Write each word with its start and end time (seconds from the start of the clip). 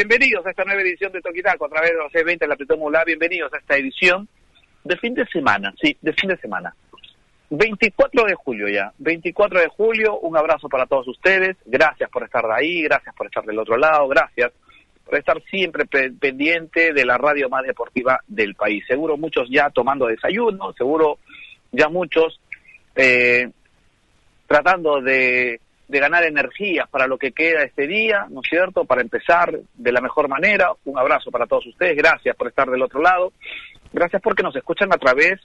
Bienvenidos 0.00 0.46
a 0.46 0.50
esta 0.50 0.64
nueva 0.64 0.80
edición 0.80 1.12
de 1.12 1.20
Toquitaco. 1.20 1.66
A 1.66 1.68
través 1.68 1.90
de 1.90 1.98
los 1.98 2.10
C20 2.10 2.46
la 2.46 2.54
Apretón 2.54 2.78
Molar. 2.78 3.04
Bienvenidos 3.04 3.52
a 3.52 3.58
esta 3.58 3.76
edición 3.76 4.26
de 4.82 4.96
fin 4.96 5.12
de 5.12 5.26
semana, 5.26 5.74
sí, 5.78 5.94
de 6.00 6.14
fin 6.14 6.30
de 6.30 6.38
semana. 6.38 6.74
24 7.50 8.24
de 8.24 8.34
julio 8.34 8.66
ya, 8.70 8.94
24 8.96 9.60
de 9.60 9.68
julio, 9.68 10.18
un 10.20 10.38
abrazo 10.38 10.70
para 10.70 10.86
todos 10.86 11.06
ustedes, 11.06 11.58
gracias 11.66 12.08
por 12.08 12.24
estar 12.24 12.46
de 12.46 12.54
ahí, 12.54 12.82
gracias 12.84 13.14
por 13.14 13.26
estar 13.26 13.44
del 13.44 13.58
otro 13.58 13.76
lado, 13.76 14.08
gracias 14.08 14.52
por 15.04 15.18
estar 15.18 15.38
siempre 15.50 15.84
pendiente 15.84 16.94
de 16.94 17.04
la 17.04 17.18
radio 17.18 17.50
más 17.50 17.66
deportiva 17.66 18.20
del 18.26 18.54
país. 18.54 18.82
Seguro 18.88 19.18
muchos 19.18 19.50
ya 19.50 19.68
tomando 19.68 20.06
desayuno, 20.06 20.72
seguro 20.78 21.18
ya 21.72 21.90
muchos 21.90 22.40
eh, 22.96 23.50
tratando 24.46 25.02
de, 25.02 25.60
de 25.90 25.98
ganar 25.98 26.22
energías 26.22 26.88
para 26.88 27.08
lo 27.08 27.18
que 27.18 27.32
queda 27.32 27.64
este 27.64 27.88
día, 27.88 28.26
¿no 28.30 28.40
es 28.42 28.48
cierto? 28.48 28.84
Para 28.84 29.02
empezar 29.02 29.58
de 29.74 29.92
la 29.92 30.00
mejor 30.00 30.28
manera. 30.28 30.70
Un 30.84 30.96
abrazo 30.96 31.32
para 31.32 31.46
todos 31.46 31.66
ustedes, 31.66 31.96
gracias 31.96 32.36
por 32.36 32.46
estar 32.46 32.70
del 32.70 32.82
otro 32.82 33.02
lado, 33.02 33.32
gracias 33.92 34.22
porque 34.22 34.44
nos 34.44 34.54
escuchan 34.54 34.92
a 34.92 34.98
través 34.98 35.40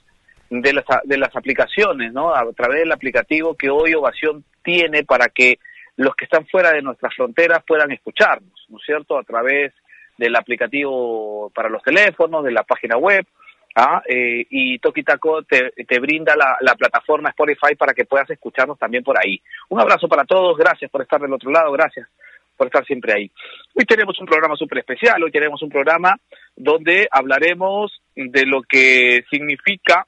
de 0.48 0.72
las, 0.72 0.84
de 1.02 1.18
las 1.18 1.34
aplicaciones, 1.34 2.12
¿no? 2.12 2.32
A 2.32 2.44
través 2.52 2.78
del 2.80 2.92
aplicativo 2.92 3.56
que 3.56 3.70
hoy 3.70 3.94
Ovación 3.94 4.44
tiene 4.62 5.02
para 5.02 5.26
que 5.28 5.58
los 5.96 6.14
que 6.14 6.26
están 6.26 6.46
fuera 6.46 6.70
de 6.70 6.82
nuestras 6.82 7.12
fronteras 7.16 7.64
puedan 7.66 7.90
escucharnos, 7.90 8.66
¿no 8.68 8.78
es 8.78 8.84
cierto? 8.86 9.18
A 9.18 9.24
través 9.24 9.72
del 10.16 10.36
aplicativo 10.36 11.50
para 11.54 11.68
los 11.68 11.82
teléfonos, 11.82 12.44
de 12.44 12.52
la 12.52 12.62
página 12.62 12.96
web, 12.96 13.26
¿ah? 13.76 14.02
eh, 14.08 14.46
y 14.50 14.78
Tokitaco 14.78 15.42
te, 15.42 15.70
te 15.70 16.00
brinda 16.00 16.34
la, 16.34 16.56
la, 16.60 16.74
plataforma 16.74 17.28
Spotify 17.30 17.76
para 17.76 17.92
que 17.94 18.04
puedas 18.04 18.28
escucharnos 18.30 18.78
también 18.78 19.04
por 19.04 19.16
ahí. 19.18 19.40
Un 19.68 19.80
abrazo 19.80 20.08
para 20.08 20.24
todos, 20.24 20.56
gracias 20.56 20.90
por 20.90 21.02
estar 21.02 21.20
del 21.20 21.32
otro 21.32 21.50
lado, 21.50 21.70
gracias 21.72 22.08
por 22.56 22.66
estar 22.66 22.84
siempre 22.86 23.12
ahí. 23.12 23.30
Hoy 23.74 23.84
tenemos 23.84 24.18
un 24.18 24.26
programa 24.26 24.56
súper 24.56 24.78
especial, 24.78 25.22
hoy 25.22 25.30
tenemos 25.30 25.62
un 25.62 25.68
programa 25.68 26.16
donde 26.56 27.06
hablaremos 27.10 28.00
de 28.14 28.46
lo 28.46 28.62
que 28.62 29.24
significa 29.30 30.06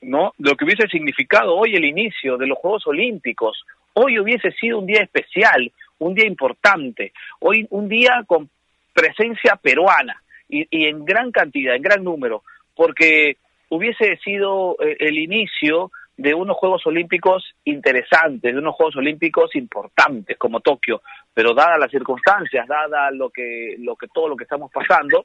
¿no? 0.00 0.34
Lo 0.38 0.54
que 0.54 0.66
hubiese 0.66 0.86
significado 0.88 1.56
hoy 1.56 1.76
el 1.76 1.84
inicio 1.86 2.36
de 2.36 2.46
los 2.46 2.58
Juegos 2.58 2.86
Olímpicos. 2.86 3.64
Hoy 3.94 4.18
hubiese 4.18 4.52
sido 4.52 4.78
un 4.78 4.86
día 4.86 5.00
especial, 5.02 5.72
un 5.98 6.14
día 6.14 6.26
importante, 6.26 7.12
hoy 7.40 7.66
un 7.70 7.88
día 7.88 8.22
con 8.26 8.50
presencia 8.92 9.56
peruana 9.56 10.22
y, 10.60 10.66
y 10.70 10.86
en 10.86 11.04
gran 11.04 11.30
cantidad, 11.32 11.74
en 11.74 11.82
gran 11.82 12.04
número, 12.04 12.42
porque 12.74 13.36
hubiese 13.70 14.16
sido 14.18 14.76
eh, 14.80 14.96
el 15.00 15.18
inicio 15.18 15.90
de 16.16 16.32
unos 16.34 16.56
Juegos 16.56 16.86
Olímpicos 16.86 17.54
interesantes, 17.64 18.52
de 18.52 18.58
unos 18.58 18.74
Juegos 18.74 18.96
Olímpicos 18.96 19.54
importantes 19.56 20.38
como 20.38 20.60
Tokio, 20.60 21.02
pero 21.32 21.54
dadas 21.54 21.78
las 21.80 21.90
circunstancias, 21.90 22.68
dada 22.68 23.10
lo 23.10 23.30
que, 23.30 23.74
lo 23.78 23.96
que 23.96 24.06
todo 24.08 24.28
lo 24.28 24.36
que 24.36 24.44
estamos 24.44 24.70
pasando, 24.72 25.24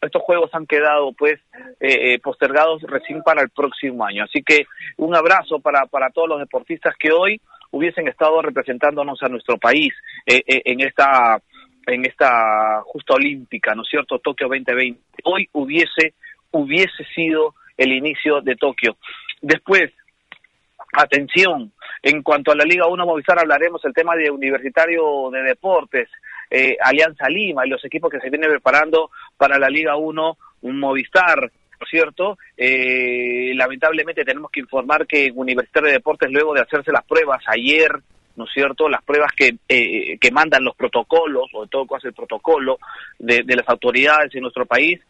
estos 0.00 0.22
juegos 0.22 0.50
han 0.54 0.66
quedado 0.66 1.12
pues 1.12 1.38
eh, 1.78 2.18
postergados 2.20 2.82
recién 2.82 3.22
para 3.22 3.42
el 3.42 3.50
próximo 3.50 4.04
año. 4.04 4.24
Así 4.24 4.42
que 4.42 4.64
un 4.96 5.14
abrazo 5.14 5.60
para, 5.60 5.86
para 5.86 6.10
todos 6.10 6.28
los 6.28 6.40
deportistas 6.40 6.94
que 6.98 7.12
hoy 7.12 7.40
hubiesen 7.70 8.08
estado 8.08 8.40
representándonos 8.42 9.22
a 9.22 9.28
nuestro 9.28 9.58
país 9.58 9.92
eh, 10.26 10.42
eh, 10.46 10.62
en 10.64 10.80
esta 10.80 11.40
en 11.86 12.06
esta 12.06 12.82
justa 12.84 13.14
olímpica, 13.14 13.74
¿no 13.74 13.82
es 13.82 13.88
cierto? 13.88 14.18
Tokio 14.18 14.48
2020. 14.48 15.00
Hoy 15.24 15.48
hubiese 15.52 16.14
hubiese 16.52 17.04
sido 17.14 17.54
el 17.76 17.92
inicio 17.92 18.40
de 18.40 18.54
Tokio. 18.56 18.96
Después, 19.40 19.90
atención, 20.92 21.72
en 22.02 22.22
cuanto 22.22 22.52
a 22.52 22.54
la 22.54 22.64
Liga 22.64 22.86
1 22.86 23.06
Movistar 23.06 23.38
hablaremos 23.38 23.84
el 23.84 23.94
tema 23.94 24.14
de 24.14 24.30
Universitario 24.30 25.30
de 25.30 25.42
Deportes, 25.42 26.08
eh, 26.50 26.76
Alianza 26.80 27.28
Lima 27.28 27.66
y 27.66 27.70
los 27.70 27.84
equipos 27.84 28.10
que 28.10 28.20
se 28.20 28.30
vienen 28.30 28.50
preparando 28.50 29.10
para 29.36 29.58
la 29.58 29.68
Liga 29.68 29.96
1 29.96 30.36
un 30.62 30.78
Movistar, 30.78 31.40
¿no 31.40 31.84
es 31.84 31.90
cierto? 31.90 32.38
Eh, 32.56 33.52
lamentablemente 33.54 34.24
tenemos 34.24 34.50
que 34.50 34.60
informar 34.60 35.06
que 35.06 35.32
Universitario 35.34 35.88
de 35.88 35.94
Deportes, 35.94 36.30
luego 36.30 36.54
de 36.54 36.60
hacerse 36.60 36.92
las 36.92 37.04
pruebas 37.04 37.42
ayer, 37.46 37.90
¿no 38.36 38.44
es 38.44 38.50
cierto? 38.52 38.88
Las 38.88 39.02
pruebas 39.02 39.32
que, 39.36 39.56
eh, 39.68 40.18
que 40.18 40.30
mandan 40.30 40.64
los 40.64 40.76
protocolos, 40.76 41.50
o 41.52 41.62
de 41.62 41.68
todo 41.68 41.86
caso 41.86 42.08
el 42.08 42.14
protocolo 42.14 42.78
de, 43.18 43.42
de 43.44 43.56
las 43.56 43.68
autoridades 43.68 44.34
en 44.34 44.42
nuestro 44.42 44.66
país, 44.66 45.00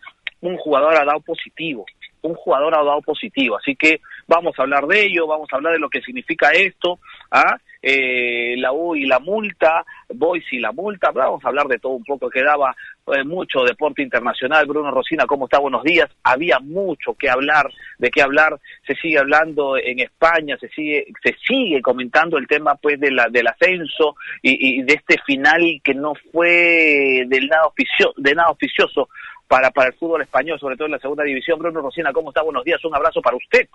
un 0.41 0.56
jugador 0.56 0.94
ha 0.94 1.05
dado 1.05 1.21
positivo, 1.21 1.87
un 2.22 2.34
jugador 2.34 2.75
ha 2.75 2.84
dado 2.84 3.00
positivo. 3.00 3.56
Así 3.56 3.77
que 3.77 4.00
vamos 4.32 4.59
a 4.59 4.62
hablar 4.62 4.87
de 4.87 5.04
ello, 5.04 5.26
vamos 5.26 5.48
a 5.53 5.56
hablar 5.56 5.75
de 5.75 5.78
lo 5.78 5.91
que 5.91 6.00
significa 6.00 6.50
esto, 6.50 6.98
¿ah? 7.31 7.59
eh, 7.82 8.54
la 8.56 8.72
U 8.72 8.97
y 8.97 9.04
la 9.04 9.19
multa, 9.19 9.84
Boys 10.09 10.44
y 10.53 10.59
la 10.59 10.72
multa, 10.72 11.10
vamos 11.10 11.44
a 11.44 11.48
hablar 11.48 11.66
de 11.66 11.78
todo 11.78 11.93
un 11.93 12.04
poco, 12.04 12.31
quedaba 12.31 12.75
eh, 13.09 13.25
mucho 13.25 13.62
deporte 13.62 14.03
internacional, 14.03 14.65
Bruno 14.65 14.91
Rosina, 14.91 15.26
¿cómo 15.26 15.44
está? 15.44 15.59
Buenos 15.59 15.82
días, 15.82 16.09
había 16.22 16.60
mucho 16.60 17.12
que 17.12 17.28
hablar, 17.28 17.69
de 17.98 18.10
qué 18.10 18.22
hablar, 18.22 18.59
se 18.87 18.94
sigue 18.94 19.19
hablando 19.19 19.76
en 19.76 20.00
España, 20.00 20.56
se 20.58 20.69
sigue, 20.70 21.08
se 21.23 21.37
sigue 21.46 21.82
comentando 21.82 22.38
el 22.38 22.46
tema 22.46 22.76
pues 22.76 22.99
de 22.99 23.11
la, 23.11 23.28
del 23.28 23.49
ascenso 23.49 24.17
y, 24.40 24.78
y 24.81 24.82
de 24.82 24.94
este 24.94 25.17
final 25.26 25.61
que 25.85 25.93
no 25.93 26.14
fue 26.32 27.25
del 27.26 27.49
nada 27.49 27.67
oficioso, 27.67 28.14
de 28.17 28.35
nada 28.35 28.50
oficioso 28.50 29.11
para, 29.46 29.70
para 29.70 29.88
el 29.88 29.94
fútbol 29.94 30.23
español, 30.23 30.58
sobre 30.58 30.76
todo 30.76 30.87
en 30.87 30.93
la 30.93 30.99
segunda 30.99 31.25
división. 31.25 31.58
Bruno 31.58 31.82
Rosina, 31.82 32.11
¿cómo 32.14 32.31
está? 32.31 32.43
Buenos 32.43 32.64
días, 32.64 32.82
un 32.87 32.94
abrazo 32.94 33.20
para 33.20 33.37
usted. 33.37 33.69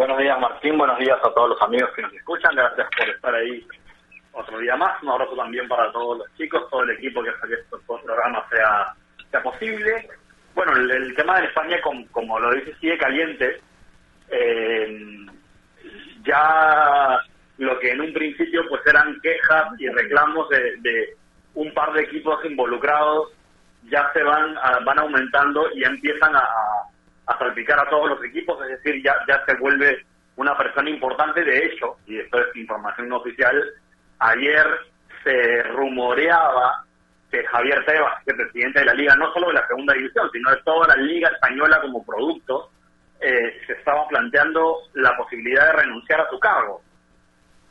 Buenos 0.00 0.16
días, 0.16 0.40
Martín. 0.40 0.78
Buenos 0.78 0.98
días 0.98 1.18
a 1.22 1.34
todos 1.34 1.50
los 1.50 1.60
amigos 1.60 1.90
que 1.94 2.00
nos 2.00 2.14
escuchan. 2.14 2.56
Gracias 2.56 2.88
por 2.96 3.06
estar 3.10 3.34
ahí 3.34 3.66
otro 4.32 4.58
día 4.58 4.74
más. 4.74 5.02
Un 5.02 5.10
abrazo 5.10 5.36
también 5.36 5.68
para 5.68 5.92
todos 5.92 6.16
los 6.16 6.36
chicos, 6.38 6.70
todo 6.70 6.84
el 6.84 6.92
equipo 6.92 7.22
que 7.22 7.28
hace 7.28 7.48
que 7.48 7.54
este 7.56 7.76
programa 7.86 8.42
sea, 8.48 8.94
sea 9.30 9.42
posible. 9.42 10.08
Bueno, 10.54 10.72
el, 10.74 11.14
tema 11.14 11.38
de 11.38 11.48
España, 11.48 11.78
como, 11.82 12.06
como, 12.12 12.40
lo 12.40 12.50
dice, 12.54 12.74
sigue 12.80 12.96
caliente. 12.96 13.60
Eh, 14.30 15.26
ya 16.24 17.18
lo 17.58 17.78
que 17.78 17.90
en 17.90 18.00
un 18.00 18.14
principio 18.14 18.62
pues 18.70 18.80
eran 18.86 19.20
quejas 19.20 19.78
y 19.78 19.86
reclamos 19.86 20.48
de, 20.48 20.76
de 20.78 21.14
un 21.52 21.74
par 21.74 21.92
de 21.92 22.04
equipos 22.04 22.42
involucrados 22.46 23.32
ya 23.90 24.10
se 24.14 24.22
van 24.22 24.54
van 24.54 24.98
aumentando 24.98 25.66
y 25.74 25.84
empiezan 25.84 26.36
a, 26.36 26.46
a 27.30 27.38
salpicar 27.38 27.78
a 27.78 27.88
todos 27.88 28.10
los 28.10 28.24
equipos, 28.24 28.60
es 28.62 28.82
decir, 28.82 29.02
ya, 29.02 29.14
ya 29.28 29.44
se 29.46 29.54
vuelve 29.56 30.04
una 30.36 30.56
persona 30.56 30.90
importante. 30.90 31.44
De 31.44 31.66
hecho, 31.66 31.96
y 32.06 32.18
esto 32.18 32.40
es 32.40 32.56
información 32.56 33.08
no 33.08 33.18
oficial, 33.18 33.62
ayer 34.18 34.66
se 35.22 35.62
rumoreaba 35.64 36.84
que 37.30 37.44
Javier 37.44 37.84
Tebas, 37.86 38.24
que 38.24 38.32
es 38.32 38.36
presidente 38.36 38.80
de 38.80 38.86
la 38.86 38.94
liga, 38.94 39.14
no 39.14 39.32
solo 39.32 39.48
de 39.48 39.54
la 39.54 39.66
segunda 39.68 39.94
división, 39.94 40.28
sino 40.32 40.50
de 40.50 40.62
toda 40.64 40.88
la 40.88 40.96
liga 40.96 41.28
española 41.28 41.80
como 41.80 42.04
producto, 42.04 42.70
eh, 43.20 43.60
se 43.66 43.74
estaba 43.74 44.08
planteando 44.08 44.78
la 44.94 45.16
posibilidad 45.16 45.66
de 45.66 45.82
renunciar 45.84 46.22
a 46.22 46.30
su 46.30 46.40
cargo, 46.40 46.82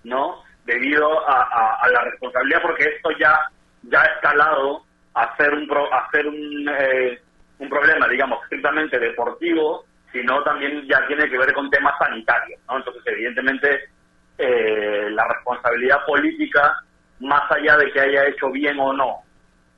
¿no? 0.04 0.44
Debido 0.64 1.28
a, 1.28 1.88
la 1.92 2.04
responsabilidad, 2.04 2.62
porque 2.62 2.84
esto 2.84 3.10
ya, 3.20 3.38
ya 3.84 4.02
ha 4.02 4.06
escalado 4.06 4.84
a 5.16 5.24
hacer 5.24 5.54
un, 5.54 5.68
pro, 5.68 5.92
a 5.92 6.06
hacer 6.06 6.28
un 6.28 6.70
eh, 6.70 7.20
un 7.60 7.70
problema, 7.70 8.08
digamos, 8.08 8.42
estrictamente 8.44 8.98
deportivo, 9.00 9.86
sino 10.12 10.42
también 10.44 10.88
ya 10.88 11.06
tiene 11.08 11.30
que 11.30 11.38
ver 11.38 11.54
con 11.54 11.70
temas 11.70 11.94
sanitarios, 12.00 12.60
¿no? 12.68 12.78
Entonces, 12.78 13.04
evidentemente, 13.06 13.90
eh, 14.38 15.10
la 15.12 15.28
responsabilidad 15.28 16.06
política, 16.06 16.78
más 17.20 17.52
allá 17.52 17.78
de 17.78 17.92
que 17.92 18.00
haya 18.00 18.28
hecho 18.28 18.50
bien 18.52 18.80
o 18.80 18.94
no 18.94 19.24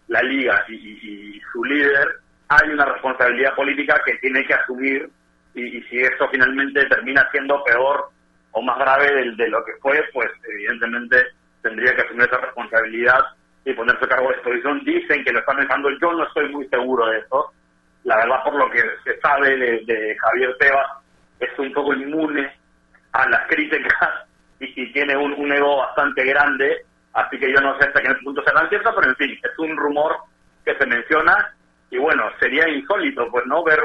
la 0.07 0.21
liga 0.21 0.63
y, 0.67 0.73
y, 0.75 1.41
su 1.51 1.63
líder, 1.63 2.19
hay 2.49 2.69
una 2.69 2.85
responsabilidad 2.85 3.55
política 3.55 3.99
que 4.05 4.15
tiene 4.15 4.45
que 4.45 4.53
asumir 4.53 5.09
y, 5.55 5.81
si 5.83 5.99
esto 5.99 6.27
finalmente 6.29 6.85
termina 6.85 7.27
siendo 7.31 7.63
peor 7.63 8.09
o 8.51 8.61
más 8.61 8.77
grave 8.77 9.11
de, 9.13 9.35
de 9.35 9.49
lo 9.49 9.63
que 9.63 9.73
fue, 9.81 10.03
pues 10.13 10.29
evidentemente 10.53 11.17
tendría 11.61 11.95
que 11.95 12.01
asumir 12.01 12.23
esa 12.23 12.37
responsabilidad 12.37 13.19
y 13.63 13.73
ponerse 13.73 14.05
a 14.05 14.09
cargo 14.09 14.29
de 14.29 14.35
exposición. 14.35 14.83
Dicen 14.83 15.23
que 15.23 15.31
lo 15.31 15.39
están 15.39 15.57
dejando, 15.57 15.89
yo 16.01 16.13
no 16.13 16.25
estoy 16.27 16.49
muy 16.49 16.67
seguro 16.67 17.07
de 17.07 17.19
eso, 17.19 17.51
la 18.03 18.18
verdad 18.18 18.44
por 18.44 18.56
lo 18.56 18.69
que 18.69 18.81
se 19.03 19.19
sabe 19.19 19.56
de, 19.57 20.18
Javier 20.19 20.56
Tebas, 20.59 20.88
es 21.39 21.50
un 21.57 21.71
poco 21.74 21.94
inmune 21.94 22.51
a 23.13 23.30
las 23.30 23.48
críticas 23.48 24.09
y, 24.59 24.83
y 24.83 24.92
tiene 24.94 25.15
un, 25.15 25.51
ego 25.51 25.77
bastante 25.77 26.24
grande, 26.25 26.86
así 27.13 27.38
que 27.39 27.51
yo 27.51 27.59
no 27.62 27.77
sé 27.77 27.88
hasta 27.88 28.01
qué 28.01 28.13
punto 28.24 28.44
será 28.44 28.68
cierto, 28.69 28.94
pero 28.95 29.09
en 29.09 29.15
fin, 29.15 29.39
es 29.44 29.59
un 29.59 29.75
rumor 29.75 30.18
que 30.65 30.75
se 30.75 30.86
menciona 30.86 31.53
y 31.89 31.98
bueno, 31.98 32.30
sería 32.39 32.69
insólito 32.69 33.30
pues 33.30 33.45
no 33.48 33.63
ver 33.63 33.81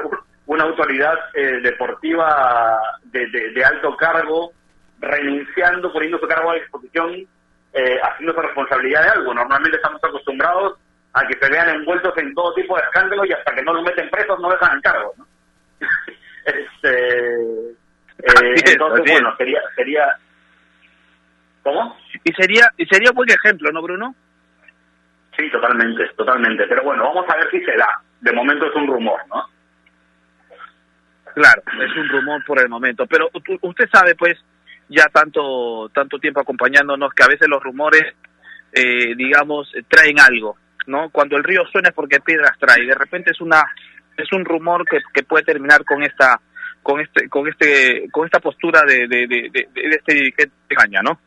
una 0.47 0.65
autoridad 0.65 1.19
eh, 1.35 1.61
deportiva 1.61 2.79
de, 3.05 3.27
de, 3.31 3.51
de, 3.51 3.65
alto 3.65 3.97
cargo 3.97 4.53
renunciando, 5.01 5.93
poniendo 5.93 6.19
su 6.19 6.29
cargo 6.29 6.53
a 6.53 6.55
disposición, 6.55 7.27
eh, 7.73 7.99
haciendo 8.03 8.33
su 8.33 8.41
responsabilidad 8.41 9.03
de 9.03 9.09
algo. 9.11 9.35
Normalmente 9.35 9.77
estamos 9.77 10.03
acostumbrados 10.03 10.79
a 11.17 11.27
que 11.27 11.39
se 11.41 11.51
vean 11.51 11.71
envueltos 11.71 12.13
en 12.19 12.35
todo 12.35 12.53
tipo 12.53 12.77
de 12.77 12.83
escándalos 12.83 13.27
y 13.27 13.33
hasta 13.33 13.55
que 13.55 13.63
no 13.63 13.73
los 13.73 13.83
meten 13.83 14.11
presos 14.11 14.39
no 14.39 14.51
dejan 14.51 14.77
el 14.77 14.83
cargo. 14.83 15.15
¿no? 15.17 15.27
este, 16.45 17.71
eh, 17.71 18.63
entonces, 18.67 19.13
bueno, 19.13 19.35
sería, 19.39 19.61
sería... 19.75 20.17
¿Cómo? 21.63 21.97
Y 22.23 22.33
sería, 22.35 22.71
y 22.77 22.85
sería 22.85 23.13
buen 23.13 23.31
ejemplo, 23.31 23.73
¿no, 23.73 23.81
Bruno? 23.81 24.15
Sí, 25.37 25.51
totalmente, 25.51 26.07
totalmente. 26.17 26.67
Pero 26.69 26.85
bueno, 26.85 27.05
vamos 27.05 27.25
a 27.29 27.37
ver 27.37 27.51
si 27.51 27.65
se 27.65 27.77
da. 27.77 27.89
De 28.21 28.33
momento 28.33 28.67
es 28.67 28.75
un 28.75 28.87
rumor, 28.87 29.21
¿no? 29.29 29.43
Claro, 31.35 31.63
es 31.83 31.97
un 31.97 32.09
rumor 32.11 32.45
por 32.45 32.61
el 32.61 32.69
momento. 32.69 33.07
Pero 33.07 33.31
usted 33.63 33.89
sabe, 33.91 34.15
pues, 34.15 34.39
ya 34.89 35.07
tanto 35.07 35.89
tanto 35.95 36.19
tiempo 36.19 36.41
acompañándonos 36.41 37.13
que 37.13 37.25
a 37.25 37.29
veces 37.29 37.49
los 37.49 37.63
rumores, 37.63 38.05
eh, 38.73 39.15
digamos, 39.17 39.73
traen 39.89 40.21
algo, 40.21 40.57
¿no? 40.87 41.11
Cuando 41.11 41.37
el 41.37 41.45
río 41.45 41.65
suena 41.67 41.89
es 41.89 41.95
porque 41.95 42.21
piedras 42.21 42.59
trae. 42.59 42.85
De 42.87 42.95
repente 42.95 43.31
es 43.31 43.41
una 43.41 43.63
es 44.17 44.33
un 44.33 44.45
rumor 44.45 44.85
que, 44.89 44.99
que 45.13 45.25
puede 45.25 45.45
terminar 45.45 45.85
con 45.85 46.03
esta 46.03 46.41
con 46.83 47.01
este 47.01 47.29
con 47.29 47.49
este 47.49 48.09
con 48.11 48.25
esta 48.25 48.41
postura 48.41 48.83
de 48.87 49.07
de, 49.09 49.27
de, 49.27 49.51
de, 49.53 49.69
este 49.91 50.15
dirigente 50.15 50.55
Caña, 50.69 51.01
¿no? 51.03 51.19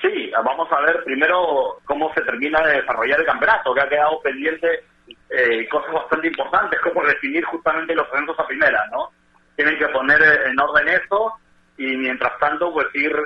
Sí, 0.00 0.30
vamos 0.44 0.70
a 0.70 0.80
ver 0.80 1.02
primero 1.04 1.78
cómo 1.84 2.12
se 2.14 2.20
termina 2.22 2.60
de 2.66 2.80
desarrollar 2.80 3.20
el 3.20 3.26
campeonato, 3.26 3.74
que 3.74 3.80
ha 3.80 3.88
quedado 3.88 4.20
pendiente 4.20 4.84
eh, 5.30 5.68
cosas 5.68 5.92
bastante 5.92 6.28
importantes, 6.28 6.80
como 6.80 7.04
definir 7.04 7.44
justamente 7.44 7.94
los 7.94 8.06
eventos 8.12 8.38
a 8.38 8.46
primera, 8.46 8.84
¿no? 8.92 9.10
Tienen 9.56 9.78
que 9.78 9.88
poner 9.88 10.20
en 10.46 10.60
orden 10.60 10.88
eso 10.88 11.32
y 11.78 11.96
mientras 11.96 12.38
tanto 12.38 12.72
pues 12.72 12.86
ir 12.94 13.16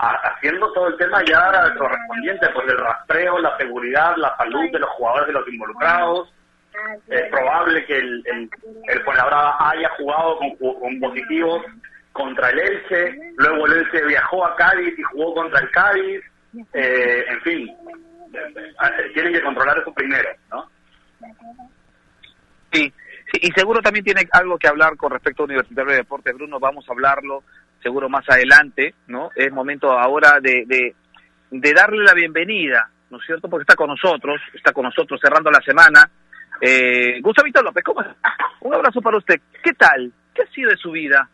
haciendo 0.00 0.72
todo 0.72 0.88
el 0.88 0.96
tema 0.96 1.22
ya 1.24 1.74
correspondiente, 1.76 2.48
pues 2.54 2.68
el 2.68 2.78
rastreo, 2.78 3.38
la 3.38 3.56
seguridad, 3.58 4.16
la 4.16 4.36
salud 4.36 4.70
de 4.72 4.78
los 4.78 4.90
jugadores, 4.90 5.26
de 5.28 5.32
los 5.34 5.48
involucrados. 5.48 6.32
Es 7.08 7.28
probable 7.30 7.84
que 7.84 7.98
el, 7.98 8.22
el, 8.26 8.50
el 8.88 9.02
haya 9.08 9.90
jugado 9.98 10.38
con, 10.38 10.56
con 10.56 11.00
positivos 11.00 11.62
contra 12.12 12.50
el 12.50 12.58
Elche, 12.58 13.18
luego 13.36 13.66
el 13.66 13.72
Elche 13.78 14.06
viajó 14.06 14.44
a 14.44 14.56
Cádiz 14.56 14.98
y 14.98 15.02
jugó 15.02 15.34
contra 15.34 15.60
el 15.60 15.70
Cádiz, 15.70 16.22
eh, 16.72 17.24
en 17.28 17.40
fin, 17.42 17.68
eh, 18.32 19.10
tienen 19.14 19.32
que 19.32 19.42
controlar 19.42 19.78
eso 19.78 19.92
primero, 19.92 20.28
¿no? 20.50 20.68
Sí, 22.72 22.92
y 23.32 23.50
seguro 23.52 23.80
también 23.80 24.04
tiene 24.04 24.22
algo 24.32 24.58
que 24.58 24.68
hablar 24.68 24.96
con 24.96 25.12
respecto 25.12 25.42
a 25.42 25.46
Universitario 25.46 25.90
de 25.90 25.98
Deportes, 25.98 26.34
Bruno, 26.34 26.58
vamos 26.58 26.88
a 26.88 26.92
hablarlo 26.92 27.42
seguro 27.82 28.08
más 28.08 28.28
adelante, 28.28 28.94
¿no? 29.06 29.30
Es 29.34 29.52
momento 29.52 29.90
ahora 29.90 30.40
de, 30.40 30.64
de, 30.66 30.94
de 31.50 31.72
darle 31.72 32.04
la 32.04 32.14
bienvenida, 32.14 32.90
¿no 33.10 33.18
es 33.18 33.26
cierto? 33.26 33.48
Porque 33.48 33.62
está 33.62 33.74
con 33.74 33.88
nosotros, 33.88 34.40
está 34.54 34.72
con 34.72 34.84
nosotros 34.84 35.20
cerrando 35.20 35.50
la 35.50 35.60
semana. 35.60 36.08
Eh, 36.60 37.20
Gustavito 37.20 37.62
López, 37.62 37.82
¿cómo 37.84 38.02
está? 38.02 38.16
Un 38.60 38.74
abrazo 38.74 39.00
para 39.00 39.16
usted. 39.16 39.40
¿Qué 39.62 39.72
tal? 39.72 40.12
¿Qué 40.34 40.42
ha 40.42 40.46
sido 40.52 40.70
de 40.70 40.76
su 40.76 40.90
vida? 40.90 41.28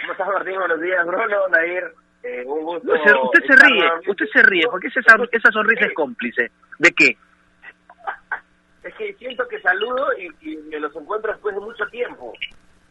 ¿Cómo 0.00 0.12
estás, 0.12 0.28
Martín? 0.28 0.58
Buenos 0.58 0.80
días, 0.80 1.06
Bruno, 1.06 1.48
Nair. 1.48 1.92
Eh, 2.22 2.44
un 2.46 2.64
gusto. 2.64 2.92
Usted, 2.92 3.40
se 3.46 3.66
ríe, 3.66 3.84
usted 4.06 4.26
se 4.32 4.42
ríe, 4.42 4.64
porque 4.70 4.88
esa, 4.88 5.16
esa 5.30 5.50
sonrisa 5.52 5.86
es 5.86 5.94
cómplice. 5.94 6.50
¿De 6.78 6.90
qué? 6.92 7.16
Es 8.82 8.94
que 8.94 9.14
siento 9.14 9.46
que 9.48 9.60
saludo 9.60 10.08
y, 10.18 10.56
me 10.56 10.80
los 10.80 10.94
encuentro 10.96 11.32
después 11.32 11.54
de 11.54 11.60
mucho 11.60 11.86
tiempo. 11.88 12.32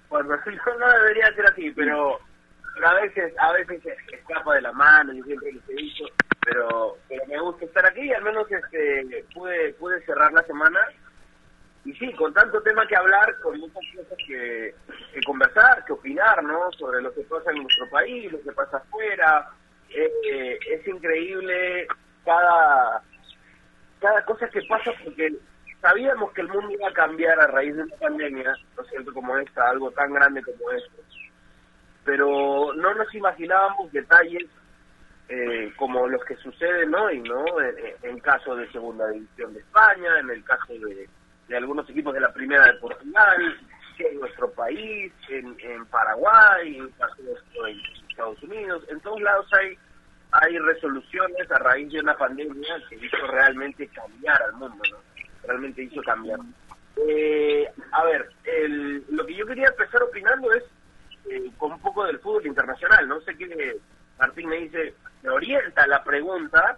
Bueno, 0.09 0.29
no 0.79 0.91
debería 0.91 1.33
ser 1.33 1.45
así, 1.45 1.71
pero, 1.71 2.19
a 2.83 2.93
veces 2.95 3.33
a 3.39 3.51
veces 3.53 3.81
escapa 4.11 4.55
de 4.55 4.61
la 4.61 4.71
mano, 4.71 5.13
yo 5.13 5.23
siempre 5.23 5.51
les 5.51 5.69
he 5.69 5.73
dicho, 5.73 6.05
pero, 6.45 6.97
pero 7.07 7.25
me 7.27 7.39
gusta 7.41 7.65
estar 7.65 7.85
aquí 7.85 8.11
al 8.13 8.23
menos 8.23 8.49
este 8.49 9.25
pude, 9.33 9.73
pude 9.73 10.01
cerrar 10.05 10.31
la 10.31 10.43
semana 10.43 10.79
y 11.85 11.93
sí, 11.93 12.11
con 12.13 12.33
tanto 12.33 12.61
tema 12.61 12.85
que 12.87 12.95
hablar, 12.95 13.39
con 13.41 13.57
muchas 13.59 13.81
cosas 13.95 14.17
que, 14.27 14.75
conversar, 15.25 15.83
que 15.85 15.93
opinar, 15.93 16.43
¿no? 16.43 16.71
Sobre 16.73 17.01
lo 17.01 17.13
que 17.13 17.21
pasa 17.21 17.51
en 17.51 17.63
nuestro 17.63 17.89
país, 17.89 18.31
lo 18.31 18.41
que 18.41 18.51
pasa 18.51 18.77
afuera. 18.77 19.49
Es 19.89 20.87
increíble 20.87 21.87
cada, 22.25 23.01
cada 23.99 24.25
cosa 24.25 24.47
que 24.49 24.61
pasa 24.69 24.91
porque 25.03 25.33
sabíamos 25.81 26.31
que 26.33 26.41
el 26.41 26.49
mundo 26.49 26.71
iba 26.71 26.89
a 26.89 26.93
cambiar 26.93 27.39
a 27.39 27.47
raíz 27.47 27.75
de 27.75 27.83
una 27.83 27.95
pandemia, 27.95 28.53
no 28.77 28.83
siento 28.85 29.13
como 29.13 29.37
esta, 29.37 29.69
algo 29.69 29.91
tan 29.91 30.13
grande 30.13 30.41
como 30.43 30.71
esto. 30.71 31.01
Pero 32.03 32.73
no 32.75 32.93
nos 32.93 33.13
imaginábamos 33.13 33.91
detalles 33.91 34.45
eh, 35.27 35.71
como 35.77 36.07
los 36.07 36.23
que 36.25 36.35
suceden 36.37 36.93
hoy, 36.95 37.19
¿no? 37.21 37.45
En, 37.61 37.75
en 38.03 38.19
caso 38.19 38.55
de 38.55 38.71
Segunda 38.71 39.07
División 39.09 39.53
de 39.53 39.59
España, 39.59 40.19
en 40.19 40.29
el 40.31 40.43
caso 40.43 40.73
de 40.73 41.07
de 41.49 41.57
algunos 41.57 41.89
equipos 41.89 42.13
de 42.13 42.21
la 42.21 42.31
primera 42.31 42.65
de 42.67 42.75
Portugal, 42.75 43.57
en 43.97 44.19
nuestro 44.19 44.49
país, 44.51 45.11
en, 45.27 45.57
en 45.59 45.85
Paraguay, 45.87 46.77
en 46.77 46.89
Estados 48.07 48.41
Unidos, 48.43 48.85
en 48.87 48.99
todos 49.01 49.19
lados 49.19 49.47
hay 49.53 49.77
hay 50.31 50.59
resoluciones 50.59 51.51
a 51.51 51.57
raíz 51.57 51.91
de 51.91 52.01
una 52.01 52.15
pandemia 52.15 52.75
que 52.87 52.95
hizo 52.97 53.27
realmente 53.27 53.87
cambiar 53.87 54.39
al 54.43 54.53
mundo, 54.53 54.77
¿no? 54.91 54.97
Realmente 55.49 55.81
hizo 55.81 56.03
cambiar. 56.03 56.39
Eh, 57.07 57.67
a 57.91 58.03
ver, 58.03 58.29
el, 58.43 59.03
lo 59.09 59.25
que 59.25 59.33
yo 59.33 59.47
quería 59.47 59.67
empezar 59.67 60.03
opinando 60.03 60.53
es 60.53 60.63
eh, 61.27 61.49
con 61.57 61.71
un 61.71 61.79
poco 61.79 62.05
del 62.05 62.19
fútbol 62.19 62.45
internacional. 62.45 63.07
No 63.07 63.19
sé 63.21 63.35
qué 63.35 63.77
Martín 64.19 64.47
me 64.47 64.57
dice, 64.57 64.93
me 65.23 65.31
orienta 65.31 65.87
la 65.87 66.03
pregunta, 66.03 66.77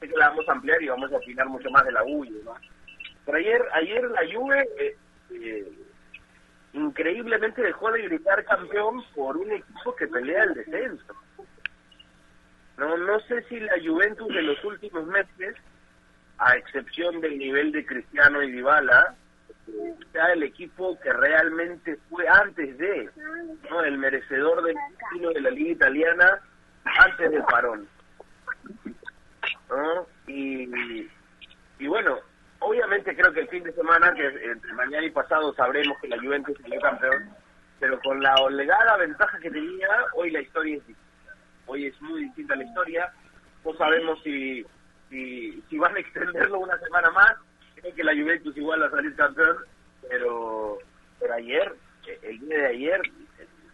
sé 0.00 0.08
que 0.08 0.16
la 0.18 0.28
vamos 0.28 0.46
a 0.50 0.52
ampliar 0.52 0.82
y 0.82 0.88
vamos 0.88 1.10
a 1.10 1.16
opinar 1.16 1.48
mucho 1.48 1.70
más 1.70 1.82
de 1.86 1.92
la 1.92 2.04
UI, 2.04 2.30
¿no? 2.44 2.54
ayer, 3.34 3.62
ayer 3.72 4.10
la 4.10 4.20
Juve 4.30 4.68
eh, 4.78 4.96
eh, 5.30 5.72
increíblemente 6.74 7.62
dejó 7.62 7.90
de 7.92 8.02
gritar 8.02 8.44
campeón 8.44 9.02
por 9.14 9.38
un 9.38 9.50
equipo 9.50 9.96
que 9.96 10.08
pelea 10.08 10.44
el 10.44 10.54
descenso. 10.54 11.14
No, 12.76 12.98
no 12.98 13.20
sé 13.20 13.42
si 13.44 13.60
la 13.60 13.74
Juventus 13.82 14.28
de 14.28 14.42
los 14.42 14.62
últimos 14.64 15.06
meses, 15.06 15.56
a 16.40 16.56
excepción 16.56 17.20
del 17.20 17.38
nivel 17.38 17.70
de 17.70 17.84
Cristiano 17.84 18.42
y 18.42 18.50
Dybala, 18.50 19.14
sea 20.12 20.32
el 20.32 20.42
equipo 20.42 20.98
que 21.00 21.12
realmente 21.12 21.98
fue 22.08 22.26
antes 22.26 22.76
de, 22.78 23.10
¿no? 23.70 23.84
el 23.84 23.98
merecedor 23.98 24.62
del 24.62 24.74
título 24.98 25.32
de 25.32 25.40
la 25.42 25.50
liga 25.50 25.72
italiana 25.72 26.40
antes 26.84 27.30
del 27.30 27.42
parón. 27.44 27.86
¿no? 29.68 30.06
Y, 30.26 31.08
y 31.78 31.86
bueno, 31.86 32.18
obviamente 32.60 33.14
creo 33.14 33.32
que 33.32 33.40
el 33.40 33.48
fin 33.48 33.62
de 33.62 33.72
semana, 33.72 34.12
que 34.14 34.26
entre 34.26 34.72
mañana 34.72 35.06
y 35.06 35.10
pasado 35.10 35.52
sabremos 35.54 35.98
que 36.00 36.08
la 36.08 36.18
Juventus 36.18 36.56
salió 36.62 36.80
campeón, 36.80 37.30
pero 37.78 38.00
con 38.00 38.20
la 38.22 38.34
obligada 38.36 38.96
ventaja 38.96 39.38
que 39.40 39.50
tenía, 39.50 39.88
hoy 40.14 40.30
la 40.30 40.40
historia 40.40 40.76
es 40.76 40.86
distinta. 40.86 41.36
Hoy 41.66 41.86
es 41.86 42.00
muy 42.00 42.24
distinta 42.24 42.56
la 42.56 42.64
historia. 42.64 43.12
No 43.64 43.74
sabemos 43.74 44.20
si, 44.24 44.64
si, 45.10 45.62
si 45.68 45.78
van 45.78 45.94
a 45.96 46.00
extenderlo 46.00 46.60
una 46.60 46.78
semana 46.78 47.10
más. 47.10 47.34
Creo 47.74 47.94
que 47.94 48.04
la 48.04 48.12
Juventus 48.12 48.56
igual 48.56 48.82
va 48.82 48.86
a 48.86 48.90
salir 48.90 49.14
campeón, 49.16 49.56
pero, 50.08 50.78
pero 51.18 51.34
ayer, 51.34 51.74
el 52.22 52.40
día 52.40 52.58
de 52.58 52.66
ayer, 52.68 53.00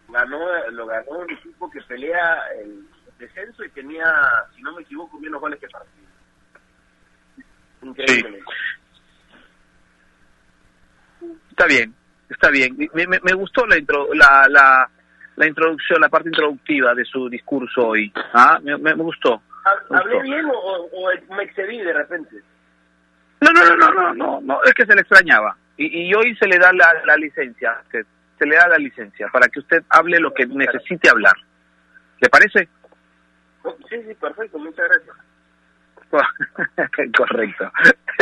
ganó 0.09 0.69
lo 0.71 0.87
ganó 0.87 1.11
un 1.19 1.31
equipo 1.31 1.69
que 1.69 1.81
pelea 1.81 2.41
el 2.61 2.87
descenso 3.19 3.63
y 3.63 3.69
tenía, 3.69 4.05
si 4.55 4.61
no 4.61 4.73
me 4.73 4.81
equivoco, 4.81 5.19
menos 5.19 5.41
goles 5.41 5.59
que 5.59 5.67
partido. 5.67 6.07
Increíble. 7.81 8.43
Está 11.49 11.65
bien, 11.65 11.93
está 12.29 12.49
bien. 12.49 12.77
Me, 12.93 13.07
me, 13.07 13.33
gustó 13.33 13.65
la, 13.65 13.77
intro, 13.77 14.13
la, 14.13 14.45
la, 14.49 14.89
la, 15.35 15.47
introducción, 15.47 15.99
la 15.99 16.09
parte 16.09 16.29
introductiva 16.29 16.93
de 16.93 17.03
su 17.05 17.29
discurso 17.29 17.87
hoy. 17.87 18.11
¿Ah? 18.33 18.59
Me, 18.61 18.77
me, 18.77 18.93
gustó. 18.93 19.41
¿Hablé 19.89 20.21
bien 20.21 20.45
o, 20.53 21.09
me 21.35 21.43
excedí 21.43 21.79
de 21.79 21.93
repente? 21.93 22.37
No, 23.41 23.51
no, 23.51 23.75
no, 23.75 23.91
no, 23.91 24.13
no, 24.13 24.41
no, 24.41 24.63
es 24.63 24.73
que 24.73 24.85
se 24.85 24.95
le 24.95 25.01
extrañaba. 25.01 25.55
Y, 25.77 26.09
y 26.09 26.13
hoy 26.13 26.35
se 26.37 26.47
le 26.47 26.57
da 26.57 26.73
la, 26.73 26.91
la 27.05 27.15
licencia, 27.17 27.77
se, 27.91 28.03
se 28.37 28.45
le 28.45 28.55
da 28.55 28.67
la 28.67 28.77
licencia 28.77 29.27
para 29.31 29.47
que 29.47 29.59
usted 29.59 29.83
hable 29.89 30.19
lo 30.19 30.33
que 30.33 30.45
necesite 30.47 31.09
hablar. 31.09 31.35
¿Le 32.19 32.29
parece? 32.29 32.67
Sí, 33.89 34.01
sí, 34.07 34.13
perfecto, 34.15 34.57
muchas 34.57 34.87
gracias. 34.87 35.15
Correcto. 37.17 37.71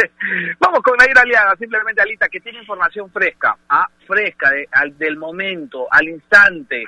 Vamos 0.60 0.80
con 0.82 0.98
Nair 0.98 1.18
Aliada, 1.18 1.56
simplemente 1.56 2.02
Alita, 2.02 2.28
que 2.28 2.40
tiene 2.40 2.60
información 2.60 3.12
fresca, 3.12 3.56
¿ah? 3.70 3.88
fresca, 4.08 4.52
al, 4.72 4.98
del 4.98 5.18
momento, 5.18 5.88
al 5.92 6.08
instante. 6.10 6.86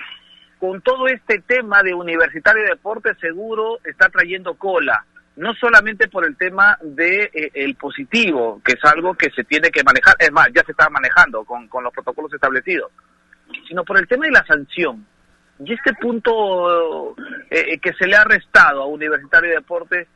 Con 0.60 0.82
todo 0.82 1.08
este 1.08 1.40
tema 1.40 1.84
de 1.84 1.94
Universitario 1.94 2.64
de 2.64 2.70
Deporte, 2.70 3.14
seguro 3.16 3.80
está 3.84 4.10
trayendo 4.10 4.56
cola. 4.56 5.06
No 5.36 5.54
solamente 5.54 6.08
por 6.08 6.26
el 6.26 6.36
tema 6.36 6.80
de 6.82 7.30
eh, 7.32 7.52
el 7.54 7.76
positivo, 7.76 8.60
que 8.66 8.74
es 8.74 8.84
algo 8.86 9.14
que 9.14 9.30
se 9.30 9.44
tiene 9.44 9.70
que 9.70 9.84
manejar, 9.84 10.16
es 10.18 10.32
más, 10.32 10.48
ya 10.54 10.64
se 10.64 10.72
está 10.72 10.90
manejando 10.90 11.44
con, 11.46 11.68
con 11.68 11.84
los 11.84 11.94
protocolos 11.94 12.34
establecidos, 12.34 12.92
sino 13.68 13.84
por 13.84 14.00
el 14.00 14.08
tema 14.08 14.26
de 14.26 14.32
la 14.32 14.46
sanción. 14.46 15.06
Y 15.60 15.74
este 15.74 15.94
punto 15.94 17.16
eh, 17.52 17.78
que 17.80 17.94
se 17.94 18.08
le 18.08 18.16
ha 18.16 18.24
restado 18.24 18.82
a 18.82 18.88
Universitario 18.88 19.50
de 19.50 19.56
Deportes 19.58 20.08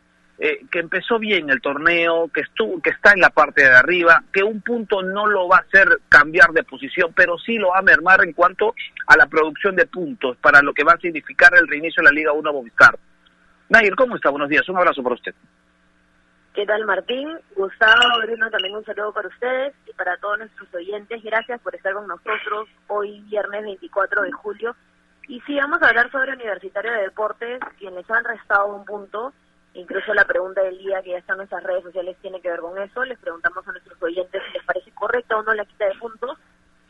eh, 0.44 0.66
que 0.72 0.80
empezó 0.80 1.20
bien 1.20 1.52
el 1.52 1.62
torneo, 1.62 2.28
que 2.34 2.42
estuvo, 2.42 2.82
que 2.82 2.90
está 2.90 3.12
en 3.12 3.20
la 3.20 3.30
parte 3.30 3.62
de 3.62 3.76
arriba, 3.76 4.24
que 4.34 4.42
un 4.42 4.60
punto 4.62 5.04
no 5.04 5.28
lo 5.28 5.48
va 5.48 5.58
a 5.58 5.60
hacer 5.60 6.00
cambiar 6.10 6.50
de 6.50 6.64
posición, 6.64 7.14
pero 7.16 7.38
sí 7.38 7.60
lo 7.60 7.70
va 7.70 7.78
a 7.78 7.84
mermar 7.84 8.24
en 8.24 8.34
cuanto 8.34 8.74
a 9.06 9.16
la 9.18 9.28
producción 9.28 9.76
de 9.76 9.86
puntos 9.86 10.38
para 10.38 10.64
lo 10.64 10.74
que 10.74 10.84
va 10.84 10.94
a 10.94 10.98
significar 10.98 11.54
el 11.56 11.68
reinicio 11.68 12.02
de 12.02 12.10
la 12.10 12.16
Liga 12.16 12.32
1 12.32 12.54
Movistar. 12.54 12.98
Nair, 13.70 13.94
¿cómo 13.96 14.16
está? 14.16 14.32
Buenos 14.32 14.50
días, 14.50 14.68
un 14.68 14.78
abrazo 14.78 15.04
para 15.04 15.14
usted. 15.14 15.36
¿Qué 16.56 16.66
tal 16.66 16.88
Martín? 16.88 17.38
Gustavo, 17.56 18.02
Bruno, 18.24 18.50
también 18.50 18.76
un 18.76 18.84
saludo 18.84 19.14
para 19.14 19.28
ustedes 19.28 19.76
y 19.86 19.94
para 19.94 20.18
todos 20.18 20.40
nuestros 20.40 20.74
oyentes. 20.74 21.22
Gracias 21.22 21.62
por 21.62 21.76
estar 21.76 21.94
con 21.94 22.08
nosotros 22.08 22.68
hoy 22.88 23.22
viernes 23.30 23.62
24 23.62 24.24
de 24.24 24.32
julio. 24.32 24.76
Y 25.28 25.40
sí, 25.42 25.56
vamos 25.58 25.84
a 25.84 25.90
hablar 25.90 26.10
sobre 26.10 26.34
Universitario 26.34 26.92
de 26.94 27.04
Deportes, 27.04 27.60
quienes 27.78 28.10
han 28.10 28.24
restado 28.24 28.76
un 28.76 28.86
punto. 28.86 29.34
Incluso 29.74 30.14
la 30.14 30.26
pregunta 30.26 30.62
del 30.62 30.78
día 30.78 31.02
que 31.02 31.12
ya 31.12 31.18
está 31.18 31.34
en 31.34 31.38
nuestras 31.38 31.64
redes 31.64 31.84
sociales 31.84 32.18
tiene 32.22 32.42
que 32.42 32.50
ver 32.50 32.60
con 32.60 32.78
eso. 32.78 33.04
Les 33.06 33.18
preguntamos 33.20 33.66
a 33.68 33.72
nuestros 33.72 34.02
oyentes 34.02 34.42
si 34.48 34.54
les 34.54 34.66
parece 34.66 34.92
correcta 34.92 35.38
o 35.38 35.44
no 35.44 35.54
la 35.54 35.66
quita 35.66 35.86
de 35.86 35.96
puntos. 35.96 36.38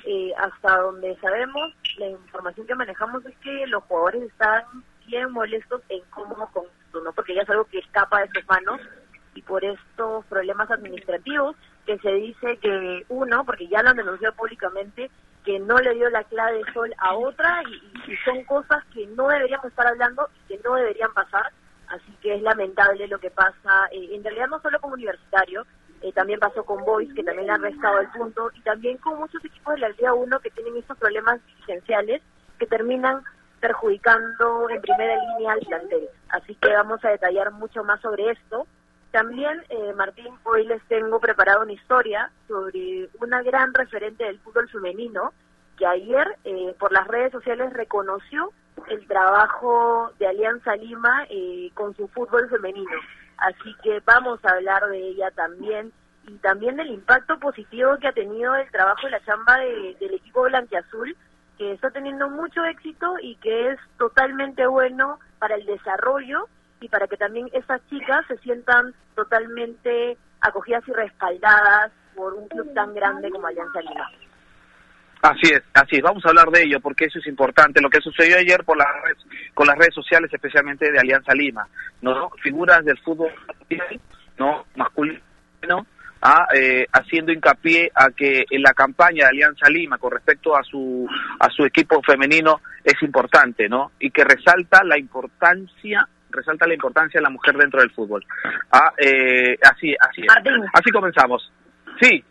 Eh, 0.03 0.33
hasta 0.35 0.77
donde 0.77 1.15
sabemos, 1.17 1.73
la 1.97 2.07
información 2.07 2.65
que 2.65 2.73
manejamos 2.73 3.23
es 3.25 3.37
que 3.37 3.67
los 3.67 3.83
jugadores 3.83 4.23
están 4.23 4.63
bien 5.05 5.31
molestos 5.31 5.81
e 5.89 5.97
incómodos 5.97 6.49
con 6.49 6.65
esto, 6.85 7.01
¿no? 7.03 7.13
Porque 7.13 7.35
ya 7.35 7.43
es 7.43 7.49
algo 7.49 7.65
que 7.65 7.79
escapa 7.79 8.21
de 8.21 8.29
sus 8.33 8.47
manos 8.47 8.81
y 9.35 9.41
por 9.41 9.63
estos 9.63 10.25
problemas 10.25 10.69
administrativos 10.71 11.55
que 11.85 11.97
se 11.99 12.11
dice 12.13 12.57
que 12.57 13.05
uno, 13.09 13.45
porque 13.45 13.67
ya 13.67 13.81
lo 13.81 13.89
han 13.89 13.97
denunciado 13.97 14.35
públicamente, 14.35 15.09
que 15.43 15.59
no 15.59 15.77
le 15.77 15.93
dio 15.95 16.09
la 16.09 16.23
clave 16.25 16.59
de 16.59 16.73
sol 16.73 16.93
a 16.97 17.15
otra 17.15 17.63
y, 17.63 17.91
son 18.25 18.43
cosas 18.43 18.83
que 18.93 19.07
no 19.07 19.27
deberíamos 19.29 19.67
estar 19.67 19.87
hablando 19.87 20.27
y 20.33 20.47
que 20.47 20.61
no 20.63 20.75
deberían 20.75 21.13
pasar. 21.13 21.51
Así 21.91 22.11
que 22.21 22.35
es 22.35 22.41
lamentable 22.41 23.07
lo 23.07 23.19
que 23.19 23.31
pasa, 23.31 23.87
eh, 23.91 24.09
en 24.15 24.23
realidad 24.23 24.47
no 24.47 24.61
solo 24.61 24.79
con 24.79 24.93
Universitario, 24.93 25.65
eh, 26.01 26.11
también 26.13 26.39
pasó 26.39 26.63
con 26.63 26.83
Boys, 26.83 27.13
que 27.13 27.23
también 27.23 27.47
le 27.47 27.53
han 27.53 27.61
restado 27.61 27.99
el 27.99 28.07
punto, 28.09 28.49
y 28.55 28.61
también 28.61 28.97
con 28.97 29.19
muchos 29.19 29.43
equipos 29.43 29.75
de 29.75 29.81
la 29.81 29.89
Liga 29.89 30.13
1 30.13 30.39
que 30.39 30.49
tienen 30.51 30.77
estos 30.77 30.97
problemas 30.97 31.45
dirigenciales 31.45 32.21
que 32.57 32.65
terminan 32.65 33.23
perjudicando 33.59 34.69
en 34.69 34.81
primera 34.81 35.15
línea 35.15 35.53
al 35.53 35.59
plantel. 35.59 36.09
Así 36.29 36.55
que 36.55 36.73
vamos 36.73 37.03
a 37.05 37.09
detallar 37.09 37.51
mucho 37.51 37.83
más 37.83 38.01
sobre 38.01 38.31
esto. 38.31 38.65
También, 39.11 39.63
eh, 39.69 39.93
Martín, 39.95 40.33
hoy 40.43 40.65
les 40.65 40.81
tengo 40.87 41.19
preparado 41.19 41.61
una 41.61 41.73
historia 41.73 42.31
sobre 42.47 43.09
una 43.19 43.43
gran 43.43 43.73
referente 43.73 44.23
del 44.23 44.39
fútbol 44.39 44.69
femenino 44.69 45.33
que 45.77 45.85
ayer 45.85 46.37
eh, 46.45 46.73
por 46.79 46.91
las 46.91 47.07
redes 47.07 47.31
sociales 47.31 47.73
reconoció 47.73 48.51
el 48.89 49.07
trabajo 49.07 50.11
de 50.19 50.27
Alianza 50.27 50.75
Lima 50.75 51.25
eh, 51.29 51.71
con 51.73 51.95
su 51.95 52.07
fútbol 52.09 52.49
femenino. 52.49 52.97
Así 53.37 53.75
que 53.83 54.01
vamos 54.05 54.39
a 54.45 54.51
hablar 54.51 54.87
de 54.87 54.97
ella 54.97 55.31
también 55.31 55.91
y 56.27 56.35
también 56.37 56.75
del 56.75 56.91
impacto 56.91 57.39
positivo 57.39 57.97
que 57.97 58.07
ha 58.07 58.13
tenido 58.13 58.55
el 58.55 58.69
trabajo 58.69 59.07
y 59.07 59.11
la 59.11 59.23
chamba 59.25 59.57
del 59.57 60.13
equipo 60.13 60.43
blanquiazul, 60.43 61.15
que 61.57 61.73
está 61.73 61.89
teniendo 61.89 62.29
mucho 62.29 62.63
éxito 62.65 63.15
y 63.21 63.35
que 63.37 63.71
es 63.71 63.79
totalmente 63.97 64.67
bueno 64.67 65.19
para 65.39 65.55
el 65.55 65.65
desarrollo 65.65 66.47
y 66.79 66.89
para 66.89 67.07
que 67.07 67.17
también 67.17 67.49
esas 67.53 67.81
chicas 67.89 68.25
se 68.27 68.37
sientan 68.39 68.93
totalmente 69.15 70.17
acogidas 70.41 70.87
y 70.87 70.93
respaldadas 70.93 71.91
por 72.15 72.33
un 72.33 72.47
club 72.47 72.73
tan 72.73 72.93
grande 72.93 73.31
como 73.31 73.47
Alianza 73.47 73.81
Lima. 73.81 74.09
Así 75.21 75.53
es, 75.53 75.61
así 75.73 75.97
es. 75.97 76.01
Vamos 76.01 76.25
a 76.25 76.29
hablar 76.29 76.49
de 76.49 76.63
ello 76.63 76.79
porque 76.79 77.05
eso 77.05 77.19
es 77.19 77.27
importante. 77.27 77.81
Lo 77.81 77.89
que 77.89 78.01
sucedió 78.01 78.37
ayer 78.37 78.63
por 78.63 78.77
las 78.77 78.87
redes, 79.03 79.17
con 79.53 79.67
las 79.67 79.77
redes 79.77 79.93
sociales, 79.93 80.33
especialmente 80.33 80.91
de 80.91 80.99
Alianza 80.99 81.33
Lima, 81.33 81.67
no 82.01 82.31
figuras 82.41 82.83
del 82.83 82.97
fútbol 82.99 83.31
no 84.39 84.65
masculino, 84.75 85.85
ah, 86.23 86.47
eh, 86.55 86.87
haciendo 86.91 87.31
hincapié 87.31 87.91
a 87.93 88.09
que 88.09 88.45
en 88.49 88.61
la 88.63 88.73
campaña 88.73 89.25
de 89.25 89.29
Alianza 89.29 89.69
Lima 89.69 89.99
con 89.99 90.11
respecto 90.11 90.55
a 90.55 90.63
su 90.63 91.07
a 91.39 91.49
su 91.49 91.63
equipo 91.65 92.01
femenino 92.01 92.61
es 92.83 92.95
importante, 93.03 93.69
¿no? 93.69 93.91
Y 93.99 94.09
que 94.09 94.23
resalta 94.23 94.83
la 94.83 94.97
importancia 94.97 96.07
resalta 96.31 96.65
la 96.65 96.73
importancia 96.73 97.19
de 97.19 97.23
la 97.23 97.29
mujer 97.29 97.55
dentro 97.57 97.81
del 97.81 97.91
fútbol. 97.91 98.25
Ah, 98.71 98.93
eh, 98.97 99.57
así, 99.61 99.93
así 99.99 100.23
Así 100.73 100.89
comenzamos. 100.91 101.51
Sí. 102.01 102.23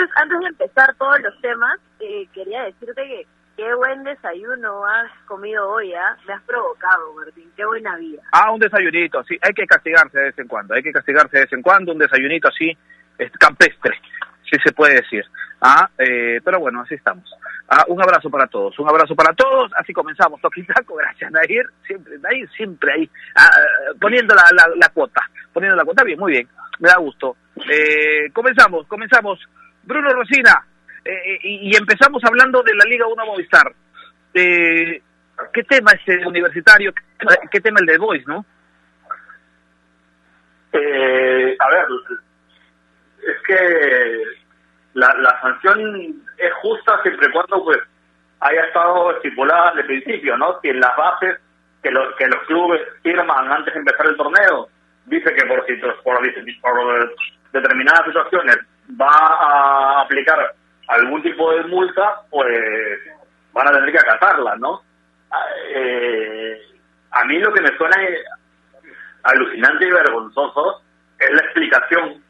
Entonces, 0.00 0.16
antes 0.16 0.40
de 0.40 0.46
empezar 0.46 0.94
todos 0.96 1.20
los 1.20 1.40
temas, 1.42 1.78
eh, 2.00 2.26
quería 2.32 2.62
decirte 2.62 3.02
que 3.02 3.26
qué 3.54 3.74
buen 3.74 4.02
desayuno 4.02 4.86
has 4.86 5.10
comido 5.26 5.68
hoy, 5.68 5.92
¿ah? 5.92 6.16
Me 6.26 6.32
has 6.32 6.42
provocado, 6.44 7.12
Martín, 7.12 7.50
qué 7.54 7.66
buena 7.66 7.96
vida. 7.96 8.22
Ah, 8.32 8.50
un 8.50 8.60
desayunito, 8.60 9.22
sí, 9.24 9.38
hay 9.42 9.52
que 9.52 9.66
castigarse 9.66 10.18
de 10.18 10.24
vez 10.24 10.38
en 10.38 10.48
cuando, 10.48 10.72
hay 10.72 10.82
que 10.82 10.92
castigarse 10.92 11.36
de 11.36 11.42
vez 11.42 11.52
en 11.52 11.60
cuando, 11.60 11.92
un 11.92 11.98
desayunito 11.98 12.48
así, 12.48 12.74
es 13.18 13.30
campestre, 13.32 14.00
si 14.50 14.58
se 14.64 14.72
puede 14.72 14.94
decir. 14.94 15.22
Ah, 15.60 15.90
eh, 15.98 16.40
pero 16.42 16.60
bueno, 16.60 16.80
así 16.80 16.94
estamos. 16.94 17.30
Ah, 17.68 17.84
un 17.88 18.00
abrazo 18.00 18.30
para 18.30 18.46
todos, 18.46 18.78
un 18.78 18.88
abrazo 18.88 19.14
para 19.14 19.34
todos. 19.34 19.70
Así 19.76 19.92
comenzamos, 19.92 20.40
Toquitaco, 20.40 20.94
gracias 20.96 21.30
Nair, 21.30 21.66
siempre, 21.86 22.18
Nair 22.20 22.48
siempre 22.56 22.92
ahí, 22.94 23.10
ah, 23.36 23.50
poniendo 24.00 24.34
la, 24.34 24.44
la, 24.76 24.88
cuota, 24.88 25.20
poniendo 25.52 25.76
la 25.76 25.84
cuota, 25.84 26.04
bien, 26.04 26.18
muy 26.18 26.32
bien, 26.32 26.48
me 26.78 26.88
da 26.88 26.96
gusto. 26.96 27.36
Eh, 27.70 28.30
comenzamos, 28.32 28.86
comenzamos. 28.86 29.38
Bruno 29.82 30.12
Rosina, 30.12 30.64
eh, 31.04 31.38
y, 31.42 31.76
empezamos 31.76 32.22
hablando 32.24 32.62
de 32.62 32.74
la 32.74 32.84
Liga 32.84 33.06
1 33.06 33.26
Movistar. 33.26 33.72
Eh, 34.34 35.02
¿Qué 35.52 35.62
tema 35.64 35.92
es 35.92 36.06
el 36.08 36.26
universitario? 36.26 36.92
¿Qué 37.50 37.60
tema 37.60 37.80
el 37.80 37.86
de 37.86 37.98
Boys, 37.98 38.26
no? 38.26 38.44
Eh, 40.72 41.56
a 41.58 41.70
ver, 41.70 41.86
es 43.26 43.42
que 43.46 44.22
la, 44.94 45.40
sanción 45.40 46.22
es 46.36 46.52
justa 46.62 47.00
siempre 47.02 47.28
y 47.28 47.32
cuando 47.32 47.64
pues 47.64 47.78
haya 48.40 48.62
estado 48.64 49.12
estipulada 49.16 49.72
desde 49.74 49.80
el 49.80 49.86
principio, 50.02 50.36
¿no? 50.36 50.60
Si 50.60 50.68
en 50.68 50.80
las 50.80 50.96
bases 50.96 51.38
que 51.82 51.90
los, 51.90 52.14
que 52.16 52.26
los 52.28 52.42
clubes 52.44 52.82
firman 53.02 53.50
antes 53.50 53.72
de 53.72 53.80
empezar 53.80 54.06
el 54.06 54.16
torneo 54.16 54.68
dice 55.06 55.34
que 55.34 55.46
por, 55.46 55.64
por, 55.80 56.02
por 56.02 57.16
determinadas 57.52 58.04
situaciones 58.06 58.58
aplicar 60.20 60.54
algún 60.88 61.22
tipo 61.22 61.52
de 61.52 61.64
multa, 61.64 62.22
pues 62.30 63.00
van 63.52 63.68
a 63.68 63.72
tener 63.72 63.92
que 63.92 63.98
acatarla, 63.98 64.56
¿no? 64.56 64.82
Eh, 65.74 66.60
a 67.12 67.24
mí 67.24 67.38
lo 67.38 67.52
que 67.52 67.62
me 67.62 67.76
suena 67.76 67.96
alucinante 69.22 69.86
y 69.86 69.90
vergonzoso 69.90 70.82
es 71.18 71.30
la 71.30 71.42
explicación 71.42 72.22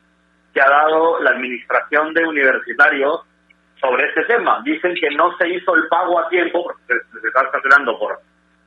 que 0.52 0.60
ha 0.60 0.68
dado 0.68 1.20
la 1.20 1.30
administración 1.30 2.12
de 2.12 2.26
universitarios 2.26 3.20
sobre 3.80 4.08
este 4.08 4.24
tema. 4.24 4.60
Dicen 4.64 4.94
que 4.94 5.10
no 5.10 5.36
se 5.38 5.48
hizo 5.48 5.74
el 5.74 5.86
pago 5.88 6.18
a 6.18 6.28
tiempo, 6.28 6.64
porque 6.64 6.82
se, 6.88 7.28
está 7.28 7.42
estacionando 7.42 7.98
por, 7.98 8.18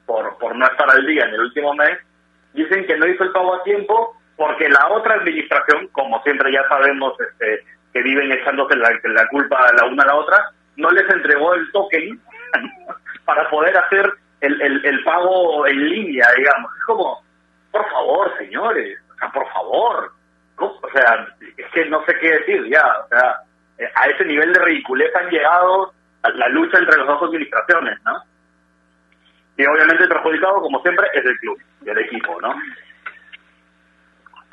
por, 0.05 0.37
por 0.37 0.55
no 0.55 0.65
estar 0.65 0.89
al 0.89 1.05
día 1.05 1.25
en 1.25 1.33
el 1.33 1.41
último 1.41 1.73
mes. 1.73 1.99
Dicen 2.53 2.85
que 2.85 2.97
no 2.97 3.07
hizo 3.07 3.23
el 3.23 3.31
pago 3.31 3.55
a 3.55 3.63
tiempo 3.63 4.15
porque 4.35 4.67
la 4.69 4.87
otra 4.91 5.15
administración, 5.15 5.87
como 5.91 6.21
siempre 6.23 6.51
ya 6.51 6.67
sabemos, 6.67 7.13
este, 7.19 7.63
que 7.93 8.01
viven 8.01 8.31
echándose 8.31 8.75
la, 8.75 9.27
culpa 9.29 9.71
la 9.73 9.85
una 9.85 10.03
a 10.03 10.07
la 10.07 10.15
otra, 10.15 10.51
no 10.77 10.89
les 10.91 11.07
entregó 11.09 11.53
el 11.53 11.71
token 11.71 12.19
para 13.25 13.49
poder 13.49 13.77
hacer 13.77 14.11
el, 14.41 14.85
el, 14.85 15.03
pago 15.03 15.65
en 15.67 15.89
línea, 15.89 16.27
digamos. 16.35 16.71
Es 16.75 16.83
como, 16.85 17.23
por 17.71 17.89
favor, 17.89 18.37
señores, 18.37 18.99
o 19.13 19.15
sea, 19.17 19.31
por 19.31 19.47
favor, 19.53 20.11
o 20.57 20.89
sea, 20.93 21.27
es 21.57 21.65
que 21.71 21.85
no 21.85 22.03
sé 22.05 22.15
qué 22.19 22.31
decir 22.31 22.69
ya, 22.69 22.85
o 23.05 23.07
sea, 23.07 23.37
eh, 23.77 23.89
a 23.95 24.07
ese 24.07 24.25
nivel 24.25 24.51
de 24.51 24.59
ridiculez 24.59 25.15
han 25.15 25.29
llegado 25.29 25.93
la 26.35 26.49
lucha 26.49 26.79
entre 26.79 26.97
las 26.97 27.07
dos 27.07 27.23
administraciones, 27.23 27.99
¿no? 28.05 28.21
Y 29.57 29.65
obviamente 29.65 30.03
el 30.03 30.09
perjudicado, 30.09 30.61
como 30.61 30.81
siempre, 30.81 31.07
es 31.13 31.25
el 31.25 31.37
club, 31.37 31.59
el 31.85 31.97
equipo, 31.99 32.41
¿no? 32.41 32.55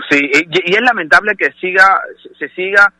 Sí, 0.08 0.30
y, 0.32 0.74
es 0.74 0.80
lamentable 0.82 1.34
que 1.36 1.52
siga 1.52 2.00
se 2.38 2.48
siga 2.50 2.92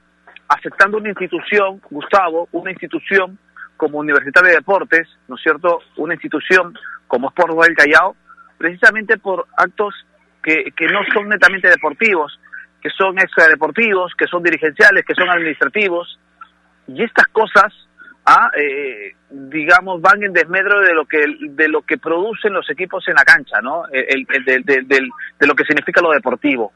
aceptando 0.51 0.99
una 0.99 1.11
institución, 1.11 1.81
Gustavo, 1.91 2.49
una 2.53 2.73
institución 2.73 3.39
como 3.77 3.99
Universidad 3.99 4.43
de 4.43 4.53
Deportes, 4.53 5.09
¿no 5.29 5.37
es 5.37 5.43
cierto? 5.43 5.79
Una 5.97 6.15
institución 6.15 6.77
como 7.07 7.29
Sport 7.29 7.57
del 7.63 7.77
Callao, 7.77 8.17
precisamente 8.59 9.17
por 9.17 9.47
actos 9.57 9.95
que, 10.43 10.65
que 10.77 10.87
no 10.87 11.01
son 11.15 11.29
netamente 11.29 11.69
deportivos, 11.69 12.39
que 12.83 12.91
son 12.91 13.19
extradeportivos, 13.19 14.13
que 14.19 14.27
son 14.27 14.43
dirigenciales, 14.43 15.05
que 15.07 15.15
son 15.15 15.31
administrativos, 15.31 16.19
y 16.89 17.05
estas 17.05 17.29
cosas, 17.29 17.73
ah, 18.27 18.51
eh, 18.59 19.15
digamos, 19.31 20.01
van 20.01 20.23
en 20.25 20.33
desmedro 20.33 20.81
de 20.81 20.95
lo 20.95 21.05
que 21.05 21.25
de 21.51 21.69
lo 21.69 21.83
que 21.83 21.97
producen 21.99 22.53
los 22.53 22.69
equipos 22.69 23.07
en 23.07 23.15
la 23.15 23.23
cancha, 23.23 23.61
¿no? 23.63 23.85
El, 23.93 24.27
de, 24.45 24.83
de, 24.85 25.47
lo 25.47 25.55
que 25.55 25.65
significa 25.65 26.01
lo 26.01 26.11
deportivo. 26.11 26.73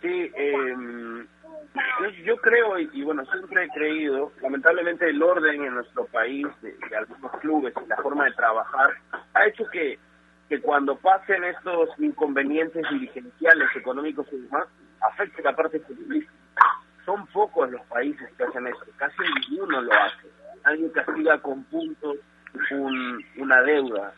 Sí, 0.00 0.32
eh, 0.34 0.74
yo, 2.24 2.36
creo, 2.38 2.78
y, 2.78 3.02
bueno, 3.02 3.24
siempre 3.26 3.64
he 3.64 3.68
creído, 3.68 4.32
lamentablemente 4.40 5.08
el 5.08 5.22
orden 5.22 5.64
en 5.64 5.74
nuestro 5.74 6.06
país 6.06 6.46
de, 6.62 6.74
de 6.88 6.96
algunos 6.96 7.32
clubes 7.40 7.74
y 7.84 7.88
la 7.88 7.96
forma 7.96 8.24
de 8.24 8.32
trabajar 8.32 8.94
ha 9.34 9.46
hecho 9.46 9.64
que 9.70 9.98
que 10.50 10.60
cuando 10.60 10.96
pasen 10.96 11.44
estos 11.44 11.90
inconvenientes 12.00 12.84
dirigenciales, 12.90 13.68
económicos 13.76 14.26
y 14.32 14.36
demás, 14.36 14.64
afecte 15.00 15.42
la 15.44 15.54
parte 15.54 15.78
futbolística. 15.78 16.34
Son 17.06 17.24
pocos 17.28 17.70
los 17.70 17.80
países 17.82 18.28
que 18.36 18.42
hacen 18.42 18.66
eso, 18.66 18.84
casi 18.96 19.22
ninguno 19.48 19.80
lo 19.80 19.92
hace. 19.92 20.26
Alguien 20.64 20.90
castiga 20.90 21.38
con 21.38 21.62
puntos 21.64 22.16
un, 22.72 23.24
una 23.36 23.62
deuda, 23.62 24.12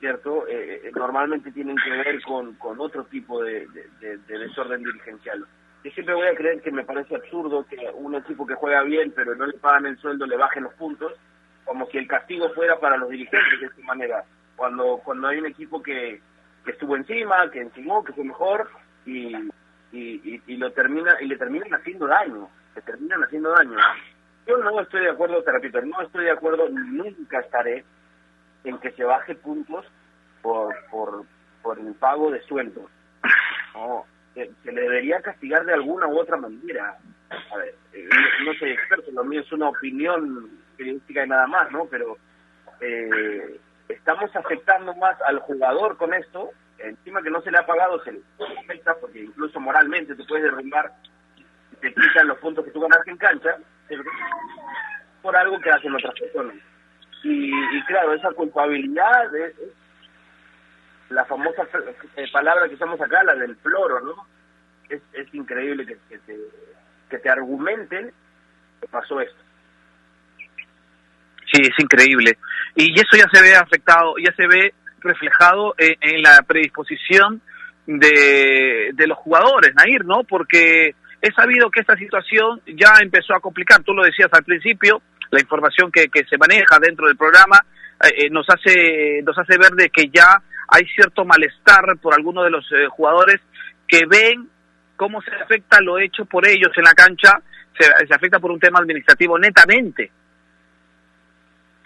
¿cierto? 0.00 0.48
Eh, 0.48 0.80
eh, 0.84 0.90
normalmente 0.94 1.52
tienen 1.52 1.76
que 1.76 1.90
ver 1.90 2.22
con, 2.22 2.54
con 2.54 2.80
otro 2.80 3.04
tipo 3.04 3.42
de, 3.42 3.68
de, 4.00 4.38
desorden 4.38 4.82
dirigencial. 4.82 5.46
Yo 5.84 5.90
siempre 5.92 6.14
voy 6.14 6.26
a 6.26 6.34
creer 6.34 6.60
que 6.62 6.72
me 6.72 6.84
parece 6.84 7.14
absurdo 7.14 7.64
que 7.68 7.76
un 7.94 8.14
equipo 8.14 8.46
que 8.46 8.54
juega 8.54 8.82
bien 8.82 9.12
pero 9.14 9.34
no 9.34 9.46
le 9.46 9.58
pagan 9.58 9.86
el 9.86 9.98
sueldo 9.98 10.26
le 10.26 10.36
bajen 10.36 10.64
los 10.64 10.74
puntos, 10.74 11.12
como 11.64 11.86
si 11.86 11.98
el 11.98 12.08
castigo 12.08 12.50
fuera 12.50 12.80
para 12.80 12.96
los 12.96 13.10
dirigentes 13.10 13.60
de 13.60 13.66
esta 13.66 13.82
manera. 13.82 14.24
Cuando 14.56 15.00
cuando 15.04 15.28
hay 15.28 15.38
un 15.38 15.46
equipo 15.46 15.82
que, 15.82 16.20
que 16.64 16.70
estuvo 16.72 16.96
encima, 16.96 17.50
que 17.50 17.60
encimó, 17.60 18.02
que 18.02 18.12
fue 18.12 18.24
mejor 18.24 18.68
y, 19.04 19.34
y, 19.92 20.42
y, 20.46 20.56
lo 20.56 20.72
termina 20.72 21.16
y 21.20 21.26
le 21.26 21.36
terminan 21.36 21.74
haciendo 21.74 22.06
daño, 22.06 22.48
le 22.74 22.82
terminan 22.82 23.22
haciendo 23.22 23.50
daño. 23.50 23.76
Yo 24.46 24.56
no 24.56 24.80
estoy 24.80 25.02
de 25.02 25.10
acuerdo, 25.10 25.42
te 25.42 25.52
repito, 25.52 25.80
no 25.82 26.00
estoy 26.00 26.24
de 26.24 26.30
acuerdo, 26.32 26.68
nunca 26.70 27.40
estaré 27.40 27.84
en 28.64 28.78
que 28.78 28.90
se 28.92 29.04
baje 29.04 29.34
puntos 29.34 29.86
por, 30.42 30.74
por, 30.90 31.24
por 31.62 31.78
el 31.78 31.94
pago 31.94 32.30
de 32.30 32.40
sueldos. 32.42 32.90
No, 33.74 34.04
se, 34.34 34.50
le 34.64 34.80
debería 34.80 35.20
castigar 35.20 35.64
de 35.64 35.74
alguna 35.74 36.06
u 36.06 36.18
otra 36.18 36.36
manera. 36.36 36.98
A 37.30 37.56
ver, 37.56 37.74
eh, 37.92 38.08
no, 38.44 38.52
soy 38.54 38.72
experto, 38.72 39.10
lo 39.12 39.24
mío 39.24 39.40
es 39.40 39.52
una 39.52 39.68
opinión 39.68 40.50
periodística 40.76 41.24
y 41.24 41.28
nada 41.28 41.46
más, 41.46 41.70
¿no? 41.70 41.86
Pero 41.86 42.16
eh, 42.80 43.60
estamos 43.88 44.34
afectando 44.34 44.94
más 44.94 45.20
al 45.22 45.38
jugador 45.40 45.96
con 45.96 46.12
esto, 46.14 46.50
encima 46.78 47.22
que 47.22 47.30
no 47.30 47.40
se 47.42 47.50
le 47.50 47.58
ha 47.58 47.66
pagado, 47.66 48.02
se 48.02 48.12
le 48.12 48.20
afecta 48.64 48.94
porque 49.00 49.22
incluso 49.22 49.60
moralmente 49.60 50.14
te 50.14 50.24
puedes 50.24 50.44
derrumbar, 50.44 50.92
te 51.80 51.94
quitan 51.94 52.28
los 52.28 52.38
puntos 52.38 52.64
que 52.64 52.70
tú 52.70 52.80
ganaste 52.80 53.10
en 53.10 53.16
cancha, 53.16 53.56
por 55.22 55.36
algo 55.36 55.60
que 55.60 55.70
hacen 55.70 55.94
otras 55.94 56.14
personas. 56.18 56.56
Y, 57.22 57.50
y 57.50 57.84
claro, 57.84 58.14
esa 58.14 58.30
culpabilidad 58.32 59.34
es, 59.36 59.54
la 61.10 61.24
famosa 61.24 61.62
eh, 62.16 62.24
palabra 62.32 62.68
que 62.68 62.76
usamos 62.76 63.00
acá, 63.00 63.22
la 63.24 63.34
del 63.34 63.56
floro, 63.56 64.00
¿no? 64.00 64.26
Es, 64.88 65.02
increíble 65.32 65.86
que, 65.86 65.96
que, 66.08 66.18
te, 66.18 66.36
que 67.08 67.18
te 67.18 67.30
argumenten 67.30 68.12
que 68.80 68.88
pasó 68.88 69.20
esto. 69.20 69.42
Sí, 71.52 71.62
es 71.62 71.78
increíble. 71.78 72.38
Y 72.74 72.92
eso 72.94 73.16
ya 73.16 73.28
se 73.32 73.42
ve 73.42 73.54
afectado, 73.54 74.14
ya 74.18 74.32
se 74.34 74.46
ve 74.46 74.72
reflejado 75.00 75.74
en, 75.78 76.22
la 76.22 76.42
predisposición 76.42 77.40
de, 77.86 78.90
de 78.94 79.06
los 79.06 79.18
jugadores, 79.18 79.74
Nair, 79.74 80.04
¿no? 80.04 80.22
Porque 80.24 80.94
he 81.22 81.32
sabido 81.32 81.70
que 81.70 81.80
esta 81.80 81.96
situación 81.96 82.60
ya 82.66 82.94
empezó 83.02 83.34
a 83.34 83.40
complicar, 83.40 83.82
tú 83.82 83.92
lo 83.94 84.04
decías 84.04 84.28
al 84.32 84.44
principio, 84.44 85.02
la 85.30 85.40
información 85.40 85.90
que, 85.92 86.08
que 86.08 86.24
se 86.24 86.38
maneja 86.38 86.78
dentro 86.80 87.06
del 87.06 87.16
programa 87.16 87.58
eh, 88.04 88.26
eh, 88.26 88.30
nos 88.30 88.46
hace 88.48 89.22
nos 89.22 89.38
hace 89.38 89.58
ver 89.58 89.70
de 89.72 89.90
que 89.90 90.08
ya 90.08 90.42
hay 90.68 90.84
cierto 90.94 91.24
malestar 91.24 91.84
por 92.00 92.14
algunos 92.14 92.44
de 92.44 92.50
los 92.50 92.64
eh, 92.72 92.86
jugadores 92.88 93.40
que 93.86 94.02
ven 94.08 94.48
cómo 94.96 95.20
se 95.22 95.30
afecta 95.34 95.80
lo 95.80 95.98
hecho 95.98 96.24
por 96.26 96.46
ellos 96.46 96.70
en 96.76 96.84
la 96.84 96.92
cancha, 96.92 97.40
se, 97.78 97.84
se 98.06 98.14
afecta 98.14 98.38
por 98.38 98.50
un 98.50 98.60
tema 98.60 98.78
administrativo 98.78 99.38
netamente. 99.38 100.10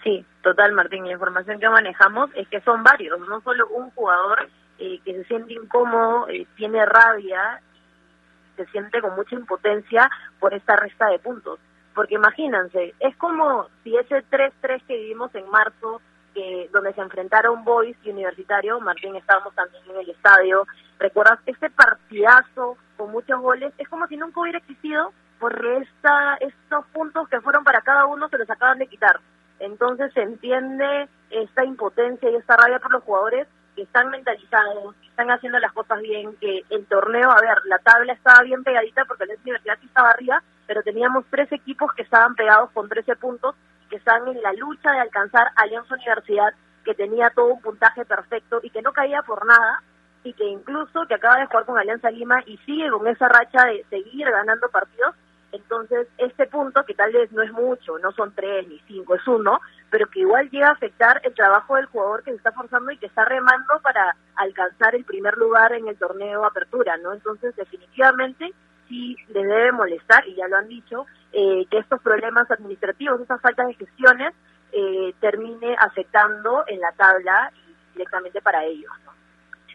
Sí, 0.03 0.23
total, 0.43 0.73
Martín. 0.73 1.05
La 1.05 1.13
información 1.13 1.59
que 1.59 1.67
manejamos 1.67 2.29
es 2.35 2.47
que 2.49 2.61
son 2.61 2.83
varios, 2.83 3.19
no 3.21 3.41
solo 3.41 3.67
un 3.69 3.89
jugador 3.91 4.47
eh, 4.77 4.99
que 5.03 5.13
se 5.13 5.23
siente 5.23 5.53
incómodo, 5.53 6.29
eh, 6.29 6.45
tiene 6.55 6.85
rabia, 6.85 7.59
se 8.55 8.65
siente 8.67 9.01
con 9.01 9.15
mucha 9.15 9.35
impotencia 9.35 10.09
por 10.39 10.53
esta 10.53 10.75
resta 10.75 11.07
de 11.07 11.17
puntos. 11.17 11.59
Porque 11.95 12.15
imagínense, 12.15 12.93
es 12.99 13.15
como 13.15 13.67
si 13.83 13.95
ese 13.95 14.23
3-3 14.29 14.83
que 14.85 14.97
vivimos 14.97 15.33
en 15.33 15.49
marzo, 15.49 16.01
que 16.33 16.69
donde 16.73 16.93
se 16.93 17.01
enfrentaron 17.01 17.63
Boys 17.63 17.95
y 18.03 18.09
Universitario, 18.09 18.79
Martín, 18.81 19.15
estábamos 19.15 19.55
también 19.55 19.81
en 19.89 20.01
el 20.01 20.09
estadio, 20.09 20.67
¿recuerdas? 20.99 21.39
Este 21.45 21.69
partidazo 21.69 22.77
con 22.97 23.11
muchos 23.11 23.39
goles, 23.39 23.73
es 23.77 23.87
como 23.87 24.07
si 24.07 24.17
nunca 24.17 24.41
hubiera 24.41 24.59
existido, 24.59 25.13
porque 25.39 25.77
esta, 25.77 26.35
estos 26.41 26.85
puntos 26.87 27.29
que 27.29 27.39
fueron 27.39 27.63
para 27.63 27.81
cada 27.81 28.05
uno 28.05 28.27
se 28.27 28.37
los 28.37 28.49
acaban 28.49 28.77
de 28.77 28.87
quitar. 28.87 29.21
Entonces 29.59 30.11
se 30.13 30.21
entiende 30.21 31.07
esta 31.29 31.63
impotencia 31.63 32.29
y 32.29 32.35
esta 32.35 32.57
rabia 32.57 32.79
por 32.79 32.91
los 32.91 33.03
jugadores 33.03 33.47
que 33.75 33.83
están 33.83 34.09
mentalizados, 34.09 34.95
que 34.95 35.07
están 35.07 35.29
haciendo 35.29 35.59
las 35.59 35.73
cosas 35.73 36.01
bien, 36.01 36.35
que 36.37 36.63
el 36.69 36.85
torneo, 36.85 37.29
a 37.29 37.41
ver, 37.41 37.57
la 37.65 37.79
tabla 37.79 38.13
estaba 38.13 38.41
bien 38.43 38.63
pegadita 38.63 39.05
porque 39.05 39.25
la 39.25 39.35
universidad 39.35 39.77
estaba 39.83 40.09
arriba, 40.11 40.41
pero 40.67 40.81
teníamos 40.83 41.25
tres 41.29 41.51
equipos 41.51 41.93
que 41.93 42.03
estaban 42.03 42.35
pegados 42.35 42.71
con 42.71 42.89
13 42.89 43.15
puntos, 43.17 43.55
que 43.89 43.97
están 43.97 44.27
en 44.27 44.41
la 44.41 44.53
lucha 44.53 44.91
de 44.91 44.99
alcanzar 44.99 45.51
Alianza 45.55 45.95
Universidad, 45.95 46.53
que 46.83 46.93
tenía 46.93 47.29
todo 47.29 47.47
un 47.47 47.61
puntaje 47.61 48.05
perfecto 48.05 48.59
y 48.63 48.69
que 48.69 48.81
no 48.81 48.93
caía 48.93 49.21
por 49.21 49.45
nada, 49.45 49.81
y 50.23 50.33
que 50.33 50.45
incluso 50.45 51.05
que 51.07 51.13
acaba 51.13 51.37
de 51.37 51.45
jugar 51.45 51.65
con 51.65 51.77
Alianza 51.77 52.09
Lima 52.09 52.41
y 52.45 52.57
sigue 52.59 52.89
con 52.89 53.07
esa 53.07 53.27
racha 53.27 53.65
de 53.65 53.85
seguir 53.89 54.29
ganando 54.29 54.69
partidos, 54.69 55.15
entonces, 55.55 56.07
este 56.17 56.47
punto, 56.47 56.85
que 56.85 56.93
tal 56.93 57.11
vez 57.11 57.31
no 57.31 57.41
es 57.41 57.51
mucho, 57.51 57.97
no 57.99 58.11
son 58.11 58.33
tres 58.33 58.67
ni 58.67 58.79
cinco, 58.87 59.15
es 59.15 59.27
uno, 59.27 59.61
pero 59.89 60.07
que 60.07 60.19
igual 60.19 60.49
llega 60.49 60.69
a 60.69 60.73
afectar 60.73 61.21
el 61.23 61.33
trabajo 61.33 61.75
del 61.75 61.85
jugador 61.85 62.23
que 62.23 62.31
se 62.31 62.37
está 62.37 62.51
forzando 62.51 62.91
y 62.91 62.97
que 62.97 63.05
está 63.05 63.25
remando 63.25 63.79
para 63.81 64.15
alcanzar 64.35 64.95
el 64.95 65.05
primer 65.05 65.37
lugar 65.37 65.73
en 65.73 65.87
el 65.87 65.97
torneo 65.97 66.45
Apertura, 66.45 66.97
¿no? 66.97 67.13
Entonces, 67.13 67.55
definitivamente 67.55 68.53
sí 68.87 69.15
les 69.29 69.43
debe 69.43 69.71
molestar, 69.71 70.27
y 70.27 70.35
ya 70.35 70.47
lo 70.47 70.57
han 70.57 70.67
dicho, 70.67 71.05
eh, 71.31 71.65
que 71.71 71.79
estos 71.79 72.01
problemas 72.01 72.49
administrativos, 72.51 73.21
estas 73.21 73.41
faltas 73.41 73.67
de 73.67 73.73
gestiones, 73.75 74.33
eh, 74.71 75.13
termine 75.21 75.75
afectando 75.79 76.65
en 76.67 76.81
la 76.81 76.91
tabla 76.91 77.51
directamente 77.93 78.41
para 78.41 78.63
ellos, 78.65 78.91
¿no? 79.05 79.11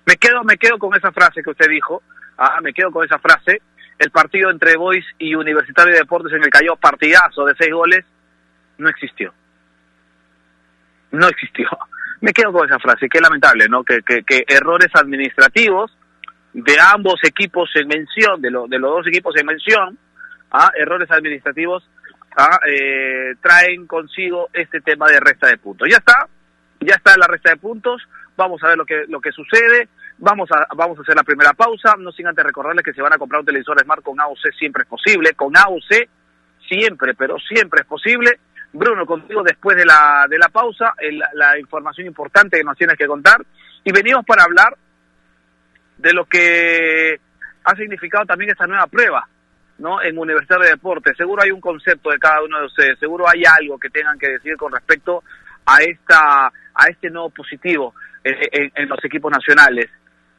Me 0.06 0.16
quedo, 0.16 0.44
me 0.44 0.56
quedo 0.56 0.78
con 0.78 0.94
esa 0.94 1.12
frase 1.12 1.42
que 1.42 1.50
usted 1.50 1.68
dijo, 1.68 2.02
ah, 2.36 2.60
me 2.62 2.72
quedo 2.72 2.90
con 2.90 3.04
esa 3.04 3.18
frase, 3.18 3.62
el 4.00 4.10
partido 4.10 4.50
entre 4.50 4.78
Boys 4.78 5.04
y 5.18 5.34
Universitario 5.34 5.92
de 5.92 5.98
Deportes 5.98 6.32
en 6.32 6.42
el 6.42 6.48
cayó 6.48 6.74
partidazo 6.74 7.44
de 7.44 7.54
seis 7.56 7.70
goles, 7.70 8.02
no 8.78 8.88
existió. 8.88 9.32
No 11.12 11.28
existió. 11.28 11.68
Me 12.22 12.32
quedo 12.32 12.50
con 12.50 12.66
esa 12.66 12.78
frase, 12.78 13.10
qué 13.10 13.20
lamentable, 13.20 13.68
¿no? 13.68 13.84
Que, 13.84 14.00
que, 14.02 14.44
errores 14.48 14.88
administrativos 14.94 15.94
de 16.54 16.76
ambos 16.80 17.20
equipos 17.24 17.70
en 17.74 17.88
mención, 17.88 18.40
de, 18.40 18.48
de 18.48 18.78
los 18.78 18.90
dos 18.90 19.06
equipos 19.06 19.36
en 19.36 19.46
mención, 19.46 19.98
¿ah? 20.50 20.70
errores 20.78 21.10
administrativos 21.10 21.86
¿ah? 22.38 22.58
eh, 22.66 23.34
traen 23.42 23.86
consigo 23.86 24.48
este 24.54 24.80
tema 24.80 25.08
de 25.08 25.20
resta 25.20 25.46
de 25.46 25.58
puntos. 25.58 25.88
Ya 25.90 25.98
está, 25.98 26.26
ya 26.80 26.94
está 26.94 27.18
la 27.18 27.26
resta 27.26 27.50
de 27.50 27.56
puntos, 27.56 28.02
vamos 28.34 28.62
a 28.62 28.68
ver 28.68 28.78
lo 28.78 28.86
que, 28.86 29.04
lo 29.08 29.20
que 29.20 29.30
sucede. 29.32 29.90
Vamos 30.22 30.50
a, 30.52 30.66
vamos 30.76 30.98
a 30.98 31.00
hacer 31.00 31.16
la 31.16 31.22
primera 31.22 31.54
pausa, 31.54 31.94
no 31.98 32.12
sin 32.12 32.26
antes 32.26 32.44
recordarles 32.44 32.84
que 32.84 32.92
si 32.92 33.00
van 33.00 33.14
a 33.14 33.16
comprar 33.16 33.40
un 33.40 33.46
televisor 33.46 33.80
Smart 33.80 34.02
con 34.02 34.20
AOC 34.20 34.52
siempre 34.58 34.82
es 34.82 34.88
posible, 34.88 35.32
con 35.32 35.56
AOC 35.56 36.08
siempre, 36.68 37.14
pero 37.14 37.38
siempre 37.38 37.80
es 37.80 37.86
posible. 37.86 38.38
Bruno, 38.70 39.06
contigo 39.06 39.42
después 39.42 39.78
de 39.78 39.86
la, 39.86 40.26
de 40.28 40.38
la 40.38 40.50
pausa, 40.50 40.92
la 41.32 41.58
información 41.58 42.06
importante 42.06 42.58
que 42.58 42.64
nos 42.64 42.76
tienes 42.76 42.98
que 42.98 43.06
contar. 43.06 43.40
Y 43.82 43.92
venimos 43.92 44.22
para 44.26 44.44
hablar 44.44 44.76
de 45.96 46.12
lo 46.12 46.26
que 46.26 47.18
ha 47.64 47.74
significado 47.76 48.26
también 48.26 48.50
esta 48.50 48.66
nueva 48.66 48.86
prueba, 48.88 49.26
¿no? 49.78 50.02
En 50.02 50.18
Universidad 50.18 50.60
de 50.60 50.68
Deportes. 50.68 51.16
Seguro 51.16 51.42
hay 51.42 51.50
un 51.50 51.62
concepto 51.62 52.10
de 52.10 52.18
cada 52.18 52.42
uno 52.42 52.60
de 52.60 52.66
ustedes, 52.66 52.98
seguro 52.98 53.24
hay 53.26 53.44
algo 53.46 53.78
que 53.78 53.88
tengan 53.88 54.18
que 54.18 54.28
decir 54.28 54.58
con 54.58 54.70
respecto 54.70 55.24
a 55.64 55.78
esta, 55.78 56.52
a 56.74 56.86
este 56.90 57.08
nuevo 57.08 57.30
positivo 57.30 57.94
en 58.22 58.86
los 58.86 59.02
equipos 59.02 59.32
nacionales 59.32 59.90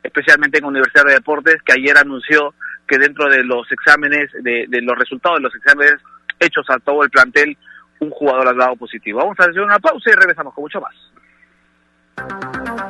especialmente 0.04 0.58
en 0.58 0.66
Universidad 0.66 1.06
de 1.06 1.14
Deportes, 1.14 1.62
que 1.64 1.74
ayer 1.74 1.98
anunció 1.98 2.54
que 2.88 2.98
dentro 2.98 3.30
de 3.30 3.44
los 3.44 3.72
exámenes, 3.72 4.30
de, 4.42 4.68
los 4.82 4.98
resultados 4.98 5.38
de 5.38 5.44
los 5.44 5.56
exámenes 5.56 5.96
hechos 6.40 6.66
a 6.70 6.80
todo 6.80 7.04
el 7.04 7.10
plantel, 7.10 7.58
un 8.00 8.10
jugador 8.10 8.48
ha 8.48 8.54
dado 8.54 8.76
positivo. 8.76 9.20
Vamos 9.20 9.40
a 9.40 9.44
hacer 9.44 9.62
una 9.62 9.80
pausa 9.80 10.10
y 10.10 10.14
regresamos 10.14 10.54
con 10.54 10.64
mucho 10.64 10.82
más. 10.82 12.51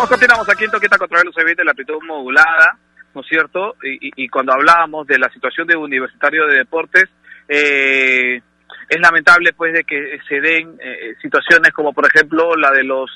Continuamos, 0.00 0.08
continuamos 0.08 0.48
aquí 0.48 0.64
en 0.64 0.70
Toqueta 0.70 0.96
contra 0.96 1.22
los 1.22 1.36
eventos 1.36 1.58
de 1.58 1.64
la 1.64 1.72
amplitud 1.72 1.98
modulada, 2.06 2.78
¿no 3.14 3.20
es 3.20 3.26
cierto? 3.26 3.74
Y, 3.82 4.24
y- 4.24 4.28
cuando 4.28 4.54
hablábamos 4.54 5.06
de 5.06 5.18
la 5.18 5.28
situación 5.28 5.66
de 5.66 5.76
Universitario 5.76 6.46
de 6.46 6.56
Deportes, 6.56 7.04
eh, 7.46 8.40
es 8.88 9.00
lamentable 9.00 9.52
pues 9.52 9.74
de 9.74 9.84
que 9.84 10.18
se 10.26 10.40
den 10.40 10.78
eh, 10.80 11.14
situaciones 11.20 11.72
como 11.72 11.92
por 11.92 12.06
ejemplo 12.06 12.56
la 12.56 12.70
de 12.70 12.84
los 12.84 13.10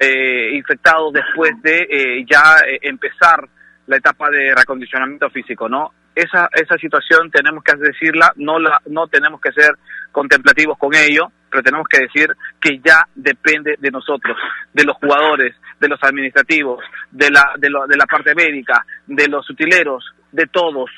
eh, 0.00 0.50
infectados 0.54 1.12
después 1.12 1.52
de 1.62 1.86
eh, 1.88 2.24
ya 2.28 2.56
eh, 2.66 2.80
empezar 2.82 3.48
la 3.86 3.96
etapa 3.96 4.28
de 4.30 4.54
reacondicionamiento 4.56 5.30
físico, 5.30 5.68
¿no? 5.68 5.92
Esa, 6.16 6.48
esa 6.52 6.76
situación 6.78 7.30
tenemos 7.30 7.62
que 7.62 7.76
decirla, 7.76 8.32
no 8.36 8.58
la, 8.58 8.80
no 8.86 9.06
tenemos 9.06 9.40
que 9.40 9.52
ser 9.52 9.70
contemplativos 10.14 10.78
con 10.78 10.94
ello, 10.94 11.30
pero 11.50 11.62
tenemos 11.62 11.86
que 11.88 12.02
decir 12.02 12.30
que 12.60 12.78
ya 12.82 13.06
depende 13.14 13.74
de 13.78 13.90
nosotros, 13.90 14.36
de 14.72 14.84
los 14.84 14.96
jugadores, 14.96 15.54
de 15.80 15.88
los 15.88 16.02
administrativos, 16.02 16.82
de 17.10 17.30
la, 17.30 17.52
de, 17.58 17.68
de 17.88 17.96
la 17.96 18.06
parte 18.06 18.34
médica, 18.34 18.86
de 19.06 19.28
los 19.28 19.48
utileros, 19.50 20.04
de 20.32 20.46
todos, 20.46 20.90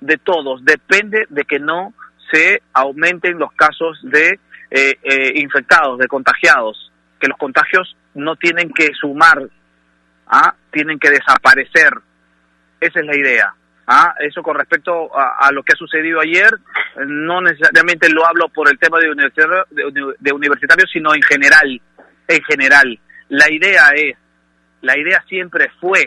de 0.00 0.18
todos. 0.18 0.64
Depende 0.64 1.26
de 1.30 1.44
que 1.44 1.60
no 1.60 1.94
se 2.30 2.60
aumenten 2.72 3.38
los 3.38 3.52
casos 3.52 3.98
de 4.02 4.40
eh, 4.70 4.98
eh, 5.02 5.32
infectados, 5.36 5.98
de 5.98 6.08
contagiados, 6.08 6.92
que 7.20 7.28
los 7.28 7.38
contagios 7.38 7.96
no 8.14 8.34
tienen 8.34 8.72
que 8.72 8.90
sumar, 9.00 9.48
¿ah? 10.26 10.54
tienen 10.72 10.98
que 10.98 11.10
desaparecer. 11.10 11.92
Esa 12.80 13.00
es 13.00 13.06
la 13.06 13.16
idea. 13.16 13.54
¿Ah? 13.86 14.14
Eso 14.20 14.42
con 14.42 14.56
respecto 14.56 15.10
a, 15.14 15.50
lo 15.52 15.62
que 15.62 15.72
ha 15.72 15.76
sucedido 15.76 16.20
ayer, 16.20 16.50
no 17.06 17.40
necesariamente 17.40 18.08
lo 18.10 18.26
hablo 18.26 18.48
por 18.48 18.68
el 18.68 18.78
tema 18.78 18.98
de 18.98 19.10
universitario, 19.10 19.64
de, 19.70 20.14
de 20.18 20.32
universitario, 20.32 20.86
sino 20.86 21.14
en 21.14 21.22
general. 21.22 21.80
En 22.28 22.42
general. 22.44 22.98
La 23.28 23.50
idea 23.50 23.88
es, 23.94 24.16
la 24.82 24.98
idea 24.98 25.22
siempre 25.28 25.70
fue, 25.80 26.04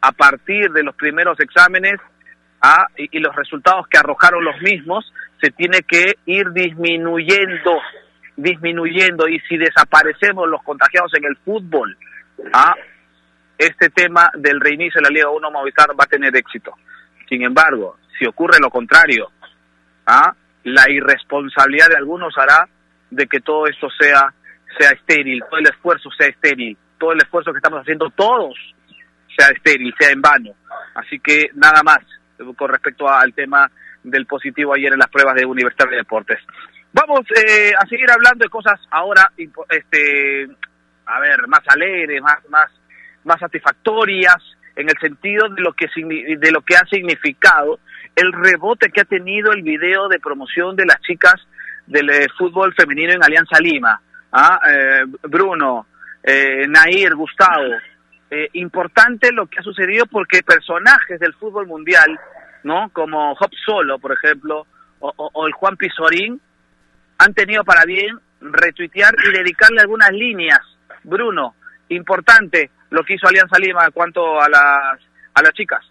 a 0.00 0.12
partir 0.12 0.70
de 0.70 0.82
los 0.82 0.94
primeros 0.94 1.38
exámenes 1.40 1.98
¿ah? 2.62 2.86
y, 2.96 3.16
y 3.16 3.20
los 3.20 3.34
resultados 3.34 3.86
que 3.88 3.98
arrojaron 3.98 4.44
los 4.44 4.60
mismos, 4.60 5.12
se 5.40 5.50
tiene 5.50 5.80
que 5.82 6.14
ir 6.26 6.50
disminuyendo, 6.52 7.80
disminuyendo. 8.36 9.28
Y 9.28 9.40
si 9.40 9.56
desaparecemos 9.56 10.48
los 10.48 10.62
contagiados 10.62 11.12
en 11.14 11.24
el 11.24 11.36
fútbol, 11.36 11.96
¿ah? 12.52 12.74
este 13.58 13.90
tema 13.90 14.30
del 14.34 14.60
reinicio 14.60 15.00
de 15.00 15.08
la 15.08 15.14
Liga 15.14 15.30
1 15.30 15.50
Movistar 15.50 15.90
va 15.90 16.04
a 16.04 16.08
tener 16.08 16.34
éxito. 16.36 16.74
Sin 17.28 17.42
embargo, 17.42 17.96
si 18.18 18.26
ocurre 18.26 18.58
lo 18.60 18.70
contrario, 18.70 19.30
¿ah? 20.06 20.34
la 20.64 20.90
irresponsabilidad 20.90 21.88
de 21.88 21.96
algunos 21.96 22.36
hará 22.38 22.68
de 23.10 23.26
que 23.26 23.40
todo 23.40 23.66
esto 23.66 23.88
sea, 23.98 24.32
sea 24.78 24.90
estéril, 24.90 25.42
todo 25.48 25.60
el 25.60 25.68
esfuerzo 25.68 26.10
sea 26.10 26.28
estéril, 26.28 26.76
todo 26.98 27.12
el 27.12 27.18
esfuerzo 27.18 27.52
que 27.52 27.58
estamos 27.58 27.80
haciendo 27.80 28.10
todos 28.10 28.54
sea 29.36 29.48
estéril, 29.48 29.94
sea 29.98 30.10
en 30.10 30.22
vano. 30.22 30.52
Así 30.94 31.18
que 31.20 31.50
nada 31.54 31.82
más 31.82 31.98
con 32.56 32.68
respecto 32.68 33.08
al 33.08 33.32
tema 33.34 33.70
del 34.02 34.26
positivo 34.26 34.74
ayer 34.74 34.92
en 34.92 34.98
las 34.98 35.08
pruebas 35.08 35.34
de 35.34 35.46
Universidad 35.46 35.90
de 35.90 35.96
Deportes. 35.96 36.38
Vamos 36.92 37.20
eh, 37.30 37.72
a 37.78 37.86
seguir 37.86 38.10
hablando 38.10 38.44
de 38.44 38.48
cosas 38.48 38.80
ahora, 38.90 39.30
este, 39.36 40.48
a 41.06 41.20
ver, 41.20 41.46
más 41.48 41.60
alegres, 41.68 42.22
más, 42.22 42.38
más, 42.48 42.70
más 43.24 43.38
satisfactorias 43.38 44.36
en 44.76 44.88
el 44.88 44.94
sentido 45.00 45.48
de 45.48 45.62
lo 45.62 45.72
que 45.72 45.86
de 45.96 46.52
lo 46.52 46.60
que 46.60 46.76
ha 46.76 46.86
significado 46.86 47.80
el 48.14 48.32
rebote 48.32 48.90
que 48.90 49.02
ha 49.02 49.04
tenido 49.04 49.52
el 49.52 49.62
video 49.62 50.08
de 50.08 50.18
promoción 50.18 50.76
de 50.76 50.86
las 50.86 51.00
chicas 51.00 51.34
del 51.86 52.08
eh, 52.10 52.26
fútbol 52.36 52.74
femenino 52.74 53.12
en 53.12 53.22
Alianza 53.22 53.58
Lima. 53.60 54.00
¿ah? 54.32 54.58
Eh, 54.68 55.04
Bruno, 55.22 55.86
eh, 56.22 56.66
Nair, 56.68 57.14
Gustavo. 57.14 57.74
Eh, 58.30 58.48
importante 58.54 59.30
lo 59.32 59.46
que 59.46 59.60
ha 59.60 59.62
sucedido 59.62 60.06
porque 60.06 60.42
personajes 60.42 61.20
del 61.20 61.34
fútbol 61.34 61.66
mundial, 61.66 62.18
¿no? 62.64 62.88
Como 62.92 63.32
Hop 63.32 63.50
Solo, 63.64 63.98
por 63.98 64.12
ejemplo, 64.12 64.66
o 64.98 65.46
el 65.46 65.52
Juan 65.52 65.76
Pizorín, 65.76 66.40
han 67.18 67.34
tenido 67.34 67.62
para 67.64 67.84
bien 67.84 68.18
retuitear 68.40 69.14
y 69.28 69.32
dedicarle 69.32 69.82
algunas 69.82 70.10
líneas. 70.10 70.60
Bruno, 71.04 71.54
importante 71.90 72.70
lo 72.96 73.04
que 73.04 73.14
hizo 73.14 73.28
Alianza 73.28 73.58
Lima 73.58 73.84
en 73.84 73.92
cuanto 73.92 74.40
a 74.40 74.48
las, 74.48 74.98
a 75.34 75.42
las 75.42 75.52
chicas. 75.52 75.84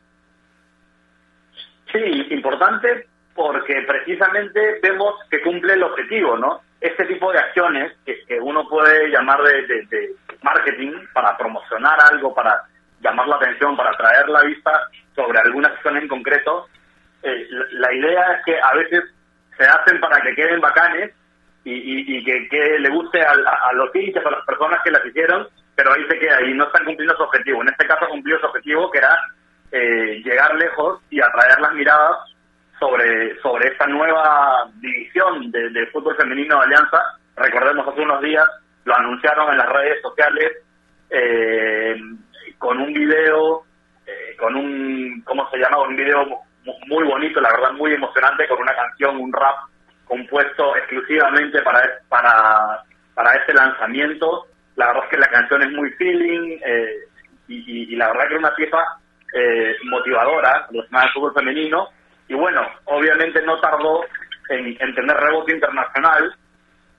Sí, 1.91 2.28
importante 2.32 3.08
porque 3.36 3.82
precisamente 3.88 4.80
vemos 4.82 5.13
que 5.30 5.41
cumple 5.41 5.74
el 5.74 5.84
objetivo, 5.84 6.38
¿no? 6.38 6.62
Este 6.82 7.06
tipo 7.06 7.32
de 7.32 7.39
acciones 7.39 7.94
que, 8.06 8.26
que 8.26 8.39
uno 8.39 8.68
puede 8.68 9.10
llamar 9.10 9.41
de, 9.44 9.62
de- 9.68 10.15
marketing 10.41 10.94
para 11.13 11.36
promocionar 11.38 11.98
algo, 12.12 12.34
para 12.34 12.62
llamar 13.02 13.28
la 13.28 13.36
atención, 13.38 13.76
para 13.76 13.89
atraer 13.91 14.30
la 14.30 14.44
vista 14.44 14.72
sobre 15.15 15.39
alguna 15.39 15.70
acción 15.70 15.98
en 15.98 16.08
concreto, 16.08 16.68
eh, 17.24 17.48
la, 17.72 17.91
idea 17.94 18.34
es 18.34 18.46
que 18.46 18.60
a 18.62 18.74
veces 18.76 19.04
se 19.58 19.65
hacen 19.65 20.00
para 20.00 20.22
que 20.22 20.36
queden 20.36 20.62
bacanes 20.62 21.12
y, 21.63 21.72
y- 21.74 22.18
y 22.18 22.24
que, 22.24 22.48
que 22.50 22.78
le 22.80 22.89
guste 22.89 23.22
a, 23.24 23.32
a 23.32 23.74
los 23.74 23.94
hinchas, 23.96 24.24
a 24.26 24.32
las 24.32 24.46
personas 24.46 24.82
que 24.84 24.91
las 24.91 25.04
hicieron, 25.06 25.48
pero 25.75 25.93
ahí 25.93 26.05
se 26.09 26.17
queda 26.19 26.41
y 26.41 26.53
no 26.53 26.65
están 26.65 26.85
cumpliendo 26.85 27.15
su 27.17 27.23
objetivo. 27.23 27.61
En 27.61 27.69
este 27.69 27.85
caso 27.88 28.07
cumplió 28.07 28.39
su 28.39 28.45
objetivo 28.45 28.89
que 28.91 28.97
era 28.99 29.17
eh, 29.71 30.21
llegar 30.23 30.55
lejos 30.55 31.01
y 31.09 31.21
atraer 31.21 31.59
las 31.59 31.73
miradas 31.73 32.17
sobre, 32.79 33.39
sobre 33.41 33.67
esta 33.69 33.88
nueva 33.88 34.65
división 34.75 35.51
de, 35.51 35.69
de 35.69 35.88
fútbol 35.88 36.15
femenino 36.17 36.57
de 36.59 36.65
Alianza. 36.65 37.01
Recordemos 37.35 37.88
hace 37.88 38.01
unos 38.01 38.21
días, 38.21 38.45
lo 38.85 38.95
anunciaron 38.95 39.51
en 39.51 39.57
las 39.57 39.69
redes 39.69 40.01
sociales 40.01 40.51
eh, 41.09 41.95
con 42.57 42.79
un 42.79 42.93
video, 42.93 43.63
eh, 44.05 44.35
con 44.39 44.55
un, 44.55 45.21
¿cómo 45.25 45.49
se 45.49 45.57
llama? 45.57 45.81
Un 45.81 45.95
video 45.95 46.25
mu- 46.25 46.79
muy 46.88 47.03
bonito, 47.05 47.41
la 47.41 47.51
verdad 47.51 47.71
muy 47.73 47.93
emocionante, 47.93 48.47
con 48.47 48.61
una 48.61 48.73
canción, 48.75 49.17
un 49.17 49.31
rap 49.33 49.55
compuesto 50.05 50.75
exclusivamente 50.77 51.61
para, 51.63 51.81
para, 52.09 52.83
para 53.13 53.33
este 53.33 53.53
lanzamiento. 53.53 54.45
La 54.75 54.88
verdad 54.88 55.03
es 55.05 55.09
que 55.09 55.17
la 55.17 55.27
canción 55.27 55.61
es 55.63 55.71
muy 55.71 55.89
feeling 55.91 56.59
eh, 56.65 56.95
y, 57.47 57.95
la 57.95 58.07
verdad 58.07 58.27
que 58.27 58.33
era 58.33 58.39
una 58.39 58.55
pieza 58.55 58.77
eh, 59.33 59.75
motivadora 59.85 60.67
relacionada 60.69 61.05
al 61.05 61.13
fútbol 61.13 61.33
femenino. 61.33 61.89
Y 62.27 62.33
bueno, 62.33 62.61
obviamente 62.85 63.41
no 63.43 63.59
tardó 63.59 64.03
en, 64.49 64.75
en 64.79 64.95
tener 64.95 65.15
rebote 65.15 65.53
internacional 65.53 66.35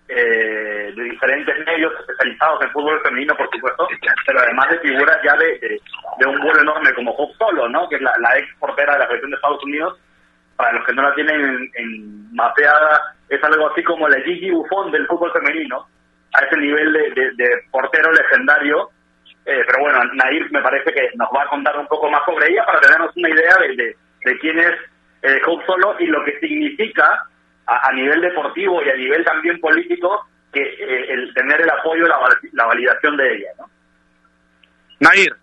eh, 0.09 0.93
de 0.95 1.03
diferentes 1.03 1.67
medios 1.67 1.93
especializados 1.99 2.63
en 2.63 2.71
fútbol 2.71 3.01
femenino, 3.03 3.35
por 3.37 3.51
supuesto, 3.51 3.89
pero 4.25 4.39
además 4.39 4.71
de 4.71 4.79
figuras 4.79 5.19
ya 5.25 5.37
de, 5.37 5.59
de, 5.59 6.27
un 6.29 6.39
vuelo 6.41 6.61
enorme 6.61 6.95
como 6.95 7.11
Hope 7.11 7.35
Solo, 7.37 7.69
¿no? 7.69 7.89
que 7.89 7.97
es 7.97 8.03
la, 8.03 8.39
ex 8.39 8.47
portera 8.61 8.93
de 8.93 8.99
la 9.01 9.07
selección 9.07 9.31
de 9.31 9.37
Estados 9.37 9.65
Unidos. 9.65 9.99
Para 10.55 10.73
los 10.73 10.87
que 10.87 10.95
no 10.95 11.03
la 11.03 11.15
tienen 11.15 11.41
en, 11.41 11.71
en 11.75 12.35
mapeada, 12.35 13.17
es 13.29 13.43
algo 13.43 13.69
así 13.69 13.83
como 13.83 14.09
la 14.09 14.21
Gigi 14.23 14.51
Buffon 14.51 14.93
del 14.93 15.07
fútbol 15.07 15.33
femenino, 15.33 15.87
a 16.37 16.45
ese 16.45 16.57
nivel 16.57 16.93
de, 16.93 17.11
de- 17.11 17.33
de 17.37 17.51
portero 17.71 18.13
legendario. 18.13 18.91
Eh, 19.45 19.63
pero 19.67 19.79
bueno, 19.81 20.03
Nair 20.15 20.51
me 20.51 20.61
parece 20.61 20.93
que 20.93 21.11
nos 21.15 21.29
va 21.35 21.45
a 21.45 21.49
contar 21.49 21.77
un 21.79 21.87
poco 21.87 22.11
más 22.11 22.25
sobre 22.25 22.49
ella 22.51 22.65
para 22.67 22.81
tenernos 22.81 23.17
una 23.17 23.29
idea 23.31 23.55
de, 23.61 23.69
de, 23.77 23.97
de 24.25 24.39
quién 24.41 24.59
es 24.59 24.73
eh, 25.23 25.41
Hope 25.47 25.65
Solo 25.67 25.95
y 26.01 26.07
lo 26.07 26.25
que 26.25 26.39
significa 26.41 27.27
a, 27.67 27.89
a 27.89 27.93
nivel 27.93 28.21
deportivo 28.21 28.83
y 28.83 28.91
a 28.91 28.97
nivel 28.97 29.25
también 29.25 29.61
político 29.61 30.27
que 30.53 30.61
eh, 30.63 31.13
el 31.13 31.33
tener 31.35 31.61
el 31.61 31.71
apoyo, 31.71 32.07
la, 32.09 32.17
val- 32.19 32.39
la 32.53 32.67
validación 32.67 33.17
de 33.17 33.35
ella. 33.37 33.49
¿no? 33.59 33.71
Nair. 35.01 35.37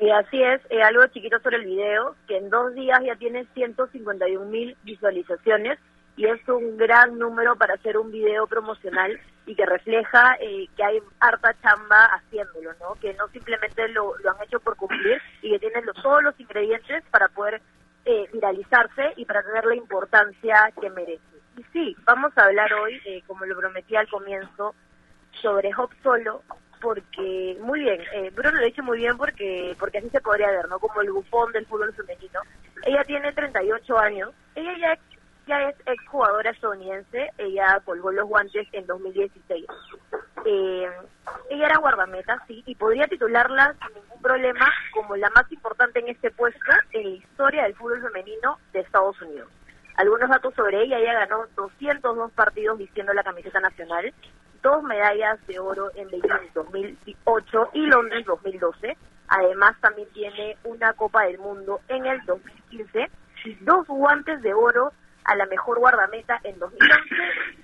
Y 0.00 0.10
así 0.10 0.42
es, 0.42 0.60
eh, 0.70 0.82
algo 0.82 1.06
chiquito 1.08 1.38
sobre 1.40 1.58
el 1.58 1.64
video, 1.66 2.16
que 2.26 2.36
en 2.38 2.50
dos 2.50 2.74
días 2.74 2.98
ya 3.04 3.14
tiene 3.16 3.46
151 3.54 4.44
mil 4.46 4.76
visualizaciones 4.82 5.78
y 6.16 6.26
es 6.26 6.48
un 6.48 6.76
gran 6.76 7.18
número 7.18 7.56
para 7.56 7.74
hacer 7.74 7.98
un 7.98 8.10
video 8.10 8.46
promocional 8.46 9.18
y 9.46 9.54
que 9.54 9.66
refleja 9.66 10.36
eh, 10.40 10.68
que 10.76 10.84
hay 10.84 10.98
harta 11.20 11.54
chamba 11.62 12.06
haciéndolo, 12.06 12.72
¿no? 12.80 12.94
Que 13.00 13.12
no 13.14 13.28
simplemente 13.28 13.88
lo, 13.88 14.14
han 14.14 14.42
hecho 14.42 14.60
por 14.60 14.76
cumplir 14.76 15.20
y 15.42 15.50
que 15.50 15.58
tienen 15.58 15.84
todos 16.02 16.22
los 16.22 16.38
ingredientes 16.38 17.04
para 17.10 17.28
poder 17.28 17.60
eh, 18.04 18.28
viralizarse 18.32 19.12
y 19.16 19.24
para 19.24 19.42
tener 19.42 19.64
la 19.64 19.74
importancia 19.74 20.72
que 20.80 20.90
merece. 20.90 21.22
Y 21.56 21.62
sí, 21.72 21.96
vamos 22.04 22.32
a 22.36 22.44
hablar 22.44 22.72
hoy, 22.74 23.00
eh, 23.04 23.22
como 23.26 23.44
lo 23.44 23.56
prometí 23.56 23.96
al 23.96 24.08
comienzo, 24.08 24.74
sobre 25.42 25.70
Hop 25.76 25.90
Solo, 26.02 26.42
porque, 26.80 27.56
muy 27.60 27.80
bien, 27.80 28.00
eh, 28.12 28.30
Bruno 28.34 28.52
lo 28.52 28.62
ha 28.62 28.66
dicho 28.66 28.82
muy 28.82 28.98
bien 28.98 29.16
porque 29.16 29.74
porque 29.78 29.98
así 29.98 30.10
se 30.10 30.20
podría 30.20 30.50
ver, 30.50 30.68
¿no? 30.68 30.78
Como 30.78 31.00
el 31.00 31.10
bufón 31.10 31.50
del 31.52 31.66
fútbol 31.66 31.94
femenino. 31.94 32.40
Ella 32.84 33.02
tiene 33.04 33.32
38 33.32 33.98
años, 33.98 34.32
ella 34.54 34.76
ya 34.78 34.98
ya 35.46 35.68
es 35.68 35.76
exjugadora 35.86 36.50
estadounidense, 36.50 37.30
ella 37.38 37.80
colgó 37.84 38.12
los 38.12 38.26
guantes 38.28 38.66
en 38.72 38.86
2016. 38.86 39.66
Eh, 40.46 40.90
ella 41.50 41.66
era 41.66 41.78
guardameta, 41.78 42.42
sí, 42.46 42.62
y 42.66 42.74
podría 42.74 43.06
titularla 43.06 43.74
sin 43.74 43.94
ningún 44.02 44.22
problema 44.22 44.70
como 44.92 45.16
la 45.16 45.30
más 45.30 45.50
importante 45.50 46.00
en 46.00 46.08
este 46.08 46.30
puesto 46.30 46.60
en 46.92 47.02
la 47.02 47.16
historia 47.16 47.62
del 47.64 47.74
fútbol 47.74 48.02
femenino 48.02 48.58
de 48.72 48.80
Estados 48.80 49.20
Unidos. 49.22 49.48
Algunos 49.96 50.28
datos 50.28 50.54
sobre 50.54 50.82
ella, 50.82 50.98
ella 50.98 51.26
ganó 51.26 51.46
202 51.54 52.32
partidos 52.32 52.78
vistiendo 52.78 53.12
la 53.12 53.22
camiseta 53.22 53.60
nacional, 53.60 54.12
dos 54.62 54.82
medallas 54.82 55.38
de 55.46 55.58
oro 55.60 55.90
en 55.94 56.08
Beijing 56.08 56.52
2008 56.52 57.70
y 57.74 57.86
Londres 57.86 58.26
2012. 58.26 58.96
Además 59.28 59.76
también 59.80 60.08
tiene 60.12 60.56
una 60.64 60.92
Copa 60.94 61.24
del 61.24 61.38
Mundo 61.38 61.80
en 61.88 62.06
el 62.06 62.24
2015 62.24 63.10
y 63.44 63.54
dos 63.56 63.86
guantes 63.86 64.42
de 64.42 64.52
oro 64.52 64.92
a 65.24 65.34
la 65.36 65.46
mejor 65.46 65.78
guardameta 65.78 66.40
en 66.44 66.58
2011 66.58 67.04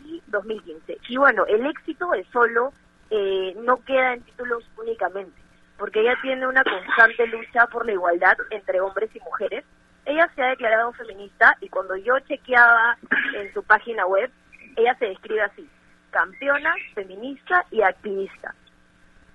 y 0.04 0.22
2015. 0.26 0.98
Y 1.08 1.16
bueno, 1.16 1.44
el 1.46 1.66
éxito 1.66 2.12
es 2.14 2.26
solo 2.28 2.72
eh, 3.10 3.54
no 3.56 3.84
queda 3.84 4.14
en 4.14 4.22
títulos 4.22 4.64
únicamente, 4.78 5.36
porque 5.76 6.00
ella 6.00 6.16
tiene 6.22 6.46
una 6.46 6.62
constante 6.62 7.26
lucha 7.26 7.66
por 7.66 7.84
la 7.84 7.92
igualdad 7.92 8.36
entre 8.50 8.80
hombres 8.80 9.10
y 9.14 9.20
mujeres. 9.20 9.64
Ella 10.04 10.30
se 10.34 10.42
ha 10.42 10.50
declarado 10.50 10.92
feminista 10.92 11.56
y 11.60 11.68
cuando 11.68 11.96
yo 11.96 12.18
chequeaba 12.20 12.96
en 13.34 13.52
su 13.52 13.62
página 13.64 14.06
web, 14.06 14.30
ella 14.76 14.94
se 14.98 15.06
describe 15.06 15.42
así, 15.42 15.68
campeona, 16.10 16.72
feminista 16.94 17.66
y 17.72 17.82
activista. 17.82 18.54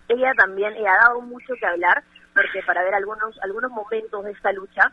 Ella 0.07 0.33
también 0.35 0.73
ha 0.87 0.97
dado 1.03 1.21
mucho 1.21 1.53
que 1.59 1.65
hablar, 1.65 2.03
porque 2.33 2.63
para 2.63 2.83
ver 2.83 2.93
algunos, 2.93 3.37
algunos 3.43 3.71
momentos 3.71 4.23
de 4.23 4.31
esta 4.31 4.53
lucha, 4.53 4.91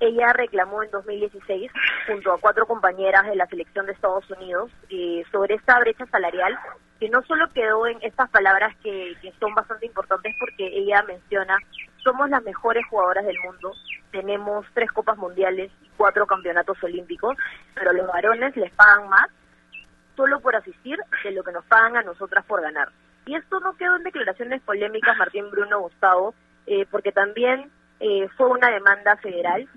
ella 0.00 0.32
reclamó 0.32 0.82
en 0.82 0.90
2016, 0.90 1.70
junto 2.06 2.32
a 2.32 2.38
cuatro 2.38 2.66
compañeras 2.66 3.26
de 3.26 3.36
la 3.36 3.46
selección 3.46 3.86
de 3.86 3.92
Estados 3.92 4.28
Unidos, 4.30 4.70
eh, 4.90 5.24
sobre 5.30 5.54
esta 5.54 5.78
brecha 5.80 6.06
salarial, 6.06 6.58
que 7.00 7.08
no 7.08 7.22
solo 7.22 7.48
quedó 7.52 7.86
en 7.86 7.98
estas 8.02 8.28
palabras 8.30 8.74
que, 8.82 9.14
que 9.22 9.32
son 9.40 9.54
bastante 9.54 9.86
importantes 9.86 10.34
porque 10.38 10.66
ella 10.66 11.02
menciona, 11.02 11.56
somos 12.02 12.28
las 12.30 12.42
mejores 12.42 12.84
jugadoras 12.88 13.24
del 13.26 13.38
mundo, 13.40 13.72
tenemos 14.10 14.66
tres 14.74 14.90
copas 14.92 15.16
mundiales 15.16 15.70
y 15.82 15.88
cuatro 15.96 16.26
campeonatos 16.26 16.82
olímpicos, 16.82 17.36
pero 17.74 17.92
los 17.92 18.06
varones 18.06 18.56
les 18.56 18.72
pagan 18.72 19.08
más 19.08 19.28
solo 20.16 20.40
por 20.40 20.56
asistir 20.56 20.98
de 21.22 21.30
lo 21.30 21.44
que 21.44 21.52
nos 21.52 21.64
pagan 21.66 21.96
a 21.96 22.02
nosotras 22.02 22.44
por 22.44 22.60
ganar. 22.60 22.88
Y 23.26 23.36
esto 23.36 23.60
no 23.60 23.76
quedó 23.76 23.96
en 23.96 24.02
declaraciones 24.02 24.60
polémicas, 24.62 25.16
Martín 25.16 25.50
Bruno 25.50 25.80
Gustavo, 25.80 26.34
eh, 26.66 26.86
porque 26.90 27.12
también 27.12 27.70
eh, 28.00 28.28
fue 28.36 28.48
una 28.48 28.68
demanda 28.70 29.16
federal 29.16 29.68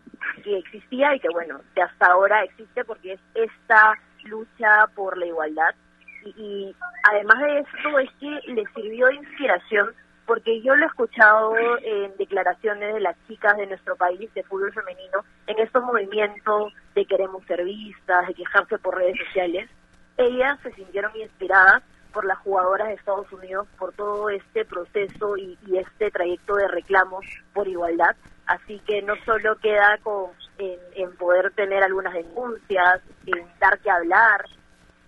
que 0.43 0.57
existía 0.57 1.15
y 1.15 1.19
que 1.19 1.29
bueno, 1.29 1.61
de 1.75 1.81
hasta 1.81 2.07
ahora 2.07 2.43
existe 2.43 2.83
porque 2.83 3.13
es 3.13 3.19
esta 3.33 3.97
lucha 4.25 4.87
por 4.95 5.17
la 5.17 5.25
igualdad. 5.25 5.75
Y, 6.23 6.75
además 7.09 7.39
de 7.39 7.59
esto 7.59 7.99
es 7.99 8.09
que 8.19 8.51
le 8.51 8.63
sirvió 8.75 9.07
de 9.07 9.15
inspiración 9.15 9.93
porque 10.25 10.61
yo 10.61 10.75
lo 10.75 10.83
he 10.83 10.87
escuchado 10.87 11.53
en 11.81 12.15
declaraciones 12.17 12.93
de 12.93 12.99
las 13.01 13.17
chicas 13.27 13.57
de 13.57 13.65
nuestro 13.65 13.95
país 13.95 14.33
de 14.33 14.43
fútbol 14.43 14.71
femenino, 14.71 15.25
en 15.47 15.59
estos 15.59 15.83
movimientos 15.83 16.73
de 16.95 17.05
queremos 17.05 17.43
ser 17.45 17.65
vistas, 17.65 18.27
de 18.27 18.33
quejarse 18.35 18.77
por 18.77 18.95
redes 18.95 19.17
sociales, 19.25 19.69
ellas 20.17 20.57
se 20.61 20.71
sintieron 20.73 21.11
inspiradas 21.17 21.83
por 22.13 22.25
las 22.25 22.37
jugadoras 22.39 22.89
de 22.89 22.93
Estados 22.93 23.31
Unidos, 23.33 23.67
por 23.77 23.93
todo 23.93 24.29
este 24.29 24.63
proceso 24.63 25.35
y, 25.37 25.57
y 25.65 25.77
este 25.77 26.11
trayecto 26.11 26.55
de 26.55 26.67
reclamos 26.67 27.25
por 27.53 27.67
igualdad, 27.67 28.15
Así 28.51 28.81
que 28.85 29.01
no 29.01 29.13
solo 29.23 29.55
queda 29.59 29.97
con, 30.03 30.31
en, 30.57 31.15
poder 31.15 31.51
tener 31.51 31.83
algunas 31.83 32.13
denuncias, 32.13 32.99
en 33.25 33.45
dar 33.61 33.79
que 33.79 33.89
hablar, 33.89 34.45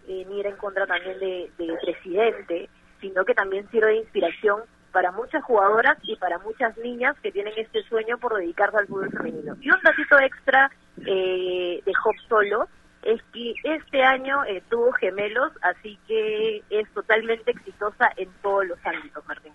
en 0.07 0.31
ir 0.31 0.47
en 0.47 0.55
contra 0.55 0.87
también 0.87 1.19
del 1.19 1.51
de 1.57 1.77
presidente, 1.81 2.69
sino 3.01 3.25
que 3.25 3.33
también 3.33 3.69
sirve 3.69 3.87
de 3.87 3.97
inspiración 3.97 4.61
para 4.93 5.11
muchas 5.11 5.43
jugadoras 5.43 5.97
y 6.03 6.15
para 6.15 6.39
muchas 6.39 6.77
niñas 6.77 7.17
que 7.21 7.33
tienen 7.33 7.53
este 7.57 7.83
sueño 7.83 8.17
por 8.17 8.33
dedicarse 8.37 8.77
al 8.77 8.87
fútbol 8.87 9.11
femenino. 9.11 9.57
Y 9.59 9.69
un 9.69 9.81
datito 9.83 10.17
extra 10.19 10.71
eh, 11.05 11.81
de 11.85 11.91
Hop 12.05 12.15
Solo 12.29 12.69
es 13.01 13.21
que 13.33 13.55
este 13.63 14.03
año 14.03 14.45
eh, 14.45 14.63
tuvo 14.69 14.93
gemelos, 14.93 15.51
así 15.63 15.99
que 16.07 16.63
es 16.69 16.89
totalmente 16.93 17.51
exitosa 17.51 18.09
en 18.15 18.29
todos 18.41 18.67
los 18.67 18.79
ámbitos, 18.85 19.25
Martín. 19.27 19.51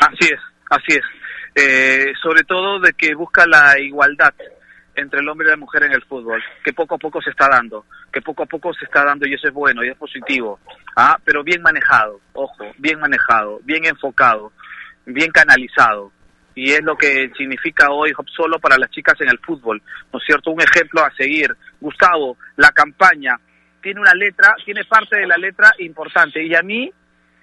Así 0.00 0.32
es, 0.32 0.40
así 0.70 0.98
es 0.98 1.19
eh, 1.54 2.12
sobre 2.22 2.44
todo 2.44 2.80
de 2.80 2.92
que 2.92 3.14
busca 3.14 3.46
la 3.46 3.78
igualdad 3.78 4.34
entre 4.94 5.20
el 5.20 5.28
hombre 5.28 5.48
y 5.48 5.50
la 5.50 5.56
mujer 5.56 5.84
en 5.84 5.92
el 5.92 6.02
fútbol, 6.02 6.42
que 6.64 6.72
poco 6.72 6.96
a 6.96 6.98
poco 6.98 7.22
se 7.22 7.30
está 7.30 7.48
dando, 7.48 7.86
que 8.12 8.20
poco 8.20 8.42
a 8.42 8.46
poco 8.46 8.72
se 8.74 8.84
está 8.84 9.04
dando 9.04 9.26
y 9.26 9.34
eso 9.34 9.48
es 9.48 9.54
bueno 9.54 9.84
y 9.84 9.88
es 9.88 9.96
positivo, 9.96 10.58
¿ah? 10.96 11.18
pero 11.24 11.42
bien 11.42 11.62
manejado, 11.62 12.20
ojo, 12.32 12.64
bien 12.78 12.98
manejado, 13.00 13.60
bien 13.64 13.84
enfocado, 13.86 14.52
bien 15.06 15.30
canalizado. 15.30 16.12
Y 16.52 16.72
es 16.72 16.82
lo 16.82 16.96
que 16.96 17.30
significa 17.38 17.90
hoy 17.90 18.12
solo 18.36 18.58
para 18.58 18.76
las 18.76 18.90
chicas 18.90 19.14
en 19.20 19.28
el 19.28 19.38
fútbol, 19.38 19.80
¿no 20.12 20.18
es 20.18 20.24
cierto? 20.26 20.50
Un 20.50 20.60
ejemplo 20.60 21.00
a 21.00 21.10
seguir. 21.14 21.56
Gustavo, 21.80 22.36
la 22.56 22.70
campaña 22.72 23.38
tiene 23.80 24.00
una 24.00 24.12
letra, 24.14 24.54
tiene 24.64 24.84
parte 24.84 25.20
de 25.20 25.26
la 25.26 25.36
letra 25.36 25.70
importante 25.78 26.44
y 26.44 26.54
a 26.54 26.62
mí 26.62 26.92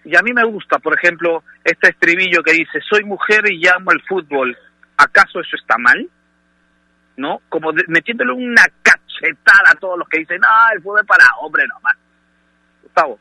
y 0.07 0.15
a 0.15 0.21
mí 0.21 0.31
me 0.31 0.45
gusta, 0.45 0.79
por 0.79 0.97
ejemplo, 0.97 1.43
este 1.65 1.89
estribillo 1.89 2.41
que 2.41 2.53
dice, 2.53 2.79
soy 2.89 3.03
mujer 3.03 3.41
y 3.51 3.57
llamo 3.57 3.91
al 3.91 4.01
fútbol, 4.03 4.57
¿acaso 4.95 5.41
eso 5.41 5.57
está 5.57 5.77
mal? 5.77 6.09
¿No? 7.17 7.41
Como 7.49 7.73
metiéndole 7.89 8.31
una 8.31 8.63
cachetada 8.81 9.71
a 9.71 9.75
todos 9.75 9.99
los 9.99 10.07
que 10.07 10.19
dicen, 10.19 10.39
ah, 10.45 10.69
el 10.73 10.81
fútbol 10.81 11.01
es 11.01 11.07
para 11.07 11.25
hombre 11.41 11.65
nomás. 11.67 11.97
Gustavo. 12.83 13.19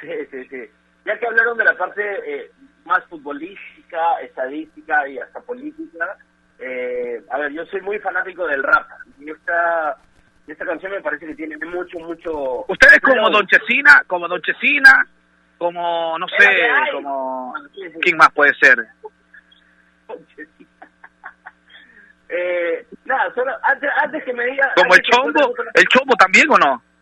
Sí, 0.00 0.08
sí, 0.30 0.48
sí. 0.48 0.64
Ya 1.04 1.18
que 1.18 1.26
hablaron 1.26 1.58
de 1.58 1.64
la 1.64 1.76
parte 1.76 2.02
eh, 2.26 2.50
más 2.86 3.04
futbolística, 3.04 4.20
estadística 4.22 5.06
y 5.08 5.18
hasta 5.18 5.40
política, 5.40 6.16
eh, 6.58 7.22
a 7.30 7.38
ver, 7.38 7.52
yo 7.52 7.66
soy 7.66 7.82
muy 7.82 7.98
fanático 7.98 8.46
del 8.46 8.62
rap. 8.62 8.88
Y 9.18 9.30
esta 9.30 9.98
esta 10.52 10.64
canción 10.64 10.92
me 10.92 11.00
parece 11.00 11.26
que 11.26 11.34
tiene 11.34 11.56
mucho, 11.66 11.98
mucho... 11.98 12.64
Ustedes 12.68 13.00
como 13.00 13.28
Don 13.30 13.46
Chesina, 13.46 14.02
como 14.06 14.28
Don 14.28 14.40
Chesina, 14.42 15.06
como, 15.58 16.18
no 16.18 16.26
sé, 16.28 16.48
como... 16.92 17.54
¿Quién 18.00 18.16
más 18.16 18.30
puede 18.32 18.54
ser? 18.54 18.78
eh, 22.28 22.86
nada, 23.04 23.34
solo 23.34 23.52
antes, 23.62 23.90
antes 24.02 24.24
que 24.24 24.32
me 24.32 24.46
diga... 24.46 24.72
¿Como 24.76 24.94
el 24.94 25.02
chombo? 25.02 25.54
¿El 25.74 25.84
chombo 25.88 26.14
también 26.14 26.50
o 26.50 26.58
no? 26.58 26.82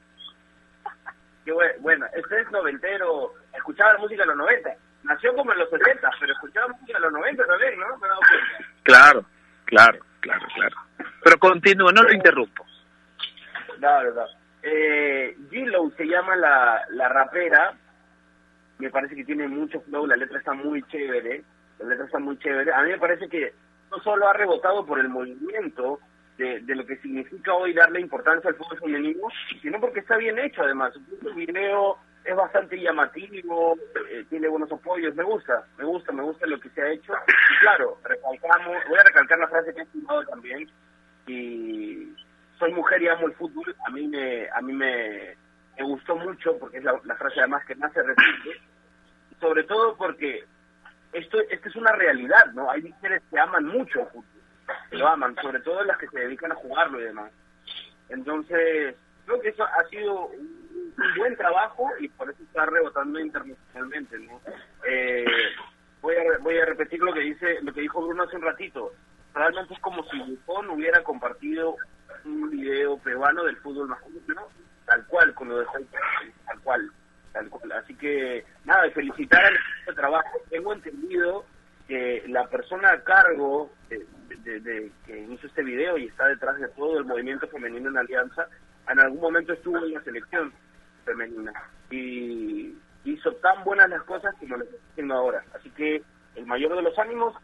Bueno, 1.80 2.06
este 2.14 2.40
es 2.40 2.50
noventero, 2.50 3.34
escuchaba 3.54 3.92
la 3.92 3.98
música 3.98 4.22
en 4.22 4.30
los 4.30 4.38
90. 4.38 4.70
Nació 5.02 5.34
como 5.34 5.52
en 5.52 5.58
los 5.58 5.68
70, 5.68 6.10
pero 6.18 6.32
escuchaba 6.32 6.68
música 6.68 6.96
en 6.96 7.02
los 7.02 7.12
90 7.12 7.44
también, 7.44 7.78
¿no? 7.78 7.98
Me 7.98 8.06
he 8.06 8.08
dado 8.08 8.20
cuenta. 8.20 8.72
Claro, 8.82 9.26
claro, 9.66 9.98
claro, 10.20 10.46
claro. 10.54 10.76
Pero 11.22 11.38
continúo, 11.38 11.92
no 11.92 12.02
lo 12.02 12.12
interrumpo. 12.14 12.64
Claro, 13.78 14.12
claro. 14.12 14.30
Eh, 14.62 15.36
se 15.96 16.04
llama 16.06 16.36
la, 16.36 16.82
la 16.90 17.08
rapera. 17.08 17.74
Me 18.78 18.90
parece 18.90 19.14
que 19.14 19.24
tiene 19.24 19.46
mucho 19.46 19.80
flow, 19.82 20.06
la 20.06 20.16
letra 20.16 20.38
está 20.38 20.52
muy 20.52 20.82
chévere. 20.84 21.42
La 21.78 21.88
letra 21.88 22.06
está 22.06 22.18
muy 22.18 22.38
chévere. 22.38 22.72
A 22.72 22.82
mí 22.82 22.90
me 22.90 22.98
parece 22.98 23.28
que 23.28 23.52
no 23.90 23.98
solo 24.00 24.28
ha 24.28 24.32
rebotado 24.32 24.84
por 24.84 24.98
el 24.98 25.08
movimiento 25.08 26.00
de, 26.36 26.60
de 26.60 26.74
lo 26.74 26.84
que 26.84 26.96
significa 26.96 27.54
hoy 27.54 27.72
darle 27.72 28.00
importancia 28.00 28.50
al 28.50 28.56
fútbol 28.56 28.78
femenino, 28.78 29.28
sino 29.62 29.80
porque 29.80 30.00
está 30.00 30.16
bien 30.16 30.38
hecho 30.38 30.62
además. 30.62 30.92
El 31.24 31.34
video 31.34 31.96
es 32.24 32.34
bastante 32.34 32.80
llamativo, 32.80 33.76
eh, 34.10 34.24
tiene 34.30 34.48
buenos 34.48 34.72
apoyos, 34.72 35.14
me 35.14 35.22
gusta, 35.22 35.66
me 35.78 35.84
gusta, 35.84 36.10
me 36.12 36.22
gusta 36.22 36.46
lo 36.46 36.58
que 36.58 36.70
se 36.70 36.82
ha 36.82 36.90
hecho. 36.90 37.12
Y 37.28 37.60
claro, 37.60 37.98
recalcamos, 38.02 38.76
voy 38.88 38.98
a 38.98 39.04
recalcar 39.04 39.38
la 39.38 39.48
frase 39.48 39.74
que 39.74 39.80
he 39.80 39.84
estimado 39.84 40.24
también, 40.24 40.68
y 41.26 42.12
soy 42.58 42.72
mujer 42.72 43.02
y 43.02 43.08
amo 43.08 43.26
el 43.26 43.34
fútbol, 43.34 43.74
a 43.86 43.90
mí 43.90 44.06
me, 44.06 44.48
a 44.50 44.60
mí 44.60 44.72
me, 44.72 45.36
me 45.76 45.84
gustó 45.84 46.16
mucho 46.16 46.56
porque 46.58 46.78
es 46.78 46.84
la, 46.84 47.16
frase 47.16 47.40
además 47.40 47.64
que 47.66 47.74
más 47.74 47.92
se 47.92 48.02
repite, 48.02 48.60
sobre 49.40 49.64
todo 49.64 49.96
porque 49.96 50.44
esto, 51.12 51.38
esto 51.50 51.68
es 51.68 51.76
una 51.76 51.92
realidad, 51.92 52.46
¿no? 52.54 52.70
Hay 52.70 52.82
mujeres 52.82 53.22
que 53.30 53.38
aman 53.38 53.64
mucho 53.66 54.00
el 54.00 54.06
fútbol, 54.06 54.24
que 54.90 54.96
lo 54.96 55.08
aman, 55.08 55.34
sobre 55.40 55.60
todo 55.60 55.82
las 55.84 55.98
que 55.98 56.08
se 56.08 56.20
dedican 56.20 56.52
a 56.52 56.56
jugarlo 56.56 57.00
y 57.00 57.04
demás. 57.04 57.30
Entonces, 58.08 58.94
creo 59.24 59.40
que 59.40 59.48
eso 59.48 59.64
ha 59.64 59.88
sido 59.88 60.26
un, 60.26 60.64
buen 61.16 61.36
trabajo 61.36 61.90
y 61.98 62.08
por 62.08 62.30
eso 62.30 62.42
está 62.42 62.66
rebotando 62.66 63.18
internacionalmente, 63.18 64.18
¿no? 64.18 64.40
Eh, 64.86 65.24
voy, 66.00 66.14
a, 66.16 66.38
voy 66.40 66.58
a 66.58 66.66
repetir 66.66 67.00
lo 67.00 67.12
que 67.12 67.20
dice 67.20 67.58
lo 67.62 67.72
que 67.72 67.80
dijo 67.80 68.00
Bruno 68.00 68.22
hace 68.22 68.36
un 68.36 68.42
ratito. 68.42 68.92
Realmente 69.34 69.74
es 69.74 69.80
como 69.80 70.04
si 70.04 70.18
Dupont 70.18 70.70
hubiera 70.70 71.02
compartido 71.02 71.76
un 72.24 72.50
video 72.50 72.98
peruano 72.98 73.44
del 73.44 73.56
fútbol 73.58 73.88
masculino, 73.88 74.48
tal 74.86 75.06
cual, 75.06 75.34
con 75.34 75.48
lo 75.48 75.58
de 75.58 75.66
tal 75.66 76.60
cual, 76.62 76.90
tal 77.32 77.48
cual. 77.50 77.72
Así 77.72 77.94
que, 77.94 78.44
nada, 78.64 78.90
felicitar 78.90 79.44
al 79.44 79.54
equipo 79.54 79.90
de 79.90 79.94
trabajo. 79.94 80.38
Tengo 80.50 80.72
entendido 80.72 81.44
que 81.86 82.24
la 82.28 82.48
persona 82.48 82.92
a 82.92 83.04
cargo 83.04 83.70
de, 83.88 84.90
que 85.06 85.20
hizo 85.20 85.46
este 85.46 85.62
video 85.62 85.98
y 85.98 86.06
está 86.06 86.26
detrás 86.28 86.58
de 86.58 86.68
todo 86.68 86.98
el 86.98 87.04
movimiento 87.04 87.46
femenino 87.48 87.90
en 87.90 87.98
Alianza, 87.98 88.48
en 88.88 89.00
algún 89.00 89.20
momento 89.20 89.52
estuvo 89.52 89.78
en 89.78 89.94
la 89.94 90.02
selección 90.02 90.52
femenina 91.04 91.52
y 91.90 92.74
hizo 93.04 93.32
tan 93.36 93.64
buenas 93.64 93.88
las 93.90 94.02
cosas 94.02 94.34
como 94.38 94.56
lo 94.56 94.64
está 94.64 94.76
haciendo 94.90 95.14
ahora. 95.14 95.44
Así 95.54 95.70
que 95.70 96.02
el 96.34 96.46
mayor 96.46 96.74
de 96.74 96.82
los 96.82 96.98
ánimos, 96.98 97.34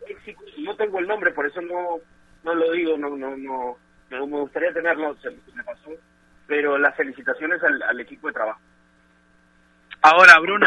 no 0.58 0.76
tengo 0.76 0.98
el 0.98 1.06
nombre, 1.06 1.32
por 1.32 1.46
eso 1.46 1.60
no 1.60 1.98
no 2.42 2.54
lo 2.54 2.72
digo, 2.72 2.96
no 2.96 3.10
no 3.16 3.36
no, 3.36 3.76
me 4.10 4.40
gustaría 4.40 4.72
tenerlo, 4.72 5.16
se 5.22 5.30
me 5.30 5.64
pasó, 5.64 5.90
pero 6.46 6.78
las 6.78 6.96
felicitaciones 6.96 7.62
al, 7.62 8.00
equipo 8.00 8.26
de 8.26 8.34
trabajo. 8.34 8.60
Ahora, 10.02 10.38
Bruno, 10.40 10.66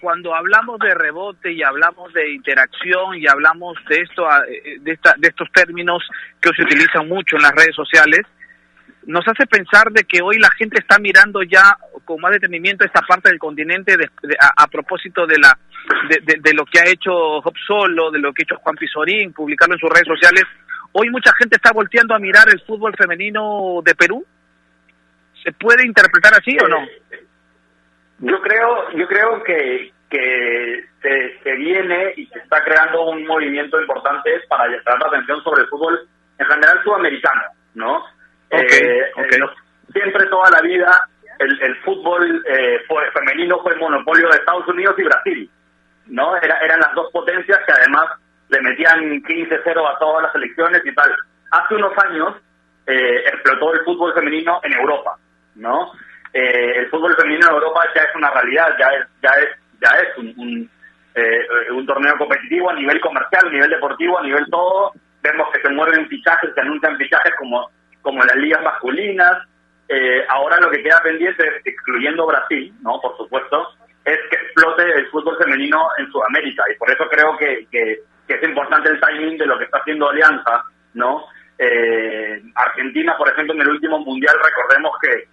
cuando 0.00 0.34
hablamos 0.34 0.78
de 0.80 0.94
rebote 0.94 1.52
y 1.52 1.62
hablamos 1.62 2.12
de 2.12 2.32
interacción 2.32 3.16
y 3.16 3.26
hablamos 3.26 3.76
de 3.88 4.00
esto 4.00 4.26
eh, 4.48 4.78
de, 4.80 4.92
esta, 4.92 5.14
de 5.18 5.28
estos 5.28 5.50
términos 5.52 6.02
que 6.40 6.50
se 6.54 6.62
utilizan 6.62 7.08
mucho 7.08 7.36
en 7.36 7.42
las 7.42 7.52
redes 7.52 7.74
sociales 7.74 8.26
nos 9.06 9.26
hace 9.28 9.46
pensar 9.46 9.90
de 9.90 10.04
que 10.04 10.22
hoy 10.22 10.38
la 10.38 10.48
gente 10.56 10.78
está 10.78 10.98
mirando 10.98 11.42
ya 11.42 11.76
con 12.04 12.20
más 12.20 12.32
detenimiento 12.32 12.84
esta 12.84 13.02
parte 13.02 13.30
del 13.30 13.38
continente 13.38 13.96
a, 14.56 14.66
propósito 14.66 15.26
de 15.26 15.36
la 15.38 15.58
de, 16.08 16.52
lo 16.54 16.64
que 16.64 16.80
ha 16.80 16.86
hecho 16.86 17.40
Job 17.42 17.54
Solo, 17.66 18.10
de 18.10 18.18
lo 18.18 18.32
que 18.32 18.42
ha 18.42 18.44
hecho 18.44 18.62
Juan 18.62 18.76
Pizorín, 18.76 19.32
publicarlo 19.32 19.74
en 19.74 19.80
sus 19.80 19.90
redes 19.90 20.06
sociales. 20.06 20.44
Hoy 20.96 21.10
mucha 21.10 21.32
gente 21.38 21.56
está 21.56 21.72
volteando 21.72 22.14
a 22.14 22.20
mirar 22.20 22.48
el 22.48 22.60
fútbol 22.60 22.94
femenino 22.96 23.80
de 23.84 23.94
Perú. 23.96 24.24
¿Se 25.42 25.52
puede 25.52 25.84
interpretar 25.84 26.32
así 26.34 26.56
o 26.62 26.68
no? 26.68 26.86
Yo 28.20 28.40
creo, 28.40 28.92
yo 28.92 29.06
creo 29.08 29.42
que, 29.42 29.92
que 30.08 30.84
se, 31.42 31.52
viene 31.56 32.14
y 32.16 32.26
se 32.26 32.38
está 32.38 32.62
creando 32.62 33.10
un 33.10 33.26
movimiento 33.26 33.80
importante 33.80 34.30
para 34.48 34.68
llamar 34.68 35.00
la 35.00 35.06
atención 35.08 35.42
sobre 35.42 35.62
el 35.62 35.68
fútbol 35.68 36.08
en 36.38 36.46
general 36.46 36.80
sudamericano, 36.84 37.42
¿no? 37.74 38.04
Okay, 38.46 38.88
eh, 38.88 39.40
siempre 39.92 40.26
toda 40.26 40.48
la 40.50 40.60
vida 40.60 41.08
el, 41.40 41.60
el 41.60 41.76
fútbol 41.82 42.44
eh, 42.46 42.80
fue, 42.86 43.10
femenino 43.10 43.58
fue 43.62 43.72
el 43.72 43.80
monopolio 43.80 44.28
de 44.28 44.36
Estados 44.36 44.68
Unidos 44.68 44.94
y 44.98 45.02
Brasil, 45.02 45.50
¿no? 46.06 46.36
Era, 46.36 46.58
eran 46.60 46.78
las 46.78 46.94
dos 46.94 47.10
potencias 47.12 47.58
que 47.66 47.72
además 47.72 48.06
le 48.48 48.60
metían 48.60 49.22
15-0 49.22 49.94
a 49.94 49.98
todas 49.98 50.22
las 50.24 50.34
elecciones 50.34 50.82
y 50.84 50.94
tal. 50.94 51.14
Hace 51.50 51.74
unos 51.74 51.92
años 52.04 52.36
eh, 52.86 53.22
explotó 53.26 53.72
el 53.72 53.80
fútbol 53.84 54.14
femenino 54.14 54.60
en 54.62 54.72
Europa, 54.74 55.16
¿no? 55.54 55.92
Eh, 56.32 56.78
el 56.78 56.90
fútbol 56.90 57.16
femenino 57.16 57.46
en 57.46 57.54
Europa 57.54 57.80
ya 57.94 58.02
es 58.02 58.14
una 58.16 58.30
realidad, 58.30 58.76
ya 58.78 58.88
es 58.88 59.06
ya 59.22 59.30
es 59.40 59.48
ya 59.80 59.90
es 59.98 60.18
un, 60.18 60.70
eh, 61.14 61.46
un, 61.70 61.86
torneo 61.86 62.16
competitivo 62.18 62.70
a 62.70 62.74
nivel 62.74 63.00
comercial, 63.00 63.46
a 63.46 63.50
nivel 63.52 63.70
deportivo, 63.70 64.18
a 64.18 64.22
nivel 64.22 64.46
todo. 64.50 64.92
Vemos 65.22 65.48
que 65.52 65.60
se 65.60 65.70
mueven 65.70 66.08
fichajes, 66.08 66.50
se 66.54 66.60
anuncian 66.60 66.96
fichajes 66.96 67.32
como, 67.38 67.70
como 68.02 68.22
las 68.24 68.36
ligas 68.36 68.62
masculinas. 68.62 69.46
Eh, 69.88 70.24
ahora 70.28 70.58
lo 70.60 70.70
que 70.70 70.82
queda 70.82 71.00
pendiente, 71.02 71.44
excluyendo 71.64 72.26
Brasil, 72.26 72.74
no 72.80 73.00
por 73.00 73.16
supuesto, 73.16 73.68
es 74.04 74.18
que 74.30 74.36
explote 74.36 74.82
el 74.82 75.06
fútbol 75.10 75.36
femenino 75.38 75.88
en 75.98 76.10
Sudamérica. 76.10 76.64
Y 76.74 76.78
por 76.78 76.90
eso 76.90 77.04
creo 77.08 77.36
que, 77.36 78.00
es 78.28 78.42
importante 78.42 78.88
el 78.88 79.00
timing 79.00 79.36
de 79.36 79.46
lo 79.46 79.58
que 79.58 79.64
está 79.64 79.78
haciendo 79.78 80.08
Alianza, 80.08 80.64
¿no? 80.94 81.26
Eh, 81.58 82.42
Argentina, 82.54 83.16
por 83.18 83.28
ejemplo, 83.28 83.54
en 83.54 83.60
el 83.60 83.68
último 83.68 83.98
mundial, 83.98 84.34
recordemos 84.42 84.92
que 85.00 85.28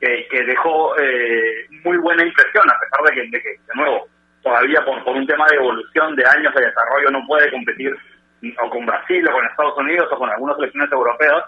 que, 0.00 0.44
dejó 0.44 0.98
eh, 0.98 1.66
muy 1.84 1.96
buena 1.98 2.24
impresión, 2.24 2.64
a 2.68 2.78
pesar 2.78 3.02
de 3.04 3.14
que, 3.14 3.30
de, 3.30 3.42
que, 3.42 3.48
de 3.50 3.74
nuevo, 3.74 4.06
todavía 4.42 4.84
por, 4.84 5.02
por 5.04 5.16
un 5.16 5.26
tema 5.26 5.46
de 5.48 5.56
evolución, 5.56 6.14
de 6.16 6.26
años 6.26 6.54
de 6.54 6.66
desarrollo, 6.66 7.10
no 7.10 7.26
puede 7.26 7.50
competir 7.50 7.96
o 8.62 8.68
con 8.68 8.84
Brasil 8.84 9.26
o 9.26 9.32
con 9.32 9.46
Estados 9.46 9.78
Unidos 9.78 10.08
o 10.12 10.18
con 10.18 10.30
algunas 10.30 10.56
selecciones 10.56 10.92
europeas. 10.92 11.44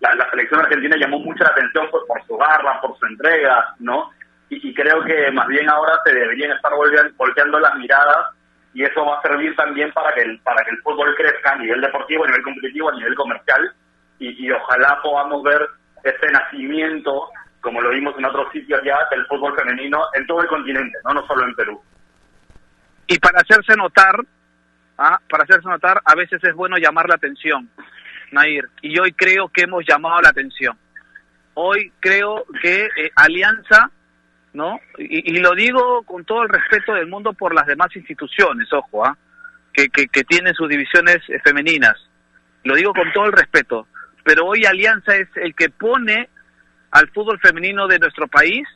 La, 0.00 0.14
la 0.14 0.30
selección 0.30 0.60
argentina 0.60 0.96
llamó 0.96 1.18
mucha 1.18 1.44
atención 1.44 1.90
por, 1.90 2.06
por 2.06 2.24
su 2.24 2.36
garra, 2.38 2.80
por 2.80 2.96
su 2.98 3.06
entrega, 3.06 3.74
¿no? 3.80 4.10
Y, 4.48 4.72
creo 4.72 5.04
que 5.04 5.30
más 5.32 5.46
bien 5.46 5.68
ahora 5.68 5.98
se 6.04 6.14
deberían 6.14 6.52
estar 6.52 6.72
volteando 7.18 7.60
las 7.60 7.74
miradas 7.74 8.34
y 8.78 8.84
eso 8.84 9.04
va 9.04 9.18
a 9.18 9.22
servir 9.22 9.56
también 9.56 9.90
para 9.92 10.14
que 10.14 10.22
el, 10.22 10.38
para 10.40 10.62
que 10.62 10.70
el 10.70 10.78
fútbol 10.82 11.12
crezca 11.16 11.50
a 11.50 11.56
nivel 11.56 11.80
deportivo, 11.80 12.22
a 12.22 12.28
nivel 12.28 12.44
competitivo, 12.44 12.88
a 12.90 12.94
nivel 12.94 13.14
comercial 13.16 13.72
y, 14.20 14.46
y 14.46 14.52
ojalá 14.52 15.00
podamos 15.02 15.42
ver 15.42 15.68
ese 16.04 16.30
nacimiento 16.30 17.28
como 17.60 17.80
lo 17.80 17.90
vimos 17.90 18.14
en 18.16 18.24
otros 18.24 18.52
sitios 18.52 18.80
ya, 18.84 18.96
del 19.10 19.26
fútbol 19.26 19.56
femenino 19.56 20.00
en 20.14 20.24
todo 20.28 20.42
el 20.42 20.46
continente, 20.46 20.96
no, 21.04 21.12
no 21.12 21.26
solo 21.26 21.44
en 21.44 21.56
Perú. 21.56 21.82
Y 23.08 23.18
para 23.18 23.40
hacerse 23.40 23.74
notar, 23.76 24.14
¿ah? 24.96 25.18
para 25.28 25.42
hacerse 25.42 25.68
notar, 25.68 26.00
a 26.04 26.14
veces 26.14 26.38
es 26.44 26.54
bueno 26.54 26.76
llamar 26.76 27.08
la 27.08 27.16
atención, 27.16 27.68
Nair. 28.30 28.68
Y 28.80 28.96
hoy 29.00 29.10
creo 29.10 29.48
que 29.48 29.62
hemos 29.62 29.84
llamado 29.84 30.20
la 30.20 30.28
atención. 30.28 30.78
Hoy 31.54 31.92
creo 31.98 32.44
que 32.62 32.84
eh, 32.84 33.10
Alianza, 33.16 33.90
¿no? 34.52 34.80
Y, 34.98 35.38
lo 35.38 35.54
digo 35.54 36.02
con 36.04 36.24
todo 36.24 36.42
el 36.42 36.48
respeto 36.48 36.94
del 36.94 37.06
mundo 37.06 37.32
por 37.32 37.54
las 37.54 37.66
demás 37.66 37.94
instituciones, 37.94 38.72
ojo, 38.72 39.04
¿ah? 39.04 39.16
que, 39.72 39.88
que, 39.88 40.08
que 40.08 40.24
tienen 40.24 40.54
sus 40.54 40.68
divisiones 40.68 41.18
eh, 41.28 41.38
femeninas. 41.44 41.96
Lo 42.64 42.74
digo 42.74 42.92
con 42.92 43.12
todo 43.12 43.26
el 43.26 43.32
respeto. 43.32 43.86
Pero 44.24 44.46
hoy 44.46 44.64
Alianza 44.66 45.16
es 45.16 45.28
el 45.36 45.54
que 45.54 45.70
pone 45.70 46.28
al 46.90 47.08
fútbol 47.10 47.38
femenino 47.40 47.86
de 47.86 47.98
nuestro 47.98 48.26
país, 48.26 48.66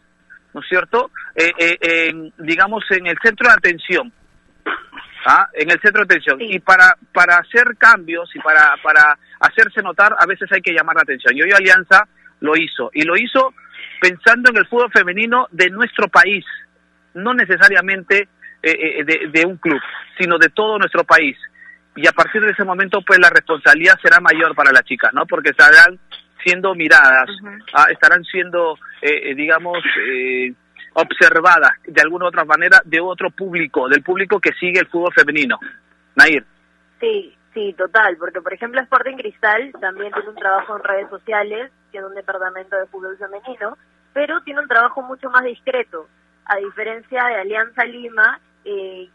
¿no 0.54 0.60
es 0.60 0.68
cierto? 0.68 1.10
Eh, 1.34 1.52
eh, 1.58 2.30
digamos, 2.38 2.84
en 2.90 3.06
el 3.06 3.18
centro 3.22 3.48
de 3.48 3.54
atención. 3.54 4.12
¿ah? 5.26 5.48
En 5.54 5.70
el 5.70 5.80
centro 5.80 6.04
de 6.04 6.14
atención. 6.14 6.40
Y 6.40 6.58
para, 6.60 6.96
para 7.12 7.36
hacer 7.36 7.76
cambios 7.78 8.30
y 8.34 8.38
para, 8.40 8.76
para 8.82 9.18
hacerse 9.40 9.82
notar, 9.82 10.14
a 10.18 10.26
veces 10.26 10.50
hay 10.52 10.60
que 10.60 10.72
llamar 10.72 10.96
la 10.96 11.02
atención. 11.02 11.36
Y 11.36 11.42
hoy 11.42 11.52
Alianza 11.52 12.06
lo 12.40 12.56
hizo. 12.56 12.90
Y 12.92 13.02
lo 13.02 13.16
hizo 13.16 13.54
pensando 14.00 14.50
en 14.50 14.58
el 14.58 14.66
fútbol 14.66 14.90
femenino 14.92 15.46
de 15.50 15.70
nuestro 15.70 16.08
país, 16.08 16.44
no 17.14 17.34
necesariamente 17.34 18.28
eh, 18.62 19.04
de, 19.04 19.28
de 19.32 19.46
un 19.46 19.56
club, 19.56 19.80
sino 20.18 20.38
de 20.38 20.48
todo 20.48 20.78
nuestro 20.78 21.04
país 21.04 21.36
y 21.96 22.06
a 22.06 22.12
partir 22.12 22.40
de 22.42 22.52
ese 22.52 22.64
momento 22.64 23.00
pues 23.06 23.18
la 23.18 23.30
responsabilidad 23.30 23.94
será 24.02 24.20
mayor 24.20 24.54
para 24.54 24.72
las 24.72 24.84
chicas, 24.84 25.12
¿no? 25.12 25.26
Porque 25.26 25.50
estarán 25.50 25.98
siendo 26.42 26.74
miradas, 26.74 27.28
ah, 27.72 27.86
estarán 27.90 28.24
siendo, 28.24 28.74
eh, 29.00 29.30
eh, 29.30 29.34
digamos, 29.34 29.78
eh, 30.08 30.52
observadas 30.94 31.72
de 31.86 32.00
alguna 32.02 32.26
u 32.26 32.28
otra 32.28 32.44
manera 32.44 32.80
de 32.84 33.00
otro 33.00 33.30
público, 33.30 33.88
del 33.88 34.02
público 34.02 34.40
que 34.40 34.52
sigue 34.58 34.80
el 34.80 34.88
fútbol 34.88 35.12
femenino. 35.14 35.58
Nair. 36.16 36.44
Sí, 37.00 37.34
sí, 37.54 37.74
total, 37.76 38.16
porque 38.18 38.40
por 38.40 38.52
ejemplo 38.52 38.80
Sporting 38.80 39.16
Cristal 39.16 39.72
también 39.80 40.12
tiene 40.12 40.28
un 40.28 40.36
trabajo 40.36 40.76
en 40.76 40.84
redes 40.84 41.10
sociales, 41.10 41.70
tiene 41.92 42.08
un 42.08 42.14
departamento 42.14 42.76
de 42.76 42.86
fútbol 42.86 43.16
femenino, 43.16 43.78
pero 44.12 44.40
tiene 44.42 44.60
un 44.60 44.68
trabajo 44.68 45.02
mucho 45.02 45.30
más 45.30 45.44
discreto, 45.44 46.08
a 46.46 46.56
diferencia 46.56 47.24
de 47.26 47.34
Alianza 47.36 47.84
Lima, 47.84 48.40
que 48.64 49.08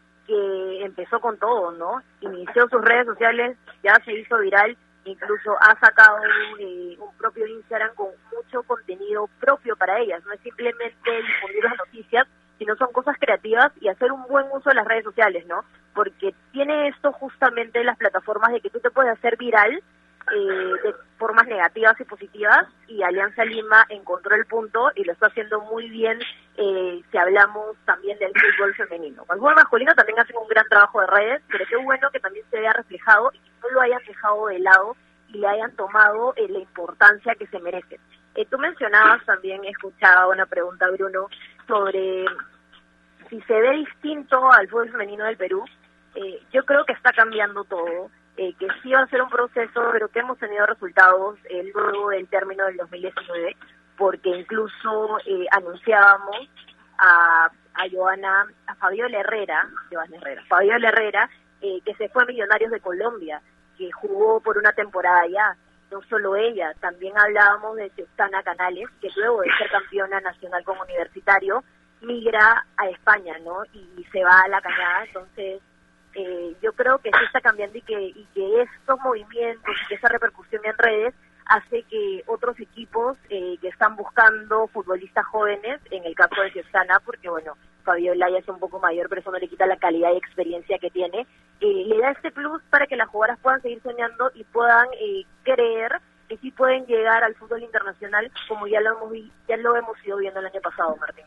empezó 0.82 1.20
con 1.20 1.38
todo, 1.38 1.72
¿no? 1.72 2.02
Inició 2.20 2.68
sus 2.68 2.82
redes 2.82 3.06
sociales, 3.06 3.58
ya 3.82 3.94
se 4.04 4.12
hizo 4.12 4.38
viral 4.38 4.76
incluso 5.10 5.56
ha 5.60 5.78
sacado 5.78 6.18
eh, 6.58 6.96
un 6.98 7.14
propio 7.16 7.46
Instagram 7.46 7.94
con 7.94 8.08
mucho 8.34 8.62
contenido 8.64 9.28
propio 9.40 9.76
para 9.76 9.98
ellas, 9.98 10.24
no 10.24 10.32
es 10.32 10.40
simplemente 10.40 11.10
difundir 11.10 11.64
las 11.64 11.78
noticias, 11.78 12.26
sino 12.58 12.76
son 12.76 12.92
cosas 12.92 13.16
creativas 13.18 13.72
y 13.80 13.88
hacer 13.88 14.12
un 14.12 14.26
buen 14.26 14.46
uso 14.52 14.68
de 14.68 14.74
las 14.74 14.86
redes 14.86 15.04
sociales, 15.04 15.46
¿no? 15.46 15.64
Porque 15.94 16.34
tiene 16.52 16.88
esto 16.88 17.12
justamente 17.12 17.82
las 17.84 17.96
plataformas 17.96 18.52
de 18.52 18.60
que 18.60 18.70
tú 18.70 18.80
te 18.80 18.90
puedes 18.90 19.12
hacer 19.12 19.36
viral 19.36 19.82
eh, 20.34 20.72
de 20.82 20.94
formas 21.18 21.46
negativas 21.46 22.00
y 22.00 22.04
positivas 22.04 22.66
y 22.86 23.02
Alianza 23.02 23.44
Lima 23.44 23.84
encontró 23.88 24.34
el 24.34 24.46
punto 24.46 24.90
y 24.94 25.04
lo 25.04 25.12
está 25.12 25.26
haciendo 25.26 25.60
muy 25.62 25.88
bien 25.88 26.18
eh, 26.56 27.02
si 27.10 27.18
hablamos 27.18 27.76
también 27.84 28.18
del 28.18 28.32
fútbol 28.32 28.74
femenino. 28.74 29.22
El 29.30 29.38
fútbol 29.38 29.54
masculino 29.54 29.94
también 29.94 30.18
hace 30.20 30.36
un 30.36 30.48
gran 30.48 30.68
trabajo 30.68 31.00
de 31.00 31.06
redes, 31.06 31.42
pero 31.50 31.64
qué 31.68 31.76
bueno 31.76 32.10
que 32.10 32.20
también 32.20 32.44
se 32.50 32.58
vea 32.58 32.72
reflejado 32.72 33.30
y 33.32 33.38
que 33.38 33.50
no 33.62 33.70
lo 33.70 33.80
hayan 33.80 34.02
dejado 34.06 34.46
de 34.46 34.58
lado 34.58 34.96
y 35.28 35.38
le 35.38 35.46
hayan 35.46 35.74
tomado 35.76 36.34
eh, 36.36 36.48
la 36.48 36.58
importancia 36.58 37.34
que 37.34 37.46
se 37.46 37.58
merece. 37.60 38.00
Eh, 38.34 38.46
tú 38.46 38.58
mencionabas 38.58 39.24
también, 39.24 39.64
he 39.64 39.70
escuchado 39.70 40.30
una 40.30 40.46
pregunta, 40.46 40.88
Bruno, 40.90 41.28
sobre 41.66 42.24
si 43.28 43.40
se 43.42 43.60
ve 43.60 43.76
distinto 43.78 44.52
al 44.52 44.68
fútbol 44.68 44.90
femenino 44.90 45.24
del 45.24 45.36
Perú. 45.36 45.64
Eh, 46.14 46.40
yo 46.52 46.64
creo 46.64 46.84
que 46.84 46.92
está 46.92 47.12
cambiando 47.12 47.64
todo. 47.64 48.10
Eh, 48.38 48.54
que 48.58 48.68
sí 48.82 48.92
va 48.92 49.00
a 49.00 49.08
ser 49.08 49.20
un 49.20 49.28
proceso, 49.28 49.82
pero 49.92 50.08
que 50.08 50.20
hemos 50.20 50.38
tenido 50.38 50.64
resultados 50.64 51.38
eh, 51.50 51.70
luego 51.74 52.10
del 52.10 52.28
término 52.28 52.64
del 52.66 52.76
2019, 52.76 53.56
porque 53.96 54.28
incluso 54.30 55.18
eh, 55.26 55.44
anunciábamos 55.50 56.48
a, 56.98 57.50
a 57.74 57.90
Joana, 57.90 58.46
a 58.68 58.74
Fabiola 58.76 59.18
Herrera, 59.18 59.68
Joana 59.90 60.16
Herrera, 60.16 60.44
Fabiola 60.48 60.88
Herrera, 60.88 61.30
eh, 61.60 61.80
que 61.84 61.94
se 61.94 62.08
fue 62.10 62.22
a 62.22 62.26
Millonarios 62.26 62.70
de 62.70 62.80
Colombia, 62.80 63.42
que 63.76 63.90
jugó 63.90 64.40
por 64.40 64.56
una 64.56 64.72
temporada 64.72 65.22
allá. 65.22 65.56
No 65.90 66.00
solo 66.02 66.36
ella, 66.36 66.74
también 66.80 67.18
hablábamos 67.18 67.76
de 67.76 67.90
Tana 68.14 68.42
Canales, 68.42 68.86
que 69.00 69.08
luego 69.16 69.40
de 69.40 69.50
ser 69.58 69.70
campeona 69.70 70.20
nacional 70.20 70.62
como 70.62 70.82
universitario, 70.82 71.64
migra 72.02 72.66
a 72.76 72.88
España, 72.90 73.36
¿no? 73.38 73.64
Y 73.72 74.04
se 74.12 74.22
va 74.22 74.42
a 74.42 74.48
la 74.48 74.60
cañada, 74.60 75.04
entonces 75.06 75.62
eh, 76.18 76.56
yo 76.60 76.72
creo 76.72 76.98
que 76.98 77.10
sí 77.10 77.24
está 77.24 77.40
cambiando 77.40 77.78
y 77.78 77.82
que, 77.82 78.00
y 78.00 78.26
que 78.34 78.62
estos 78.62 78.98
movimientos 79.00 79.74
y 79.84 79.88
que 79.88 79.94
esa 79.94 80.08
repercusión 80.08 80.62
en 80.64 80.76
redes 80.76 81.14
hace 81.46 81.82
que 81.84 82.24
otros 82.26 82.58
equipos 82.60 83.16
eh, 83.30 83.56
que 83.60 83.68
están 83.68 83.96
buscando 83.96 84.66
futbolistas 84.68 85.24
jóvenes, 85.26 85.80
en 85.90 86.04
el 86.04 86.14
caso 86.14 86.42
de 86.42 86.50
Ciestana, 86.50 87.00
porque 87.00 87.30
bueno, 87.30 87.56
Fabiola 87.84 88.28
ya 88.30 88.38
es 88.38 88.48
un 88.48 88.58
poco 88.58 88.80
mayor, 88.80 89.08
pero 89.08 89.20
eso 89.20 89.30
no 89.30 89.38
le 89.38 89.48
quita 89.48 89.66
la 89.66 89.78
calidad 89.78 90.12
y 90.12 90.18
experiencia 90.18 90.78
que 90.78 90.90
tiene, 90.90 91.26
eh, 91.60 91.84
le 91.86 91.98
da 91.98 92.10
este 92.10 92.32
plus 92.32 92.60
para 92.64 92.86
que 92.86 92.96
las 92.96 93.08
jugadoras 93.08 93.38
puedan 93.40 93.62
seguir 93.62 93.80
soñando 93.82 94.30
y 94.34 94.44
puedan 94.44 94.88
eh, 95.00 95.22
creer 95.44 96.00
que 96.28 96.36
sí 96.38 96.50
pueden 96.50 96.84
llegar 96.86 97.24
al 97.24 97.34
fútbol 97.36 97.62
internacional 97.62 98.30
como 98.48 98.66
ya 98.66 98.80
lo 98.80 98.96
hemos 98.96 99.12
ya 99.48 99.56
lo 99.56 99.74
hemos 99.76 99.96
ido 100.04 100.18
viendo 100.18 100.40
el 100.40 100.46
año 100.46 100.60
pasado, 100.60 100.94
Martín. 100.96 101.24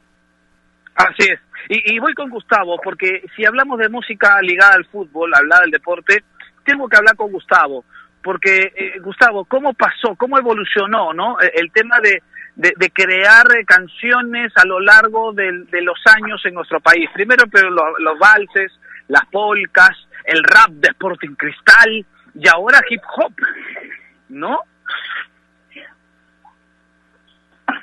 Así 0.96 1.32
es. 1.32 1.40
Y, 1.74 1.94
y 1.96 2.00
voy 2.00 2.14
con 2.14 2.30
Gustavo, 2.30 2.78
porque 2.84 3.24
si 3.34 3.46
hablamos 3.46 3.80
de 3.80 3.88
música 3.88 4.42
ligada 4.42 4.74
al 4.76 4.84
fútbol, 4.86 5.34
hablada 5.34 5.62
del 5.62 5.72
deporte, 5.72 6.22
tengo 6.66 6.90
que 6.90 6.98
hablar 6.98 7.16
con 7.16 7.32
Gustavo. 7.32 7.86
Porque, 8.22 8.74
eh, 8.76 9.00
Gustavo, 9.00 9.46
¿cómo 9.46 9.74
pasó, 9.74 10.16
cómo 10.18 10.38
evolucionó 10.38 11.14
no 11.14 11.40
Eh, 11.40 11.50
el 11.56 11.72
tema 11.72 11.98
de, 12.02 12.22
crear 12.94 13.46
eh, 13.58 13.64
canciones 13.66 14.52
a 14.58 14.66
lo 14.66 14.82
largo 14.82 15.32
de, 15.32 15.66
los 15.82 15.98
años 16.18 16.42
en 16.46 16.56
nuestro 16.56 16.82
país? 16.82 17.10
Primero, 17.14 17.46
pero 17.50 17.70
lo- 17.70 17.98
los 18.00 18.20
valses, 18.20 18.72
las 19.08 19.26
polcas, 19.32 19.96
el 20.26 20.44
rap 20.44 20.72
de 20.72 20.90
Sporting 20.90 21.36
Cristal 21.36 22.06
y 22.36 22.48
ahora 22.50 22.80
hip 22.90 23.02
hop, 23.16 23.34
¿no? 24.28 24.60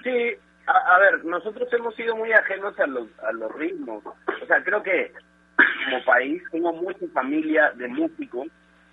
Sí, 0.04 0.34
a, 0.68 0.94
a 0.94 0.98
ver, 0.98 1.24
nosotros 1.24 1.68
hemos 1.72 1.94
sido 1.94 2.14
muy 2.16 2.32
ajenos 2.32 2.78
a 2.78 2.86
los, 2.86 3.08
a 3.20 3.32
los 3.32 3.50
ritmos. 3.54 4.04
O 4.04 4.46
sea, 4.46 4.62
creo 4.62 4.82
que 4.82 5.12
como 5.84 6.04
país 6.04 6.42
tengo 6.50 6.72
mucha 6.72 7.06
familia 7.12 7.72
de 7.74 7.88
músicos. 7.88 8.48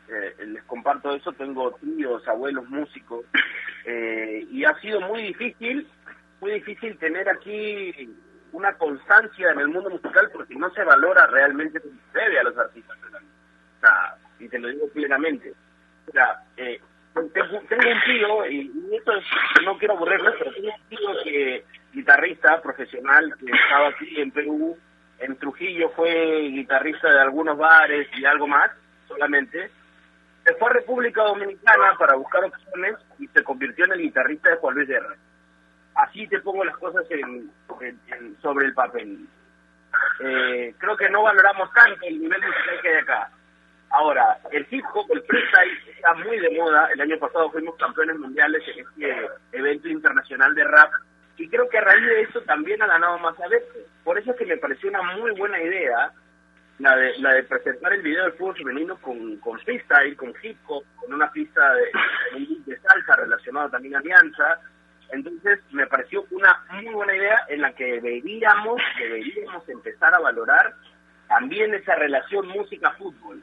eh, 0.07 0.45
les 0.45 0.63
comparto 0.63 1.13
eso, 1.13 1.34
tengo 1.34 1.73
tíos, 1.82 2.28
abuelos 2.28 2.69
músicos. 2.69 3.26
eh, 3.86 4.47
y 4.49 4.63
ha 4.63 4.73
sido 4.80 5.01
muy 5.01 5.23
difícil, 5.23 5.88
muy 6.39 6.51
difícil 6.51 6.97
tener 6.97 7.28
aquí 7.28 8.09
una 8.51 8.73
constancia 8.78 9.51
en 9.51 9.59
el 9.59 9.67
mundo 9.67 9.89
musical 9.89 10.30
porque 10.32 10.55
no 10.55 10.69
se 10.71 10.84
valora 10.84 11.28
realmente 11.28 11.82
como 11.82 11.95
se 12.13 12.19
debe 12.19 12.39
a 12.39 12.43
los 12.43 12.57
artistas. 12.57 12.97
O 12.97 13.80
sea, 13.82 14.15
y 14.39 14.47
te 14.47 14.59
lo 14.59 14.69
digo 14.69 14.88
plenamente. 14.89 15.53
O 16.07 16.11
sea, 16.11 16.39
eh, 16.55 16.80
tengo, 17.34 17.59
tengo 17.70 17.89
un 17.89 18.01
tío, 18.05 18.45
y, 18.47 18.72
y 18.91 18.95
esto 18.95 19.11
es, 19.13 19.26
no 19.63 19.78
quiero 19.78 19.95
aburrirles, 19.95 20.36
pero 20.38 20.51
tengo 20.53 20.70
un 20.70 20.89
tío 20.89 21.09
que, 21.24 21.66
guitarrista 21.95 22.61
profesional, 22.61 23.34
que 23.39 23.51
estaba 23.51 23.88
aquí 23.88 24.22
en 24.22 24.32
Perú, 24.32 24.78
en 25.20 25.36
Trujillo 25.38 25.89
fue 25.91 26.49
guitarrista 26.49 27.09
de 27.09 27.22
algunos 27.22 27.57
bares 27.57 28.07
y 28.18 28.26
algo 28.26 28.47
más, 28.47 28.70
solamente. 29.07 29.72
Se 30.43 30.53
fue 30.55 30.70
a 30.70 30.74
República 30.74 31.24
Dominicana 31.24 31.95
para 31.97 32.16
buscar 32.16 32.43
opciones 32.43 32.95
y 33.18 33.28
se 33.28 33.43
convirtió 33.43 33.86
en 33.86 33.93
el 33.93 34.01
guitarrista 34.01 34.49
de 34.49 34.57
Juan 34.57 34.76
Luis 34.76 34.88
Guerra. 34.88 35.16
Así 35.95 36.28
te 36.28 36.39
pongo 36.41 36.66
las 36.66 36.78
cosas 36.78 37.05
en, 37.09 37.49
sobre 38.41 38.66
el 38.66 38.74
papel. 38.74 39.26
Eh, 40.20 40.76
creo 40.78 40.97
que 40.97 41.09
no 41.09 41.24
valoramos 41.24 41.72
tanto 41.74 42.05
el 42.05 42.20
nivel 42.20 42.41
musical 42.41 42.82
que 42.82 42.89
hay 42.89 42.95
acá. 42.95 43.32
Ahora, 43.95 44.37
el 44.51 44.67
hip 44.69 44.83
hop, 44.93 45.05
el 45.13 45.21
freestyle, 45.23 45.77
está 45.95 46.13
muy 46.15 46.37
de 46.37 46.49
moda. 46.49 46.89
El 46.93 46.99
año 46.99 47.17
pasado 47.17 47.49
fuimos 47.49 47.75
campeones 47.77 48.19
mundiales 48.19 48.61
en 48.67 48.85
este 48.85 49.29
evento 49.53 49.87
internacional 49.87 50.53
de 50.53 50.65
rap. 50.65 50.91
Y 51.37 51.47
creo 51.47 51.69
que 51.69 51.77
a 51.77 51.81
raíz 51.81 52.05
de 52.05 52.21
eso 52.23 52.41
también 52.41 52.81
ha 52.81 52.87
ganado 52.87 53.17
más 53.19 53.39
adeptos. 53.39 53.83
Por 54.03 54.17
eso 54.19 54.31
es 54.31 54.37
que 54.37 54.45
me 54.45 54.57
pareció 54.57 54.89
una 54.89 55.01
muy 55.01 55.31
buena 55.31 55.61
idea 55.61 56.11
la 56.79 56.93
de, 56.97 57.17
la 57.19 57.33
de 57.35 57.43
presentar 57.43 57.93
el 57.93 58.01
video 58.01 58.23
del 58.23 58.33
fútbol 58.33 58.57
femenino 58.57 58.97
con, 58.97 59.37
con 59.37 59.57
freestyle, 59.61 60.17
con 60.17 60.33
hip 60.43 60.57
hop, 60.67 60.83
con 60.97 61.13
una 61.13 61.31
pista 61.31 61.73
de, 61.75 61.85
de 62.65 62.77
salsa 62.79 63.15
relacionado 63.15 63.69
también 63.69 63.95
a 63.95 63.99
Alianza. 63.99 64.59
Entonces 65.11 65.59
me 65.71 65.87
pareció 65.87 66.25
una 66.31 66.65
muy 66.71 66.93
buena 66.93 67.15
idea 67.15 67.45
en 67.47 67.61
la 67.61 67.71
que 67.71 67.85
deberíamos, 67.85 68.81
deberíamos 68.99 69.69
empezar 69.69 70.13
a 70.13 70.19
valorar 70.19 70.73
también 71.29 71.73
esa 71.73 71.95
relación 71.95 72.47
música-fútbol. 72.47 73.41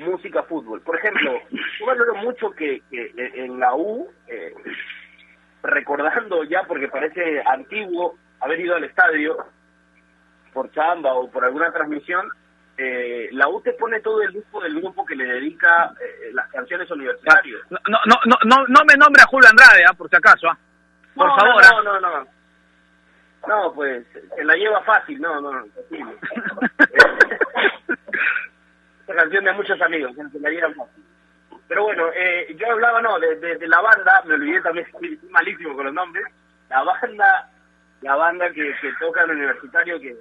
Música-fútbol. 0.00 0.80
Por 0.82 0.96
ejemplo, 0.96 1.32
yo 1.50 1.86
valoro 1.86 2.14
mucho 2.16 2.50
que, 2.50 2.82
que 2.90 3.12
en 3.16 3.60
la 3.60 3.74
U, 3.74 4.08
eh, 4.26 4.54
recordando 5.62 6.42
ya 6.44 6.62
porque 6.64 6.88
parece 6.88 7.42
antiguo 7.46 8.16
haber 8.40 8.60
ido 8.60 8.76
al 8.76 8.84
estadio 8.84 9.36
por 10.52 10.70
chamba 10.72 11.12
o 11.14 11.30
por 11.30 11.44
alguna 11.44 11.70
transmisión, 11.72 12.28
eh, 12.76 13.28
la 13.32 13.48
U 13.48 13.60
te 13.60 13.74
pone 13.74 14.00
todo 14.00 14.22
el 14.22 14.32
grupo 14.32 14.62
del 14.62 14.74
grupo 14.80 15.04
que 15.04 15.14
le 15.14 15.26
dedica 15.26 15.92
eh, 16.00 16.30
las 16.32 16.48
canciones 16.50 16.90
universitarias. 16.90 17.60
No, 17.68 17.78
no, 17.88 17.98
no, 18.06 18.36
no, 18.44 18.66
no 18.66 18.84
me 18.86 18.96
nombre 18.96 19.22
a 19.22 19.26
Julio 19.26 19.50
Andrade, 19.50 19.84
ah, 19.86 19.92
por 19.92 20.08
si 20.08 20.16
acaso, 20.16 20.48
ah. 20.48 20.58
Por 21.14 21.26
no, 21.26 21.36
favor. 21.36 21.62
No, 21.62 21.92
ah. 21.92 22.00
no, 22.00 22.00
no. 22.00 22.26
No, 23.48 23.72
pues 23.74 24.06
se 24.36 24.44
la 24.44 24.54
lleva 24.54 24.82
fácil, 24.82 25.20
no, 25.20 25.40
no, 25.40 25.64
imposible. 25.64 26.16
Canción 29.14 29.44
de 29.44 29.52
muchos 29.52 29.80
amigos, 29.82 30.12
que 30.14 30.38
la 30.38 30.68
fácil. 30.74 31.04
Pero 31.68 31.84
bueno, 31.84 32.08
eh, 32.14 32.54
yo 32.56 32.70
hablaba, 32.70 33.00
no, 33.00 33.18
de, 33.18 33.68
la 33.68 33.80
banda, 33.80 34.22
me 34.24 34.34
olvidé 34.34 34.60
también, 34.60 34.86
malísimo 35.30 35.74
con 35.74 35.86
los 35.86 35.94
nombres, 35.94 36.24
la 36.68 36.82
banda 36.82 37.50
la 38.02 38.16
banda 38.16 38.50
que, 38.50 38.74
que 38.80 38.92
toca 38.98 39.24
en 39.24 39.30
el 39.30 39.36
universitario, 39.36 40.00
que, 40.00 40.16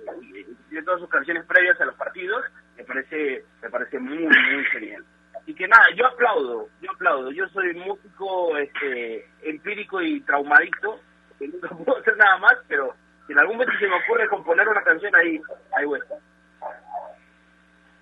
tiene 0.70 0.86
todas 0.86 1.00
sus 1.00 1.10
canciones 1.10 1.46
previas 1.46 1.80
a 1.80 1.86
los 1.86 1.96
partidos, 1.96 2.44
me 2.78 2.84
parece 2.84 3.46
me 3.62 3.70
parece 3.70 4.00
muy, 4.00 4.26
muy 4.26 4.66
genial. 4.72 5.04
Así 5.36 5.56
que 5.56 5.68
nada, 5.68 5.86
yo 5.96 6.06
aplaudo, 6.06 6.68
yo 6.82 6.92
aplaudo. 6.92 7.32
Yo 7.32 7.48
soy 7.50 7.74
músico 7.76 8.58
este 8.58 9.28
empírico 9.42 10.02
y 10.02 10.22
traumadicto, 10.22 11.00
que 11.38 11.48
nunca 11.48 11.70
puedo 11.86 11.98
hacer 11.98 12.18
nada 12.18 12.38
más, 12.38 12.56
pero 12.68 12.94
si 13.26 13.34
en 13.34 13.40
algún 13.40 13.58
momento 13.58 13.74
se 13.80 13.88
me 13.88 13.96
ocurre 13.96 14.28
componer 14.28 14.68
una 14.68 14.84
canción 14.84 15.16
ahí, 15.16 15.42
ahí 15.78 15.86
voy 15.86 16.00
a 16.00 16.04
estar. 16.04 16.18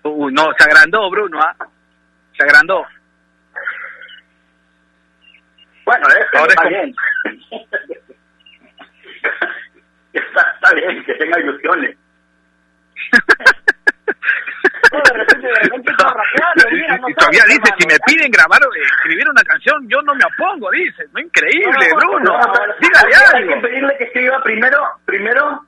Uy, 0.04 0.32
no, 0.32 0.50
se 0.56 0.64
agrandó 0.64 1.10
Bruno, 1.10 1.38
¿ah? 1.40 1.54
Se 2.36 2.42
agrandó. 2.44 2.84
Bueno, 5.84 6.06
eso 6.08 6.38
Ahora 6.38 6.44
es 6.44 6.50
está 6.50 6.62
como- 6.62 6.68
bien. 6.70 6.94
está, 10.12 10.40
está 10.54 10.74
bien, 10.74 11.04
que 11.04 11.14
tenga 11.14 11.40
ilusiones. 11.40 11.96
No, 14.90 14.98
de 15.04 15.12
repente, 15.18 15.46
de 15.46 15.54
repente 15.54 15.90
estoy 15.90 16.06
rapeando, 16.06 16.64
mira, 16.72 16.96
no 16.96 17.08
y 17.10 17.14
todavía 17.14 17.42
dice, 17.46 17.60
hermano, 17.60 17.76
si 17.78 17.86
me 17.86 17.98
piden 18.06 18.30
grabar, 18.30 18.60
eh, 18.62 18.80
escribir 18.96 19.28
una 19.28 19.42
canción, 19.42 19.86
yo 19.86 20.00
no 20.00 20.14
me 20.14 20.24
opongo, 20.24 20.70
dice. 20.70 21.04
No, 21.12 21.20
increíble, 21.20 21.88
No, 21.90 21.96
Bruno. 21.96 22.18
no, 22.32 22.38
no, 22.38 22.74
Dígale 22.80 23.14
Hay 23.34 23.46
que 23.46 23.52
algo. 23.52 23.62
pedirle 23.62 23.96
que 23.98 24.04
escriba 24.04 24.42
primero, 24.42 24.78
primero, 25.04 25.66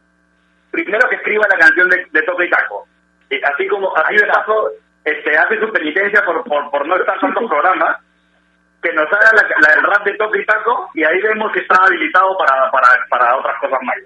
primero 0.71 1.09
que 1.11 1.17
escriba 1.17 1.47
la 1.51 1.59
canción 1.59 1.91
de, 1.91 2.07
de 2.11 2.23
Toque 2.23 2.47
y 2.47 2.51
Taco. 2.51 2.89
Y 3.31 3.41
así 3.45 3.67
como, 3.69 3.97
así 3.97 4.17
de 4.17 4.27
paso, 4.27 4.71
este, 5.05 5.37
hace 5.39 5.59
su 5.61 5.73
penitencia 5.73 6.23
por, 6.25 6.45
por, 6.45 6.71
por 6.71 6.87
no 6.87 6.97
estar 6.97 7.19
tantos 7.21 7.49
programas, 7.49 7.99
que 8.83 8.93
nos 8.93 9.07
haga 9.13 9.31
la, 9.35 9.69
la 9.69 9.75
del 9.75 9.85
rap 9.85 10.05
de 10.05 10.15
Toque 10.15 10.41
y 10.41 10.47
Taco, 10.47 10.91
y 10.95 11.05
ahí 11.05 11.21
vemos 11.23 11.53
que 11.53 11.61
está 11.61 11.77
habilitado 11.85 12.37
para, 12.39 12.71
para, 12.71 12.89
para 13.09 13.37
otras 13.37 13.59
cosas 13.61 13.79
más. 13.83 13.97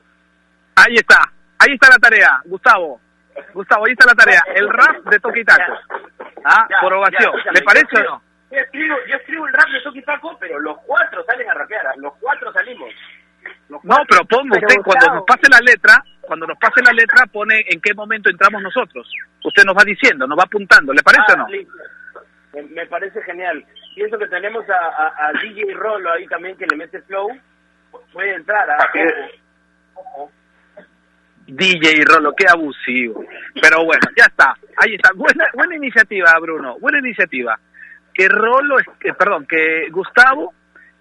Ahí 0.76 0.94
está, 0.94 1.18
ahí 1.58 1.74
está 1.74 1.88
la 1.90 1.98
tarea, 1.98 2.40
Gustavo. 2.44 3.00
Gustavo, 3.52 3.86
ahí 3.86 3.92
está 3.92 4.06
la 4.06 4.14
tarea. 4.14 4.42
El 4.54 4.68
rap 4.68 4.96
de 5.10 5.18
Toque 5.20 5.40
y 5.40 5.44
Taco. 5.44 5.72
Ah, 6.44 6.66
Ya, 6.68 6.80
por 6.80 6.92
ovación. 6.92 7.32
¿Le 7.52 7.62
parece 7.62 7.86
yo 7.94 8.00
o 8.00 8.04
no? 8.04 8.22
Yo 8.50 8.60
escribo, 8.60 8.96
yo 9.08 9.16
escribo 9.16 9.46
el 9.46 9.52
rap 9.52 9.68
de 9.68 9.80
Toki 9.80 10.02
Taco, 10.02 10.36
pero 10.38 10.60
los 10.60 10.76
cuatro 10.86 11.24
salen 11.24 11.50
a 11.50 11.54
rapear, 11.54 11.86
¿ah? 11.86 11.92
los 11.96 12.12
cuatro 12.20 12.52
salimos. 12.52 12.88
No, 13.68 13.80
pero 14.08 14.24
ponga 14.26 14.56
Pero 14.60 14.66
usted, 14.66 14.82
cuando 14.84 15.14
nos 15.14 15.24
pase 15.24 15.48
la 15.50 15.58
letra, 15.60 16.04
cuando 16.20 16.46
nos 16.46 16.58
pase 16.58 16.82
la 16.84 16.92
letra, 16.92 17.26
pone 17.32 17.64
en 17.68 17.80
qué 17.80 17.94
momento 17.94 18.30
entramos 18.30 18.62
nosotros. 18.62 19.08
Usted 19.42 19.64
nos 19.64 19.74
va 19.76 19.82
diciendo, 19.84 20.26
nos 20.26 20.38
va 20.38 20.44
apuntando. 20.44 20.92
¿Le 20.92 21.02
parece 21.02 21.24
Ah, 21.28 21.34
o 21.34 21.36
no? 21.38 21.48
listo. 21.48 21.72
Me, 22.70 22.86
parece 22.86 23.20
genial. 23.22 23.64
Pienso 23.96 24.16
que 24.18 24.28
tenemos 24.28 24.64
a, 24.70 24.74
a, 24.74 25.28
a 25.28 25.32
DJ 25.42 25.74
Rolo 25.74 26.12
ahí 26.12 26.26
también 26.28 26.56
que 26.56 26.66
le 26.66 26.76
mete 26.76 27.00
flow. 27.02 27.28
Puede 28.12 28.34
entrar. 28.34 28.68
¿ah? 28.70 28.88
Es. 28.94 29.12
Ojo. 29.94 30.30
DJ 31.46 32.04
Rolo, 32.04 32.32
qué 32.36 32.46
abusivo. 32.48 33.24
Pero 33.60 33.84
bueno, 33.84 34.02
ya 34.16 34.24
está. 34.26 34.54
Ahí 34.76 34.94
está. 34.94 35.10
Buena, 35.14 35.46
buena 35.54 35.76
iniciativa, 35.76 36.32
Bruno. 36.40 36.78
Buena 36.78 36.98
iniciativa. 37.00 37.58
que 38.14 38.28
Rolo, 38.28 38.76
que, 39.00 39.12
perdón, 39.14 39.46
que 39.46 39.88
Gustavo 39.90 40.54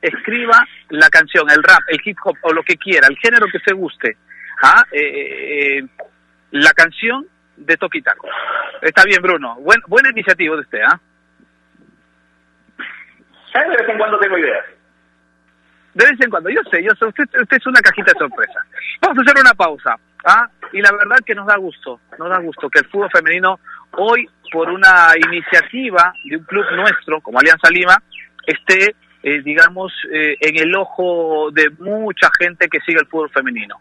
escriba 0.03 0.63
la 0.89 1.09
canción, 1.09 1.49
el 1.49 1.63
rap, 1.63 1.81
el 1.87 1.99
hip 2.03 2.17
hop 2.23 2.37
o 2.41 2.53
lo 2.53 2.61
que 2.63 2.77
quiera, 2.77 3.07
el 3.07 3.17
género 3.17 3.47
que 3.51 3.59
se 3.59 3.73
guste. 3.73 4.17
¿ah? 4.61 4.83
Eh, 4.91 5.79
eh, 5.79 5.87
la 6.51 6.71
canción 6.73 7.25
de 7.57 7.77
Toquitaco. 7.77 8.27
Está 8.81 9.03
bien, 9.05 9.21
Bruno. 9.21 9.55
Buen, 9.55 9.81
buena 9.87 10.09
iniciativa 10.09 10.55
de 10.55 10.61
usted, 10.61 10.81
¿ah? 10.81 10.99
De 13.53 13.69
vez 13.69 13.87
en 13.87 13.97
cuando 13.97 14.19
tengo 14.19 14.37
ideas. 14.37 14.65
De 15.93 16.05
vez 16.05 16.19
en 16.19 16.29
cuando, 16.29 16.49
yo 16.49 16.61
sé, 16.71 16.83
yo 16.83 16.89
sé, 16.97 17.05
usted, 17.05 17.23
usted 17.39 17.57
es 17.57 17.67
una 17.67 17.79
cajita 17.81 18.13
de 18.13 18.19
sorpresa. 18.19 18.65
Vamos 18.99 19.17
a 19.19 19.21
hacer 19.21 19.39
una 19.39 19.53
pausa, 19.53 19.95
¿ah? 20.25 20.49
Y 20.71 20.81
la 20.81 20.91
verdad 20.91 21.17
que 21.23 21.35
nos 21.35 21.45
da 21.45 21.55
gusto, 21.57 21.99
nos 22.17 22.29
da 22.29 22.39
gusto 22.39 22.67
que 22.69 22.79
el 22.79 22.85
fútbol 22.85 23.11
femenino 23.13 23.59
hoy, 23.91 24.27
por 24.51 24.69
una 24.69 25.09
iniciativa 25.27 26.11
de 26.29 26.37
un 26.37 26.43
club 26.45 26.65
nuestro, 26.71 27.21
como 27.21 27.39
Alianza 27.39 27.69
Lima, 27.69 27.95
esté, 28.45 28.95
eh, 29.23 29.41
digamos, 29.41 29.91
eh, 30.11 30.35
en 30.39 30.57
el 30.57 30.75
ojo 30.75 31.49
de 31.51 31.69
mucha 31.79 32.29
gente 32.37 32.67
que 32.67 32.81
sigue 32.81 32.99
el 32.99 33.07
fútbol 33.07 33.29
femenino. 33.29 33.79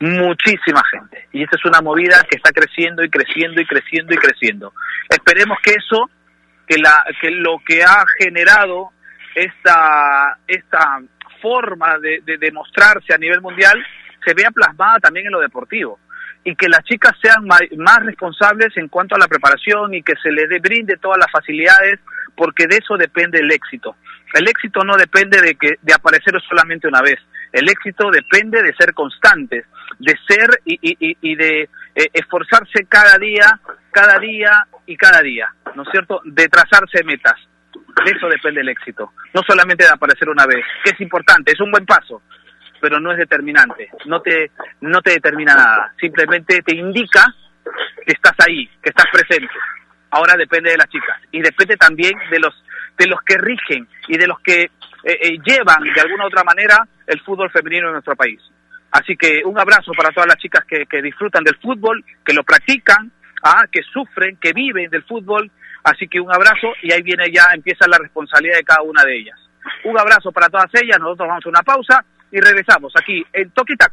Muchísima 0.00 0.82
gente. 0.90 1.28
Y 1.32 1.42
esta 1.42 1.56
es 1.56 1.64
una 1.66 1.82
movida 1.82 2.24
que 2.28 2.36
está 2.36 2.50
creciendo 2.50 3.04
y 3.04 3.10
creciendo 3.10 3.60
y 3.60 3.66
creciendo 3.66 4.14
y 4.14 4.16
creciendo. 4.16 4.72
Esperemos 5.08 5.58
que 5.62 5.72
eso, 5.72 6.08
que, 6.66 6.78
la, 6.78 7.04
que 7.20 7.30
lo 7.30 7.58
que 7.64 7.82
ha 7.82 8.02
generado 8.18 8.90
esta, 9.34 10.38
esta 10.48 11.00
forma 11.42 11.98
de, 11.98 12.22
de 12.24 12.38
demostrarse 12.38 13.12
a 13.12 13.18
nivel 13.18 13.42
mundial 13.42 13.78
se 14.24 14.34
vea 14.34 14.50
plasmada 14.50 14.98
también 14.98 15.26
en 15.26 15.32
lo 15.32 15.40
deportivo 15.40 15.98
y 16.44 16.56
que 16.56 16.68
las 16.68 16.82
chicas 16.84 17.12
sean 17.20 17.44
más 17.46 17.98
responsables 18.00 18.74
en 18.76 18.88
cuanto 18.88 19.14
a 19.14 19.18
la 19.18 19.28
preparación 19.28 19.92
y 19.94 20.02
que 20.02 20.14
se 20.22 20.30
les 20.30 20.48
brinde 20.62 20.96
todas 20.96 21.18
las 21.18 21.30
facilidades 21.30 22.00
porque 22.34 22.66
de 22.66 22.76
eso 22.76 22.96
depende 22.96 23.38
el 23.38 23.52
éxito. 23.52 23.96
El 24.34 24.48
éxito 24.48 24.84
no 24.84 24.96
depende 24.96 25.40
de 25.40 25.54
que 25.54 25.74
de 25.82 25.94
aparecer 25.94 26.34
solamente 26.48 26.88
una 26.88 27.02
vez. 27.02 27.18
El 27.52 27.68
éxito 27.68 28.10
depende 28.10 28.62
de 28.62 28.74
ser 28.74 28.94
constantes, 28.94 29.66
de 29.98 30.16
ser 30.28 30.48
y, 30.64 30.78
y, 30.82 31.16
y 31.20 31.34
de 31.34 31.68
eh, 31.94 32.06
esforzarse 32.12 32.86
cada 32.88 33.18
día, 33.18 33.60
cada 33.90 34.18
día 34.18 34.50
y 34.86 34.96
cada 34.96 35.20
día, 35.20 35.52
¿no 35.74 35.82
es 35.82 35.88
cierto? 35.90 36.20
De 36.24 36.48
trazarse 36.48 37.02
metas. 37.04 37.34
De 38.04 38.12
eso 38.12 38.28
depende 38.28 38.60
el 38.60 38.68
éxito. 38.68 39.12
No 39.34 39.42
solamente 39.46 39.84
de 39.84 39.90
aparecer 39.90 40.28
una 40.28 40.46
vez, 40.46 40.64
que 40.84 40.92
es 40.92 41.00
importante, 41.00 41.52
es 41.52 41.60
un 41.60 41.70
buen 41.70 41.84
paso, 41.84 42.22
pero 42.80 43.00
no 43.00 43.12
es 43.12 43.18
determinante. 43.18 43.90
No 44.06 44.20
te, 44.22 44.52
no 44.80 45.00
te 45.02 45.12
determina 45.12 45.54
nada. 45.54 45.92
Simplemente 46.00 46.62
te 46.62 46.76
indica 46.76 47.26
que 48.06 48.12
estás 48.12 48.34
ahí, 48.46 48.66
que 48.82 48.90
estás 48.90 49.06
presente. 49.12 49.52
Ahora 50.10 50.34
depende 50.36 50.70
de 50.70 50.76
las 50.76 50.88
chicas 50.88 51.20
y 51.30 51.40
depende 51.40 51.76
también 51.76 52.12
de 52.30 52.38
los 52.40 52.54
de 52.98 53.06
los 53.06 53.20
que 53.22 53.38
rigen 53.38 53.88
y 54.08 54.18
de 54.18 54.26
los 54.26 54.40
que 54.40 54.62
eh, 54.62 54.70
eh, 55.04 55.38
llevan 55.44 55.82
de 55.82 56.00
alguna 56.00 56.24
u 56.24 56.26
otra 56.26 56.44
manera 56.44 56.86
el 57.06 57.20
fútbol 57.20 57.50
femenino 57.50 57.86
en 57.86 57.92
nuestro 57.94 58.14
país. 58.14 58.40
Así 58.90 59.16
que 59.16 59.42
un 59.44 59.58
abrazo 59.58 59.92
para 59.96 60.10
todas 60.10 60.26
las 60.26 60.36
chicas 60.36 60.64
que, 60.66 61.02
disfrutan 61.02 61.44
del 61.44 61.56
fútbol, 61.56 62.04
que 62.24 62.34
lo 62.34 62.42
practican, 62.42 63.10
ah, 63.42 63.62
que 63.70 63.82
sufren, 63.82 64.36
que 64.36 64.52
viven 64.52 64.90
del 64.90 65.04
fútbol. 65.04 65.50
Así 65.84 66.08
que 66.08 66.20
un 66.20 66.30
abrazo 66.30 66.72
y 66.82 66.92
ahí 66.92 67.00
viene 67.02 67.30
ya, 67.32 67.46
empieza 67.54 67.86
la 67.88 67.98
responsabilidad 67.98 68.56
de 68.58 68.64
cada 68.64 68.82
una 68.82 69.02
de 69.04 69.16
ellas. 69.16 69.38
Un 69.84 69.98
abrazo 69.98 70.32
para 70.32 70.48
todas 70.48 70.70
ellas, 70.74 70.98
nosotros 70.98 71.28
vamos 71.28 71.46
a 71.46 71.48
una 71.48 71.62
pausa 71.62 72.04
y 72.30 72.40
regresamos 72.40 72.92
aquí 72.96 73.24
en 73.32 73.50
Toquitac. 73.50 73.92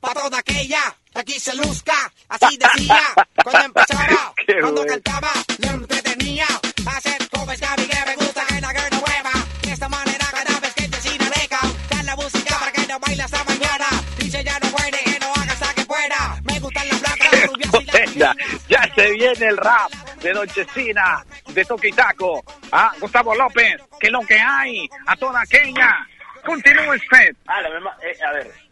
para 0.00 0.20
toda 0.20 0.38
aquella. 0.38 0.94
Aquí 1.14 1.38
se 1.40 1.54
luzca, 1.56 2.12
así 2.28 2.56
decía, 2.56 3.02
cuando 3.42 3.64
empezaba, 3.66 4.34
cuando 4.60 4.86
cantaba, 4.86 5.32
le 5.58 5.68
entretenía, 5.68 6.46
hacer 6.86 7.28
covers 7.30 7.60
que 7.60 7.66
a 7.66 7.76
mí 7.76 7.86
que 7.86 8.06
me 8.06 8.14
gusta 8.16 8.44
en 8.48 8.60
la 8.62 8.68
girl 8.68 8.90
nueva. 8.90 9.32
De 9.62 9.72
esta 9.72 9.88
manera 9.88 10.26
cada 10.30 10.60
vez 10.60 10.74
que 10.74 10.88
te 10.88 11.00
sin 11.00 11.20
aleja, 11.20 11.60
dan 11.90 12.06
la 12.06 12.16
música 12.16 12.58
para 12.58 12.72
que 12.72 12.86
no 12.86 13.00
baile 13.00 13.22
hasta 13.22 13.44
mañana. 13.44 13.86
Dice 14.18 14.44
ya 14.44 14.58
no 14.60 14.70
puede, 14.70 14.98
que 14.98 15.18
no 15.18 15.32
haga 15.34 15.52
hasta 15.52 15.74
que 15.74 15.84
fuera. 15.84 16.40
Me 16.44 16.60
gustan 16.60 16.88
las 16.88 17.00
blancas, 17.00 17.32
las 17.32 17.46
rubias 17.46 18.14
y 18.14 18.18
las 18.18 18.36
ya 18.68 18.94
se 18.94 19.10
viene 19.10 19.46
el 19.46 19.56
rap 19.56 19.90
de 20.22 20.32
Nochecina, 20.32 21.24
de 21.48 21.64
Toque 21.64 21.88
y 21.88 21.92
Taco. 21.92 22.44
Ah, 22.70 22.92
Gustavo 23.00 23.34
López, 23.34 23.80
que 23.98 24.06
es 24.06 24.12
lo 24.12 24.20
que 24.20 24.38
hay, 24.38 24.88
a 25.06 25.16
toda 25.16 25.40
aquella. 25.40 26.06
Continúe 26.44 26.94
usted. 26.94 27.34
Ah, 27.46 27.60
la 27.60 27.70
misma, 27.70 27.96
eh, 28.02 28.16
a 28.24 28.32
ver. 28.32 28.69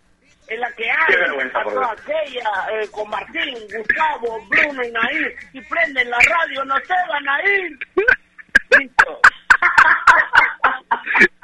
En 0.48 0.60
la 0.60 0.72
que 0.72 0.90
hay, 0.90 1.50
a 1.52 1.62
por 1.62 1.74
toda 1.74 1.92
aquella, 1.92 2.50
eh, 2.72 2.88
con 2.90 3.10
Martín, 3.10 3.54
Gustavo, 3.76 4.40
Bruno 4.48 4.82
y 4.82 4.90
Nair, 4.90 5.36
si 5.52 5.60
prenden 5.60 6.08
la 6.08 6.18
radio 6.18 6.64
no 6.64 6.76
se 6.78 6.94
van 7.08 7.28
a 7.28 7.42
ir. 7.42 7.78
Listo. 8.78 9.20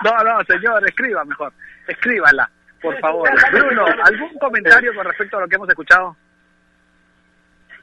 No, 0.02 0.24
no, 0.24 0.44
señor, 0.44 0.86
escriba 0.88 1.22
mejor. 1.24 1.52
Escríbala, 1.86 2.50
por 2.80 2.98
favor. 3.00 3.28
Bruno, 3.52 3.84
¿algún 4.04 4.38
comentario 4.38 4.94
con 4.94 5.04
respecto 5.04 5.36
a 5.36 5.40
lo 5.42 5.48
que 5.48 5.56
hemos 5.56 5.68
escuchado? 5.68 6.16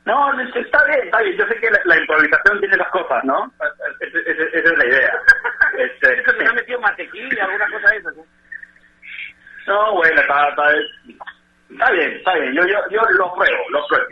No, 0.05 0.41
está 0.41 0.83
bien, 0.85 0.99
está 1.03 1.21
bien. 1.21 1.37
Yo 1.37 1.45
sé 1.47 1.55
que 1.59 1.69
la, 1.69 1.79
la 1.85 1.97
improvisación 1.97 2.59
tiene 2.59 2.77
las 2.77 2.89
cosas, 2.89 3.23
¿no? 3.23 3.51
Esa, 3.99 4.17
es 4.17 4.77
la 4.77 4.85
idea. 4.85 5.13
Este, 5.77 6.19
Eso 6.19 6.33
me 6.37 6.45
ha 6.45 6.53
metido 6.53 6.79
mantequilla, 6.81 7.45
alguna 7.45 7.65
cosa 7.71 7.89
de 7.91 7.97
esas. 7.97 8.15
¿no? 8.17 8.25
No, 9.71 9.93
bueno, 9.95 10.21
está, 10.21 10.49
está, 10.49 10.63
está 11.69 11.91
bien, 11.91 12.11
está 12.11 12.35
bien. 12.35 12.53
Yo, 12.53 12.63
yo, 12.67 12.77
yo 12.91 13.01
lo 13.11 13.33
pruebo, 13.33 13.69
lo 13.69 13.87
pruebo. 13.87 14.05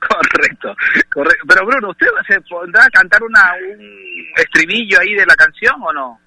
Correcto, 0.00 0.74
correcto. 1.12 1.44
Pero 1.46 1.66
Bruno, 1.66 1.90
¿usted 1.90 2.06
se 2.26 2.40
pondrá 2.42 2.84
a 2.84 2.90
cantar 2.90 3.22
una, 3.22 3.54
un 3.68 4.26
estribillo 4.36 4.98
ahí 4.98 5.14
de 5.14 5.26
la 5.26 5.34
canción 5.34 5.74
o 5.80 5.92
no? 5.92 6.20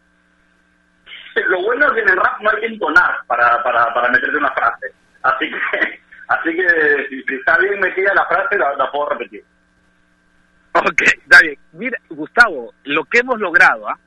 Lo 1.35 1.61
bueno 1.63 1.87
es 1.87 1.93
que 1.93 1.99
en 2.01 2.09
el 2.09 2.17
rap 2.17 2.39
no 2.41 2.49
hay 2.51 2.59
que 2.59 2.67
entonar 2.67 3.25
para, 3.25 3.61
para, 3.63 3.93
para 3.93 4.09
meterte 4.09 4.37
una 4.37 4.51
frase. 4.51 4.93
Así 5.23 5.49
que, 5.49 5.57
así 6.27 6.55
que 6.55 7.07
si, 7.09 7.35
está 7.35 7.57
bien 7.57 7.79
metida 7.79 8.13
la 8.13 8.27
frase, 8.27 8.57
la, 8.57 8.75
la 8.75 8.91
puedo 8.91 9.09
repetir. 9.09 9.43
Ok, 10.73 11.01
está 11.01 11.41
bien. 11.41 11.57
Mira, 11.73 11.97
Gustavo, 12.09 12.73
lo 12.83 13.03
que 13.05 13.19
hemos 13.19 13.39
logrado, 13.39 13.89
¿ah? 13.89 13.97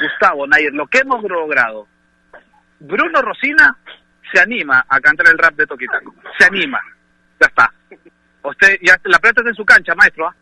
Gustavo, 0.00 0.46
Nair, 0.46 0.72
lo 0.72 0.86
que 0.86 0.98
hemos 0.98 1.22
logrado. 1.24 1.88
Bruno 2.80 3.22
Rosina 3.22 3.76
se 4.32 4.40
anima 4.40 4.84
a 4.88 5.00
cantar 5.00 5.28
el 5.28 5.38
rap 5.38 5.54
de 5.54 5.66
Toquitaco. 5.66 6.14
Se 6.38 6.46
anima. 6.46 6.80
Ya 7.40 7.46
está. 7.46 7.72
Usted, 8.42 8.78
ya, 8.82 8.96
la 9.04 9.18
plata 9.18 9.40
está 9.40 9.50
en 9.50 9.54
su 9.56 9.64
cancha, 9.64 9.94
maestro, 9.94 10.28
¿ah? 10.28 10.34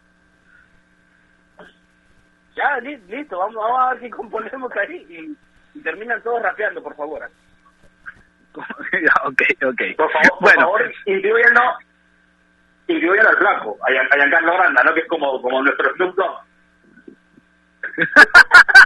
Ya, 2.55 2.79
li- 2.81 2.97
listo, 3.09 3.39
vamos, 3.39 3.57
vamos 3.57 3.81
a 3.81 3.91
ver 3.95 4.03
si 4.03 4.11
componemos 4.11 4.73
ahí 4.77 5.07
y, 5.75 5.79
y 5.79 5.83
terminan 5.83 6.23
todos 6.23 6.43
rapeando, 6.43 6.83
por 6.83 6.97
favor. 6.97 7.31
Ok, 9.25 9.43
ok. 9.67 9.83
Por 9.99 10.11
favor, 10.11 10.29
por 10.31 10.41
bueno, 10.41 10.61
favor, 10.63 10.93
incluyendo 11.05 11.61
al 13.29 13.37
flaco, 13.37 13.77
a, 13.87 13.91
Gian- 13.93 14.09
a 14.11 14.17
Giancarlo 14.17 14.55
Granda, 14.55 14.83
¿no? 14.85 14.95
Que 14.95 15.01
es 15.01 15.09
como, 15.09 15.43
como 15.43 15.63
nuestro 15.63 15.95
Snoop 15.97 16.17
Dogg. 16.17 16.41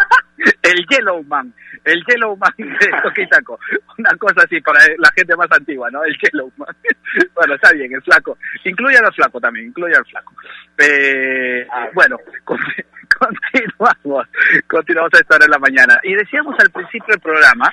el 0.71 0.87
Yellowman, 0.87 1.53
el 1.85 2.05
Yellowman 2.07 2.53
de 2.59 2.91
Toquitaco, 3.03 3.59
una 3.99 4.11
cosa 4.17 4.43
así 4.45 4.61
para 4.61 4.81
la 4.99 5.11
gente 5.15 5.37
más 5.37 5.51
antigua, 5.51 5.91
¿no? 5.91 6.05
El 6.05 6.17
Yellowman. 6.19 6.75
bueno, 7.35 7.55
está 7.55 7.73
bien, 7.73 7.93
el 7.95 8.03
flaco, 8.03 8.39
incluye 8.65 8.97
al 8.97 9.13
flaco 9.15 9.41
también, 9.41 9.67
incluye 9.67 9.95
al 9.95 10.05
flaco. 10.07 10.33
Eh, 10.79 11.67
bueno, 11.95 12.17
continuamos, 12.45 14.29
continuamos 14.67 15.15
a 15.15 15.19
esta 15.19 15.37
hora 15.37 15.47
de 15.47 15.51
la 15.51 15.59
mañana. 15.59 15.99
Y 16.03 16.15
decíamos 16.15 16.55
al 16.59 16.71
principio 16.71 17.07
del 17.09 17.21
programa, 17.21 17.71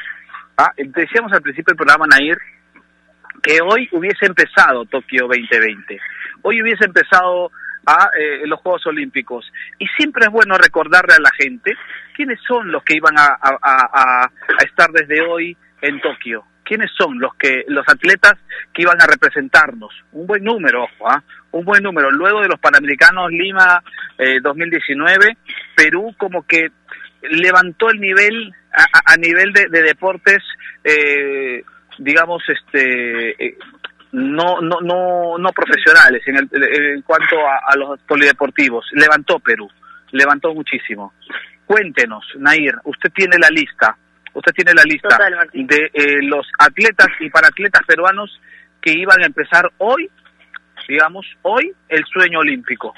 ¿ah? 0.58 0.72
decíamos 0.78 1.32
al 1.34 1.42
principio 1.42 1.72
del 1.72 1.78
programa, 1.78 2.06
Nair, 2.08 2.38
que 3.42 3.60
hoy 3.62 3.88
hubiese 3.92 4.26
empezado 4.26 4.86
Tokio 4.86 5.28
2020. 5.28 6.00
Hoy 6.42 6.62
hubiese 6.62 6.86
empezado 6.86 7.52
a 7.88 8.10
eh, 8.20 8.46
los 8.46 8.60
Juegos 8.60 8.86
Olímpicos. 8.86 9.52
Y 9.80 9.88
siempre 9.98 10.26
es 10.26 10.32
bueno 10.32 10.58
recordarle 10.58 11.16
a 11.16 11.22
la 11.22 11.32
gente 11.32 11.74
quiénes 12.14 12.40
son 12.46 12.70
los 12.72 12.84
que 12.84 12.98
iban 12.98 13.18
a, 13.18 13.38
a, 13.42 14.30
estar 14.64 14.92
desde 14.92 15.22
hoy 15.22 15.58
en 15.82 16.02
Tokio. 16.02 16.44
¿Quiénes 16.64 16.92
son 16.98 17.18
los 17.18 17.34
que 17.36 17.64
los 17.70 17.88
atletas 17.88 18.34
que 18.74 18.82
iban 18.82 19.02
a 19.02 19.08
representarnos? 19.08 19.94
Un 20.12 20.28
buen 20.28 20.44
número, 20.44 20.84
ojo, 20.84 21.10
¿ah? 21.10 21.24
un 21.52 21.64
buen 21.64 21.82
número. 21.82 22.12
Luego 22.12 22.42
de 22.42 22.50
los 22.50 22.60
Panamericanos 22.60 23.32
Lima 23.32 23.82
2019, 24.44 25.26
eh, 25.30 25.38
Perú 25.74 26.14
como 26.18 26.46
que 26.46 26.68
levantó 27.22 27.90
el 27.90 28.02
nivel 28.02 28.52
a, 28.74 29.16
nivel 29.16 29.54
de, 29.54 29.82
deportes, 29.82 30.40
eh, 30.84 31.64
digamos, 31.98 32.44
este, 32.48 33.58
no 34.12 34.62
no 34.62 34.80
no 34.82 35.38
no 35.38 35.52
profesionales 35.52 36.22
en, 36.28 36.38
el, 36.38 36.50
en 36.52 37.02
cuanto 37.02 37.36
a, 37.38 37.76
los 37.76 38.00
polideportivos. 38.02 38.86
Levantó 38.94 39.40
Perú, 39.40 39.70
levantó 40.12 40.54
muchísimo. 40.54 41.14
Cuéntenos, 41.66 42.26
Nair, 42.38 42.76
usted 42.86 43.12
tiene 43.12 43.38
la 43.40 43.50
lista, 43.50 43.98
usted 44.34 44.54
tiene 44.54 44.74
la 44.74 44.84
lista 44.84 45.18
de 45.54 45.92
eh, 45.94 46.24
los 46.24 46.48
atletas 46.60 47.10
y 47.20 47.30
paratletas 47.30 47.86
peruanos 47.86 48.40
que 48.82 48.94
iban 48.94 49.22
a 49.22 49.26
empezar 49.26 49.70
hoy, 49.80 50.10
digamos, 50.88 51.26
hoy 51.42 51.74
el 51.90 52.04
sueño 52.06 52.40
olímpico. 52.40 52.94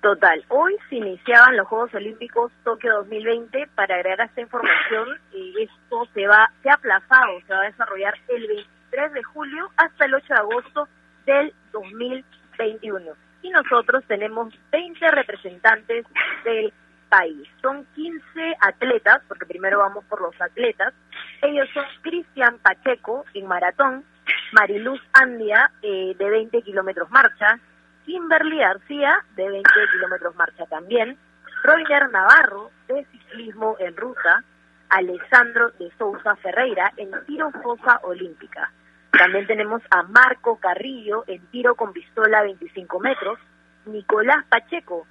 Total, 0.00 0.42
hoy 0.48 0.74
se 0.88 0.96
iniciaban 0.96 1.56
los 1.56 1.68
Juegos 1.68 1.94
Olímpicos 1.94 2.50
Tokio 2.64 2.92
2020 2.94 3.68
para 3.76 3.94
agregar 3.94 4.26
esta 4.26 4.40
información 4.40 5.16
y 5.32 5.54
esto 5.62 6.08
se 6.12 6.26
va, 6.26 6.50
se 6.60 6.70
ha 6.70 6.74
aplazado, 6.74 7.40
se 7.46 7.54
va 7.54 7.60
a 7.60 7.66
desarrollar 7.66 8.14
el 8.28 8.48
20 8.48 8.71
3 8.92 9.12
de 9.12 9.22
julio 9.24 9.70
hasta 9.76 10.04
el 10.04 10.14
8 10.14 10.26
de 10.28 10.38
agosto 10.38 10.88
del 11.26 11.52
2021. 11.72 13.12
Y 13.42 13.50
nosotros 13.50 14.04
tenemos 14.06 14.54
20 14.70 15.10
representantes 15.10 16.06
del 16.44 16.72
país. 17.08 17.48
Son 17.60 17.84
15 17.94 18.22
atletas, 18.60 19.22
porque 19.26 19.46
primero 19.46 19.78
vamos 19.78 20.04
por 20.04 20.20
los 20.20 20.40
atletas. 20.40 20.94
Ellos 21.40 21.68
son 21.74 21.84
Cristian 22.02 22.58
Pacheco 22.58 23.24
en 23.34 23.46
maratón, 23.46 24.04
Mariluz 24.52 25.00
Andia 25.12 25.70
eh, 25.82 26.14
de 26.16 26.30
20 26.30 26.62
kilómetros 26.62 27.10
marcha, 27.10 27.58
Kimberly 28.04 28.58
García 28.58 29.24
de 29.34 29.48
20 29.48 29.70
kilómetros 29.92 30.36
marcha 30.36 30.66
también, 30.66 31.18
Roger 31.64 32.10
Navarro 32.10 32.70
de 32.88 33.04
ciclismo 33.06 33.76
en 33.78 33.96
ruta, 33.96 34.44
Alessandro 34.88 35.70
de 35.78 35.90
Sousa 35.96 36.36
Ferreira 36.36 36.92
en 36.96 37.10
tiro 37.26 37.50
fosa 37.62 38.00
olímpica. 38.02 38.70
También 39.18 39.46
tenemos 39.46 39.82
a 39.90 40.02
Marco 40.04 40.58
Carrillo 40.58 41.24
en 41.26 41.46
tiro 41.48 41.74
con 41.74 41.92
pistola 41.92 42.42
25 42.42 42.98
metros, 43.00 43.38
Nicolás 43.86 44.44
Pacheco 44.48 45.06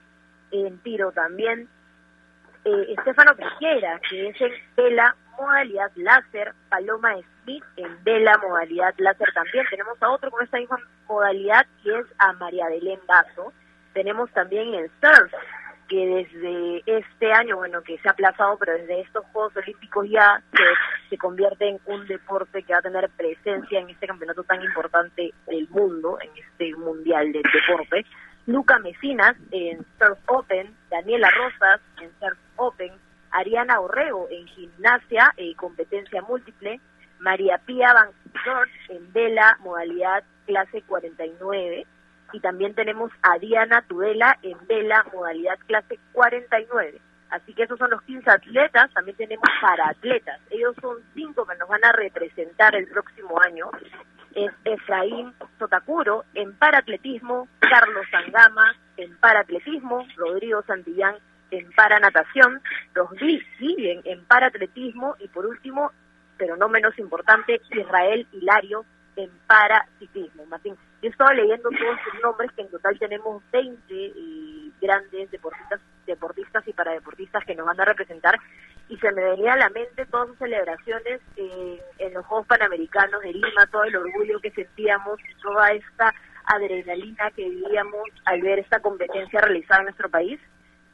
en 0.51 0.79
tiro 0.79 1.11
también, 1.11 1.69
eh, 2.65 2.95
Estefano 2.97 3.35
Tejera, 3.35 3.99
que 4.09 4.29
es 4.29 4.41
en 4.41 4.51
vela 4.75 5.15
modalidad 5.37 5.91
láser, 5.95 6.53
Paloma 6.69 7.13
Smith 7.43 7.63
en 7.77 8.03
vela 8.03 8.37
modalidad 8.37 8.93
láser 8.97 9.31
también. 9.33 9.65
Tenemos 9.69 10.01
a 10.01 10.09
otro 10.09 10.29
con 10.29 10.43
esta 10.43 10.57
misma 10.57 10.79
modalidad 11.07 11.65
que 11.83 11.97
es 11.99 12.05
a 12.17 12.33
María 12.33 12.67
Belén 12.69 12.99
Basso. 13.07 13.53
Tenemos 13.93 14.31
también 14.31 14.73
el 14.73 14.89
surf, 15.01 15.33
que 15.91 16.07
desde 16.07 16.83
este 16.85 17.33
año, 17.33 17.57
bueno, 17.57 17.81
que 17.81 17.97
se 17.97 18.07
ha 18.07 18.13
aplazado, 18.13 18.57
pero 18.57 18.77
desde 18.77 19.01
estos 19.01 19.25
Juegos 19.33 19.57
Olímpicos 19.57 20.09
ya 20.09 20.41
se, 21.09 21.17
convierte 21.17 21.67
en 21.67 21.81
un 21.85 22.07
deporte 22.07 22.63
que 22.63 22.71
va 22.71 22.79
a 22.79 22.81
tener 22.81 23.09
presencia 23.09 23.77
en 23.77 23.89
este 23.89 24.07
campeonato 24.07 24.41
tan 24.43 24.63
importante 24.63 25.33
del 25.47 25.67
mundo, 25.67 26.17
en 26.21 26.29
este 26.41 26.73
mundial 26.77 27.33
del 27.33 27.43
deporte. 27.43 28.05
Luca 28.45 28.79
Mesinas 28.79 29.35
en 29.51 29.85
Surf 29.99 30.17
Open, 30.27 30.73
Daniela 30.89 31.29
Rosas 31.29 31.81
en 32.01 32.09
Surf 32.21 32.39
Open, 32.55 32.93
Ariana 33.31 33.81
Orrego 33.81 34.29
en 34.31 34.47
gimnasia 34.47 35.33
y 35.35 35.53
competencia 35.55 36.21
múltiple, 36.21 36.79
María 37.19 37.57
Pía 37.65 37.93
Van 37.93 38.11
George 38.45 38.71
en 38.87 39.11
vela 39.11 39.57
modalidad 39.59 40.23
clase 40.45 40.83
49, 40.83 41.85
y 42.33 42.39
también 42.39 42.73
tenemos 42.73 43.11
a 43.21 43.37
Diana 43.37 43.83
Tudela 43.87 44.37
en 44.41 44.57
vela, 44.67 45.05
modalidad 45.13 45.59
clase 45.67 45.99
49. 46.13 47.01
Así 47.29 47.53
que 47.53 47.63
esos 47.63 47.79
son 47.79 47.91
los 47.91 48.01
15 48.01 48.29
atletas, 48.29 48.91
también 48.93 49.15
tenemos 49.15 49.47
para 49.61 49.89
atletas. 49.89 50.39
Ellos 50.49 50.75
son 50.81 50.97
cinco 51.13 51.45
que 51.45 51.55
nos 51.55 51.69
van 51.69 51.83
a 51.85 51.93
representar 51.93 52.75
el 52.75 52.87
próximo 52.87 53.39
año. 53.41 53.69
Es 54.35 54.51
Efraín 54.65 55.33
Sotacuro 55.57 56.25
en 56.33 56.53
paratletismo, 56.57 57.47
Carlos 57.59 58.05
Sangama 58.11 58.75
en 58.97 59.15
paratletismo, 59.17 60.05
Rodrigo 60.17 60.61
Santillán 60.63 61.15
en 61.51 61.71
paranatación, 61.71 62.61
los 62.95 63.09
siguen 63.59 64.01
en 64.05 64.25
paratletismo 64.25 65.15
y 65.19 65.27
por 65.27 65.45
último, 65.45 65.91
pero 66.37 66.55
no 66.55 66.69
menos 66.69 66.97
importante, 66.97 67.61
Israel 67.71 68.27
Hilario 68.31 68.85
en 69.15 69.29
paraciclismo. 69.47 70.45
Martín, 70.45 70.75
yo 71.01 71.09
estaba 71.09 71.33
leyendo 71.33 71.69
todos 71.69 71.99
sus 72.03 72.21
nombres, 72.21 72.51
que 72.51 72.61
en 72.61 72.69
total 72.69 72.97
tenemos 72.99 73.43
20 73.51 73.79
eh, 73.89 74.71
grandes 74.79 75.31
deportistas, 75.31 75.79
deportistas 76.05 76.67
y 76.67 76.73
paradeportistas 76.73 77.43
que 77.43 77.55
nos 77.55 77.65
van 77.65 77.81
a 77.81 77.85
representar, 77.85 78.37
y 78.87 78.97
se 78.97 79.11
me 79.11 79.23
venía 79.23 79.53
a 79.53 79.57
la 79.57 79.69
mente 79.69 80.05
todas 80.05 80.27
sus 80.27 80.37
celebraciones 80.37 81.21
eh, 81.37 81.81
en 81.97 82.13
los 82.13 82.25
Juegos 82.25 82.45
Panamericanos 82.47 83.21
de 83.21 83.33
Lima, 83.33 83.65
todo 83.71 83.83
el 83.83 83.95
orgullo 83.95 84.39
que 84.41 84.51
sentíamos, 84.51 85.19
toda 85.41 85.69
esta 85.69 86.13
adrenalina 86.45 87.31
que 87.31 87.49
vivíamos 87.49 88.09
al 88.25 88.41
ver 88.41 88.59
esta 88.59 88.79
competencia 88.79 89.41
realizada 89.41 89.79
en 89.79 89.85
nuestro 89.85 90.09
país. 90.09 90.39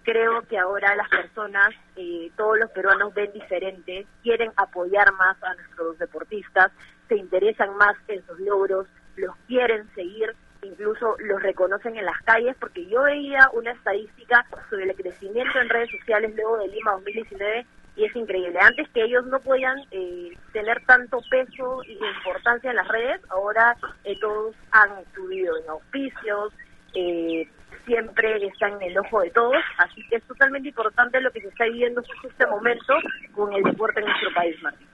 Creo 0.03 0.41
que 0.43 0.58
ahora 0.58 0.95
las 0.95 1.10
personas, 1.10 1.72
eh, 1.97 2.32
todos 2.38 2.58
los 2.60 2.72
peruanos 2.72 3.14
ven 3.14 3.34
diferente, 3.34 4.08
quieren 4.24 4.51
apoyar 4.55 5.12
más 5.14 5.36
a 5.43 5.53
nuestros 5.55 5.97
deportistas, 5.97 6.72
se 7.10 7.18
interesan 7.18 7.76
más 7.76 7.95
en 8.08 8.26
sus 8.26 8.39
logros, 8.39 8.88
los 9.18 9.36
quieren 9.47 9.88
seguir, 9.93 10.34
incluso 10.63 11.15
los 11.20 11.41
reconocen 11.41 11.97
en 11.97 12.05
las 12.05 12.22
calles, 12.24 12.55
porque 12.59 12.86
yo 12.88 13.03
veía 13.03 13.49
una 13.53 13.72
estadística 13.72 14.45
sobre 14.70 14.86
el 14.86 14.95
crecimiento 14.95 15.59
en 15.59 15.70
redes 15.70 15.91
sociales 15.91 16.34
luego 16.36 16.57
de 16.57 16.68
Lima 16.70 16.93
2019 16.93 17.65
y 17.97 18.05
es 18.05 18.15
increíble. 18.15 18.59
Antes 18.61 18.88
que 18.89 19.03
ellos 19.03 19.26
no 19.26 19.39
podían 19.39 19.78
eh, 19.91 20.38
tener 20.53 20.84
tanto 20.86 21.20
peso 21.30 21.82
y 21.84 21.93
importancia 21.93 22.70
en 22.70 22.76
las 22.76 22.88
redes, 22.88 23.22
ahora 23.30 23.76
eh, 24.03 24.18
todos 24.22 24.55
han 24.72 24.89
subido 25.15 25.57
en 25.57 25.70
auspicios, 25.70 26.53
eh, 26.93 27.47
siempre 27.86 28.45
está 28.45 28.68
en 28.68 28.82
el 28.84 28.97
ojo 28.99 29.22
de 29.22 29.32
todos, 29.32 29.63
así 29.80 30.07
que 30.09 30.18
es 30.18 30.24
totalmente 30.24 30.70
importante 30.70 31.20
lo 31.22 31.32
que 31.32 31.41
se 31.41 31.47
está 31.47 31.65
viviendo 31.65 32.01
en 32.01 32.30
este 32.30 32.45
momento 32.45 32.93
con 33.34 33.51
el 33.53 33.63
deporte 33.63 33.99
en 33.99 34.05
nuestro 34.05 34.34
país, 34.34 34.61
Martín. 34.61 34.88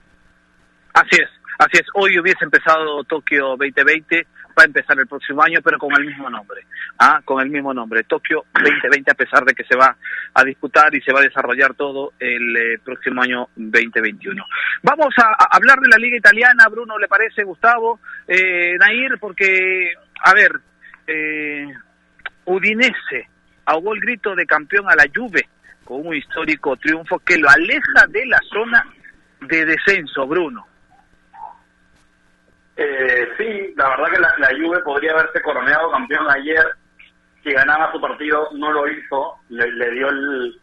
Así 0.94 1.16
es, 1.20 1.28
así 1.58 1.72
es. 1.72 1.86
Hoy 1.94 2.20
hubiese 2.20 2.44
empezado 2.44 3.02
Tokio 3.02 3.56
2020, 3.56 4.28
va 4.56 4.62
a 4.62 4.66
empezar 4.66 4.96
el 4.96 5.08
próximo 5.08 5.42
año, 5.42 5.58
pero 5.60 5.76
con 5.76 5.90
el 5.92 6.06
mismo 6.06 6.30
nombre, 6.30 6.64
¿ah? 7.00 7.20
con 7.24 7.42
el 7.42 7.50
mismo 7.50 7.74
nombre. 7.74 8.04
Tokio 8.04 8.44
2020, 8.54 9.10
a 9.10 9.14
pesar 9.14 9.44
de 9.44 9.54
que 9.54 9.64
se 9.64 9.76
va 9.76 9.96
a 10.32 10.44
disputar 10.44 10.94
y 10.94 11.00
se 11.00 11.12
va 11.12 11.18
a 11.18 11.24
desarrollar 11.24 11.74
todo 11.74 12.12
el 12.20 12.56
eh, 12.56 12.78
próximo 12.84 13.22
año 13.22 13.48
2021. 13.56 14.44
Vamos 14.84 15.12
a, 15.18 15.34
hablar 15.50 15.80
de 15.80 15.88
la 15.88 15.96
Liga 15.96 16.16
Italiana, 16.16 16.68
Bruno, 16.70 16.96
¿le 16.96 17.08
parece, 17.08 17.42
Gustavo? 17.42 17.98
Eh, 18.28 18.76
Nair, 18.78 19.18
porque, 19.18 19.94
a 20.22 20.32
ver, 20.32 20.52
eh, 21.08 21.74
Udinese 22.44 23.28
ahogó 23.66 23.94
el 23.94 24.00
grito 24.00 24.36
de 24.36 24.46
campeón 24.46 24.88
a 24.88 24.94
la 24.94 25.06
Juve 25.12 25.48
con 25.84 26.06
un 26.06 26.14
histórico 26.14 26.76
triunfo 26.76 27.18
que 27.18 27.36
lo 27.36 27.50
aleja 27.50 28.06
de 28.10 28.26
la 28.26 28.38
zona 28.48 28.86
de 29.40 29.64
descenso, 29.64 30.24
Bruno. 30.28 30.68
Eh, 32.76 33.28
sí, 33.38 33.74
la 33.76 33.88
verdad 33.90 34.10
que 34.12 34.20
la, 34.20 34.34
la, 34.38 34.48
Juve 34.48 34.80
podría 34.80 35.12
haberse 35.12 35.40
coronado 35.42 35.90
campeón 35.90 36.28
ayer. 36.30 36.64
Si 37.42 37.52
ganaba 37.52 37.92
su 37.92 38.00
partido, 38.00 38.48
no 38.52 38.72
lo 38.72 38.88
hizo. 38.88 39.36
Le, 39.50 39.90
dio 39.92 40.08
el, 40.08 40.60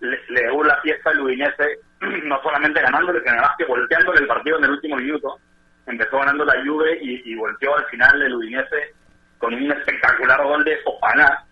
le, 0.00 0.18
dio 0.28 0.62
la 0.62 0.80
fiesta 0.80 1.10
al 1.10 1.20
Udinese, 1.20 1.78
no 2.24 2.42
solamente 2.42 2.80
ganándole, 2.80 3.20
sino 3.20 3.32
además 3.32 3.52
que 3.58 3.64
volteándole 3.64 4.20
el 4.20 4.26
partido 4.26 4.58
en 4.58 4.64
el 4.64 4.70
último 4.70 4.96
minuto. 4.96 5.38
Empezó 5.86 6.18
ganando 6.18 6.44
la 6.44 6.62
Juve 6.64 6.98
y, 7.02 7.34
volteó 7.34 7.76
al 7.76 7.84
final 7.86 8.22
el 8.22 8.34
Udinese 8.34 8.94
con 9.38 9.52
un 9.52 9.72
espectacular 9.72 10.42
gol 10.44 10.64
de 10.64 10.78
Fofana. 10.78 11.44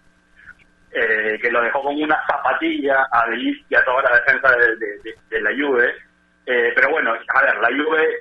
eh, 0.92 1.38
que 1.40 1.51
lo 1.51 1.62
dejó 1.62 1.82
como 1.82 2.03
una 2.03 2.20
zapatilla 2.26 3.07
a 3.12 3.26
Belis 3.26 3.64
y 3.68 3.74
a 3.74 3.84
toda 3.84 4.03
la 4.03 4.16
defensa 4.16 4.57
de, 4.57 4.76
de, 5.30 5.40
la 5.40 5.51
Juve. 5.51 5.94
Eh, 6.46 6.72
pero 6.74 6.90
bueno, 6.90 7.12
a 7.12 7.42
ver, 7.42 7.57
la 7.59 7.68
Juve 7.68 8.20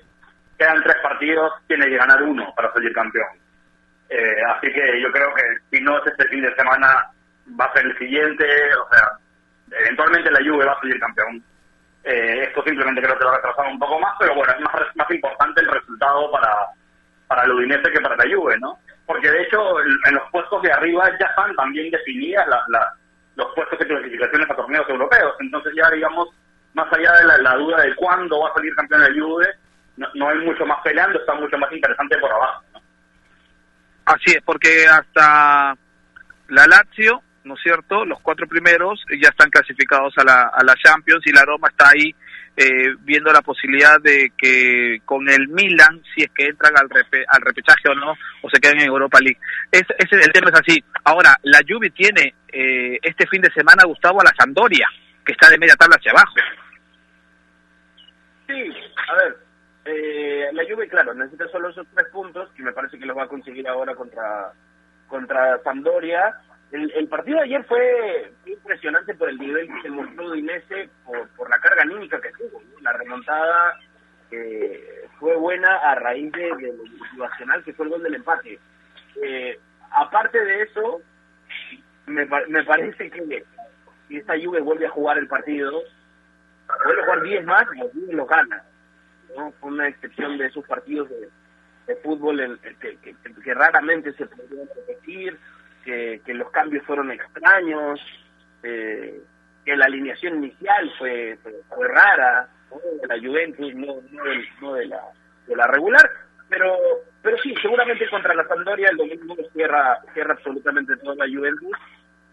quedan 0.59 0.83
tres 0.83 0.97
partidos, 1.01 1.53
tiene 1.67 1.87
que 1.87 1.97
ganar 1.97 2.21
uno 2.21 2.53
para 2.55 2.71
salir 2.73 2.93
campeón. 2.93 3.27
Eh, 4.09 4.41
así 4.55 4.71
que 4.71 5.01
yo 5.01 5.11
creo 5.11 5.33
que 5.33 5.43
si 5.71 5.81
no 5.83 5.97
es 5.97 6.07
este 6.07 6.27
fin 6.27 6.41
de 6.41 6.53
semana, 6.55 7.09
va 7.59 7.65
a 7.65 7.73
ser 7.73 7.85
el 7.85 7.97
siguiente, 7.97 8.45
o 8.75 8.93
sea, 8.93 9.09
eventualmente 9.79 10.31
la 10.31 10.39
Juve 10.39 10.65
va 10.65 10.73
a 10.73 10.79
salir 10.79 10.99
campeón. 10.99 11.43
esto 12.03 12.63
simplemente 12.63 13.01
creo 13.01 13.17
que 13.17 13.23
lo 13.23 13.31
ha 13.31 13.35
retrasado 13.35 13.69
un 13.69 13.79
poco 13.79 13.99
más, 13.99 14.15
pero 14.19 14.35
bueno, 14.35 14.53
es 14.53 14.95
más, 14.95 15.11
importante 15.11 15.61
el 15.61 15.67
resultado 15.67 16.31
para, 16.31 16.53
para 17.27 17.43
el 17.43 17.51
Udinese 17.51 17.91
que 17.91 18.01
para 18.01 18.15
la 18.15 18.35
Juve, 18.35 18.57
¿no? 18.59 18.77
porque 19.09 19.31
de 19.31 19.41
hecho 19.41 19.79
en 19.79 20.13
los 20.13 20.29
puestos 20.31 20.61
de 20.61 20.71
arriba 20.71 21.09
ya 21.19 21.25
están 21.25 21.55
también 21.55 21.89
definidas 21.89 22.45
los 23.35 23.47
puestos 23.55 23.79
de 23.79 23.87
clasificaciones 23.87 24.47
a 24.47 24.55
torneos 24.55 24.87
europeos. 24.87 25.33
Entonces 25.39 25.73
ya, 25.75 25.89
digamos, 25.89 26.29
más 26.75 26.93
allá 26.93 27.13
de 27.13 27.41
la, 27.41 27.55
duda 27.55 27.81
de 27.81 27.95
cuándo 27.95 28.39
va 28.39 28.49
a 28.49 28.53
salir 28.53 28.75
campeón 28.75 29.01
el 29.01 29.19
Juve, 29.19 29.47
no, 30.15 30.29
hay 30.29 30.37
mucho 30.39 30.65
más 30.65 30.79
peleando, 30.83 31.19
está 31.19 31.33
mucho 31.33 31.57
más 31.57 31.71
interesante 31.71 32.17
por 32.17 32.31
abajo. 32.31 32.63
Así 34.05 34.31
es, 34.31 34.41
porque 34.43 34.87
hasta 34.87 35.75
la 36.47 36.67
Lazio, 36.67 37.21
¿no 37.43 37.55
es 37.55 37.61
cierto? 37.61 38.05
Los 38.05 38.19
cuatro 38.21 38.47
primeros 38.47 39.03
ya 39.21 39.29
están 39.29 39.49
clasificados 39.49 40.13
a 40.17 40.23
la, 40.23 40.49
a 40.53 40.63
la 40.63 40.75
Champions 40.75 41.25
y 41.27 41.31
la 41.31 41.43
Roma 41.43 41.67
está 41.69 41.89
ahí 41.89 42.15
eh, 42.57 42.95
viendo 43.01 43.31
la 43.31 43.41
posibilidad 43.41 44.01
de 44.01 44.31
que 44.37 44.99
con 45.05 45.29
el 45.29 45.47
Milan, 45.47 46.01
si 46.13 46.23
es 46.23 46.31
que 46.35 46.45
entran 46.45 46.73
al, 46.77 46.89
al 47.27 47.41
repechaje 47.41 47.89
o 47.89 47.95
no, 47.95 48.13
o 48.41 48.49
se 48.49 48.59
queden 48.59 48.81
en 48.81 48.87
Europa 48.87 49.19
League. 49.19 49.39
Es, 49.71 49.83
el 50.11 50.31
tema 50.31 50.49
es 50.49 50.59
así. 50.59 50.83
Ahora, 51.03 51.37
la 51.43 51.59
Juve 51.67 51.89
tiene 51.91 52.33
eh, 52.51 52.97
este 53.01 53.27
fin 53.27 53.41
de 53.41 53.51
semana, 53.51 53.85
Gustavo, 53.85 54.21
a 54.21 54.25
la 54.25 54.33
Sampdoria, 54.37 54.87
que 55.25 55.33
está 55.33 55.49
de 55.49 55.57
media 55.57 55.75
tabla 55.75 55.97
hacia 55.97 56.11
abajo. 56.11 56.35
Sí, 58.47 58.73
a 59.07 59.13
ver, 59.15 59.48
eh, 59.91 60.49
la 60.53 60.63
Juve, 60.63 60.87
claro, 60.87 61.13
necesita 61.13 61.47
solo 61.47 61.69
esos 61.69 61.87
tres 61.93 62.07
puntos, 62.09 62.49
que 62.51 62.63
me 62.63 62.73
parece 62.73 62.97
que 62.97 63.05
los 63.05 63.17
va 63.17 63.23
a 63.23 63.27
conseguir 63.27 63.67
ahora 63.67 63.95
contra, 63.95 64.53
contra 65.07 65.61
Sampdoria 65.63 66.35
el, 66.71 67.07
partido 67.07 67.37
de 67.37 67.45
ayer 67.45 67.63
fue 67.65 68.31
impresionante 68.45 69.15
por 69.15 69.27
el 69.29 69.39
nivel 69.39 69.67
que 69.67 69.81
se 69.81 69.89
mostró 69.89 70.31
Dinese, 70.31 70.89
por, 71.03 71.27
por 71.29 71.49
la 71.49 71.59
carga 71.59 71.81
anímica 71.81 72.21
que 72.21 72.31
tuvo. 72.33 72.61
La 72.81 72.93
remontada 72.93 73.79
fue 75.19 75.35
buena 75.35 75.75
a 75.77 75.95
raíz 75.95 76.31
de, 76.31 76.49
lo 76.49 76.83
motivacional 76.83 77.63
que 77.63 77.73
fue 77.73 77.85
el 77.85 77.91
gol 77.91 78.03
del 78.03 78.15
empate. 78.15 78.59
Eh, 79.23 79.59
aparte 79.91 80.39
de 80.39 80.61
eso, 80.61 81.01
me, 82.05 82.27
parece 82.27 83.09
que 83.09 83.43
si 84.07 84.17
esta 84.17 84.35
Juve 84.39 84.61
vuelve 84.61 84.85
a 84.85 84.91
jugar 84.91 85.17
el 85.17 85.27
partido, 85.27 85.71
vuelve 86.85 87.01
a 87.01 87.05
jugar 87.05 87.23
10 87.23 87.45
más, 87.45 87.65
y 87.95 88.11
lo 88.13 88.27
gana. 88.27 88.63
¿No? 89.35 89.51
Fue 89.59 89.71
una 89.71 89.87
excepción 89.87 90.37
de 90.37 90.47
esos 90.47 90.65
partidos 90.65 91.09
de, 91.09 91.29
fútbol 92.03 92.39
en, 92.39 92.59
que, 92.79 92.97
que, 92.99 93.53
raramente 93.55 94.13
se 94.13 94.27
podrían 94.27 94.67
repetir 94.75 95.37
que, 95.83 96.21
los 96.27 96.51
cambios 96.51 96.85
fueron 96.85 97.11
extraños, 97.11 97.99
eh, 98.61 99.21
que 99.65 99.75
la 99.75 99.85
alineación 99.85 100.43
inicial 100.43 100.91
fue, 100.99 101.39
fue, 101.41 101.87
rara, 101.87 102.47
de 103.01 103.07
la 103.07 103.17
Juventus, 103.17 103.73
no, 103.73 103.95
no, 104.61 104.73
de, 104.75 104.85
la, 104.85 105.01
de 105.47 105.55
la 105.55 105.65
regular, 105.65 106.07
pero 106.47 106.77
pero 107.21 107.37
sí, 107.39 107.53
seguramente 107.61 108.09
contra 108.09 108.33
la 108.33 108.47
Sampdoria 108.47 108.89
el 108.89 108.97
domingo 108.97 109.35
cierra, 109.53 109.99
cierra 110.13 110.33
absolutamente 110.33 110.95
toda 110.97 111.15
la 111.15 111.25
Juventus. 111.25 111.71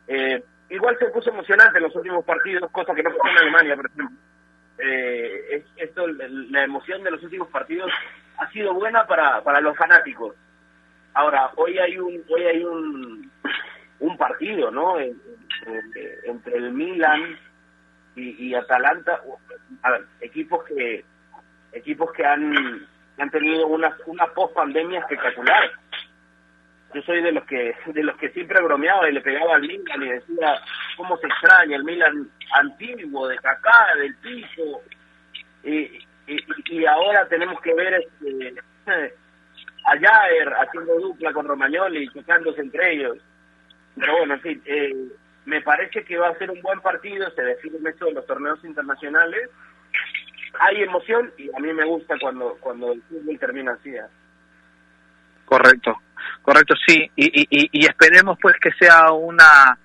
Eh, 0.07 0.43
igual 0.71 0.97
se 0.99 1.07
puso 1.07 1.31
emocionante 1.31 1.79
en 1.79 1.85
los 1.85 1.97
últimos 1.97 2.25
partidos, 2.25 2.71
cosa 2.71 2.95
que 2.95 3.03
no 3.03 3.11
pasó 3.11 3.29
en 3.31 3.39
Alemania, 3.39 3.77
por 3.77 3.87
ejemplo. 3.87 4.17
Eh, 4.79 5.65
esto, 5.77 6.07
la 6.07 6.65
emoción 6.65 7.03
de 7.03 7.11
los 7.11 7.23
últimos 7.23 7.49
partidos 7.49 7.91
ha 8.39 8.51
sido 8.51 8.75
buena 8.75 9.07
para, 9.07 9.43
para 9.43 9.61
los 9.61 9.77
fanáticos. 9.77 10.35
Ahora, 11.15 11.51
hoy 11.57 11.79
hay 11.79 11.99
un 11.99 12.23
hoy 12.29 12.43
hay 12.43 12.63
un, 12.63 13.31
un 14.01 14.17
partido, 14.19 14.71
¿no? 14.71 14.99
entre 14.99 16.57
el 16.57 16.73
Milan 16.73 17.39
y, 18.15 18.55
Atalanta, 18.55 19.21
equipos 20.21 20.65
que 20.65 21.05
equipos 21.73 22.13
que 22.13 22.25
han 22.25 22.87
han 23.19 23.31
tenido 23.31 23.67
una 23.67 23.97
una 24.07 24.27
post 24.29 24.55
pandemia 24.55 25.01
espectacular. 25.01 25.71
Yo 26.95 27.03
soy 27.03 27.23
de 27.23 27.33
los 27.33 27.45
que 27.45 27.75
de 27.87 28.03
los 28.03 28.17
que 28.17 28.31
siempre 28.31 28.63
bromeaba 28.63 29.09
y 29.09 29.13
le 29.13 29.21
pegaba 29.21 29.57
al 29.57 29.63
Milan 29.63 30.03
y 30.03 30.09
decía 30.09 30.61
cómo 30.97 31.17
se 31.19 31.27
extraña 31.27 31.77
el 31.77 31.85
Milan 31.85 32.31
antiguo 32.55 33.29
de 33.29 33.37
Kaká, 33.39 33.95
del 33.99 34.15
piso. 34.17 34.83
Y, 35.65 35.99
y, 36.27 36.87
ahora 36.87 37.27
tenemos 37.29 37.61
que 37.61 37.75
ver 37.75 37.95
este 37.95 38.55
a 39.87 39.99
Jair 39.99 40.53
haciendo 40.55 40.99
dupla 40.99 41.33
con 41.33 41.47
Romagnoli, 41.47 42.09
chocándose 42.09 42.61
entre 42.61 42.95
ellos. 42.95 43.19
Pero 43.97 44.19
bueno, 44.19 44.35
en 44.35 44.41
fin, 44.41 44.63
eh, 44.67 44.95
me 45.45 45.63
parece 45.63 46.05
que 46.05 46.19
va 46.19 46.29
a 46.29 46.39
ser 46.39 46.51
un 46.51 46.61
buen 46.61 46.81
partido, 46.81 47.31
se 47.31 47.43
define 47.43 47.91
esto 47.91 48.07
de 48.07 48.13
los 48.13 48.27
torneos 48.27 48.63
internacionales. 48.65 49.49
Hay 50.61 50.83
emoción 50.83 51.33
y 51.37 51.49
a 51.55 51.61
mí 51.61 51.73
me 51.73 51.85
gusta 51.85 52.17
cuando, 52.21 52.57
cuando 52.61 52.93
el 52.93 53.03
fútbol 53.03 53.39
termina 53.39 53.73
así. 53.73 53.91
¿eh? 53.91 54.03
Correcto, 55.45 55.97
correcto, 56.47 56.75
sí. 56.87 57.11
Y, 57.17 57.27
y, 57.27 57.69
y 57.73 57.87
esperemos 57.87 58.39
pues 58.41 58.55
que 58.61 58.71
sea 58.79 59.11
una 59.11 59.77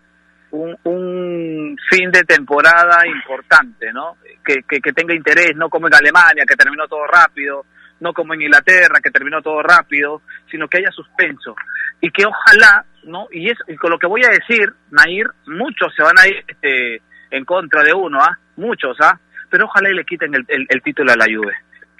un, 0.51 1.77
fin 1.89 2.11
de 2.11 2.23
temporada 2.23 3.07
importante, 3.07 3.91
¿no? 3.91 4.17
Que, 4.43 4.63
que, 4.67 4.93
tenga 4.93 5.13
interés, 5.13 5.55
no 5.55 5.69
como 5.69 5.87
en 5.87 5.95
Alemania, 5.95 6.43
que 6.47 6.55
terminó 6.55 6.87
todo 6.87 7.05
rápido, 7.07 7.65
no 7.99 8.13
como 8.13 8.33
en 8.33 8.41
Inglaterra, 8.41 8.99
que 9.01 9.11
terminó 9.11 9.41
todo 9.41 9.61
rápido, 9.61 10.21
sino 10.49 10.67
que 10.67 10.79
haya 10.79 10.91
suspenso. 10.91 11.55
Y 12.01 12.11
que 12.11 12.25
ojalá, 12.25 12.85
¿no? 13.03 13.27
Y, 13.31 13.49
es, 13.49 13.57
con 13.79 13.91
lo 13.91 13.99
que 13.99 14.07
voy 14.07 14.23
a 14.23 14.29
decir, 14.29 14.73
Nair, 14.89 15.27
muchos 15.47 15.93
se 15.95 16.03
van 16.03 16.17
a 16.19 16.27
ir 16.27 16.43
este, 16.47 17.01
en 17.29 17.45
contra 17.45 17.83
de 17.83 17.93
uno, 17.93 18.19
¿ah? 18.21 18.37
Muchos, 18.57 18.97
¿ah? 19.01 19.19
Pero 19.49 19.65
ojalá 19.65 19.89
y 19.89 19.95
le 19.95 20.05
quiten 20.05 20.33
el, 20.33 20.45
el, 20.47 20.81
título 20.81 21.11
a 21.11 21.15
la 21.15 21.25
Juve. 21.25 21.53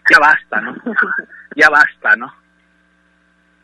Ya 0.09 0.20
basta, 0.20 0.62
¿no? 0.62 0.76
ya 1.55 1.70
basta, 1.70 2.16
¿no? 2.16 2.41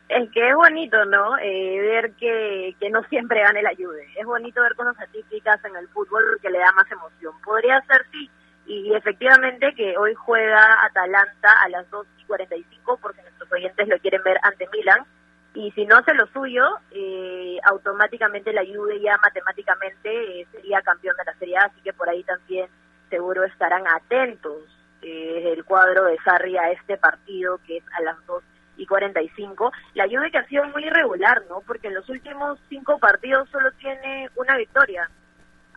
Es 0.09 0.29
que 0.31 0.49
es 0.49 0.55
bonito, 0.55 1.03
¿no? 1.05 1.37
Eh, 1.37 1.79
ver 1.81 2.13
que, 2.13 2.75
que 2.79 2.89
no 2.89 3.03
siempre 3.03 3.41
gane 3.41 3.61
la 3.61 3.75
Juve. 3.75 4.07
Es 4.15 4.25
bonito 4.25 4.61
ver 4.61 4.73
cosas 4.75 4.99
atípicas 5.01 5.63
en 5.65 5.75
el 5.75 5.87
fútbol 5.89 6.23
porque 6.29 6.49
le 6.49 6.59
da 6.59 6.71
más 6.71 6.89
emoción. 6.89 7.33
Podría 7.43 7.81
ser, 7.81 8.05
sí, 8.11 8.29
y 8.67 8.93
efectivamente 8.93 9.73
que 9.75 9.97
hoy 9.97 10.13
juega 10.13 10.85
Atalanta 10.85 11.49
a 11.63 11.69
las 11.69 11.89
2 11.89 12.05
y 12.19 12.25
45 12.25 12.99
porque 13.01 13.21
nuestros 13.21 13.51
oyentes 13.51 13.87
lo 13.87 13.97
quieren 13.99 14.21
ver 14.23 14.37
ante 14.43 14.67
Milan. 14.71 15.05
Y 15.53 15.71
si 15.71 15.85
no 15.85 15.97
hace 15.97 16.13
lo 16.13 16.27
suyo, 16.27 16.63
eh, 16.91 17.57
automáticamente 17.63 18.53
la 18.53 18.63
Juve 18.65 18.99
ya 18.99 19.17
matemáticamente 19.17 20.41
eh, 20.41 20.47
sería 20.51 20.81
campeón 20.81 21.15
de 21.17 21.25
la 21.25 21.33
Serie 21.39 21.57
A, 21.57 21.65
así 21.65 21.81
que 21.81 21.93
por 21.93 22.09
ahí 22.09 22.23
también 22.23 22.69
seguro 23.09 23.43
estarán 23.43 23.87
atentos 23.87 24.63
eh, 25.01 25.53
el 25.53 25.63
cuadro 25.63 26.05
de 26.05 26.17
Sarri 26.23 26.57
a 26.57 26.71
este 26.71 26.97
partido 26.97 27.59
que 27.65 27.77
es 27.77 27.83
a 27.97 28.01
las 28.01 28.23
2 28.25 28.43
y 28.77 28.85
45. 28.85 29.71
La 29.95 30.05
Juve 30.05 30.31
que 30.31 30.37
ha 30.37 30.47
sido 30.47 30.65
muy 30.65 30.85
irregular, 30.85 31.43
¿no? 31.49 31.61
Porque 31.61 31.87
en 31.87 31.95
los 31.95 32.07
últimos 32.09 32.59
cinco 32.69 32.99
partidos 32.99 33.49
solo 33.49 33.71
tiene 33.73 34.29
una 34.35 34.55
victoria 34.57 35.09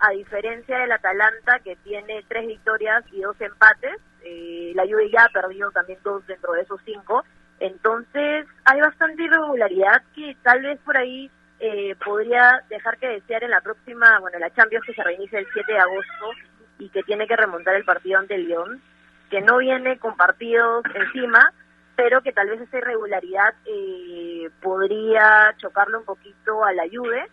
a 0.01 0.11
diferencia 0.11 0.79
del 0.79 0.93
Atalanta 0.93 1.59
que 1.63 1.77
tiene 1.77 2.25
tres 2.27 2.47
victorias 2.47 3.05
y 3.13 3.21
dos 3.21 3.39
empates, 3.41 3.97
eh, 4.25 4.73
la 4.75 4.85
Juve 4.85 5.11
ya 5.11 5.25
ha 5.25 5.29
perdido 5.29 5.71
también 5.71 5.99
dos 6.03 6.27
dentro 6.27 6.55
de 6.55 6.63
esos 6.63 6.81
cinco, 6.85 7.23
entonces 7.61 8.47
hay 8.65 8.81
bastante 8.81 9.23
irregularidad 9.23 10.03
que 10.15 10.37
tal 10.43 10.63
vez 10.63 10.79
por 10.81 10.97
ahí 10.97 11.31
eh, 11.61 11.95
podría 12.03 12.65
dejar 12.71 12.97
que 12.97 13.09
desear 13.09 13.45
en 13.45 13.51
la 13.51 13.61
próxima, 13.61 14.19
bueno, 14.21 14.39
la 14.39 14.51
Champions 14.55 14.87
que 14.87 14.95
se 14.95 15.03
reinicia 15.03 15.39
el 15.39 15.47
7 15.53 15.71
de 15.71 15.79
agosto 15.79 16.31
y 16.79 16.89
que 16.89 17.03
tiene 17.03 17.27
que 17.27 17.37
remontar 17.37 17.75
el 17.75 17.85
partido 17.85 18.19
ante 18.19 18.37
el 18.37 18.49
Lyon, 18.49 18.81
que 19.29 19.43
no 19.43 19.59
viene 19.59 19.99
con 19.99 20.17
partidos 20.17 20.83
encima, 20.95 21.53
pero 22.01 22.23
que 22.23 22.33
tal 22.33 22.49
vez 22.49 22.63
esa 22.63 22.79
irregularidad 22.79 23.53
eh, 23.67 24.49
podría 24.63 25.55
chocarle 25.59 25.99
un 25.99 26.07
poquito 26.07 26.65
a 26.65 26.73
la 26.73 26.85
Juve 26.91 27.29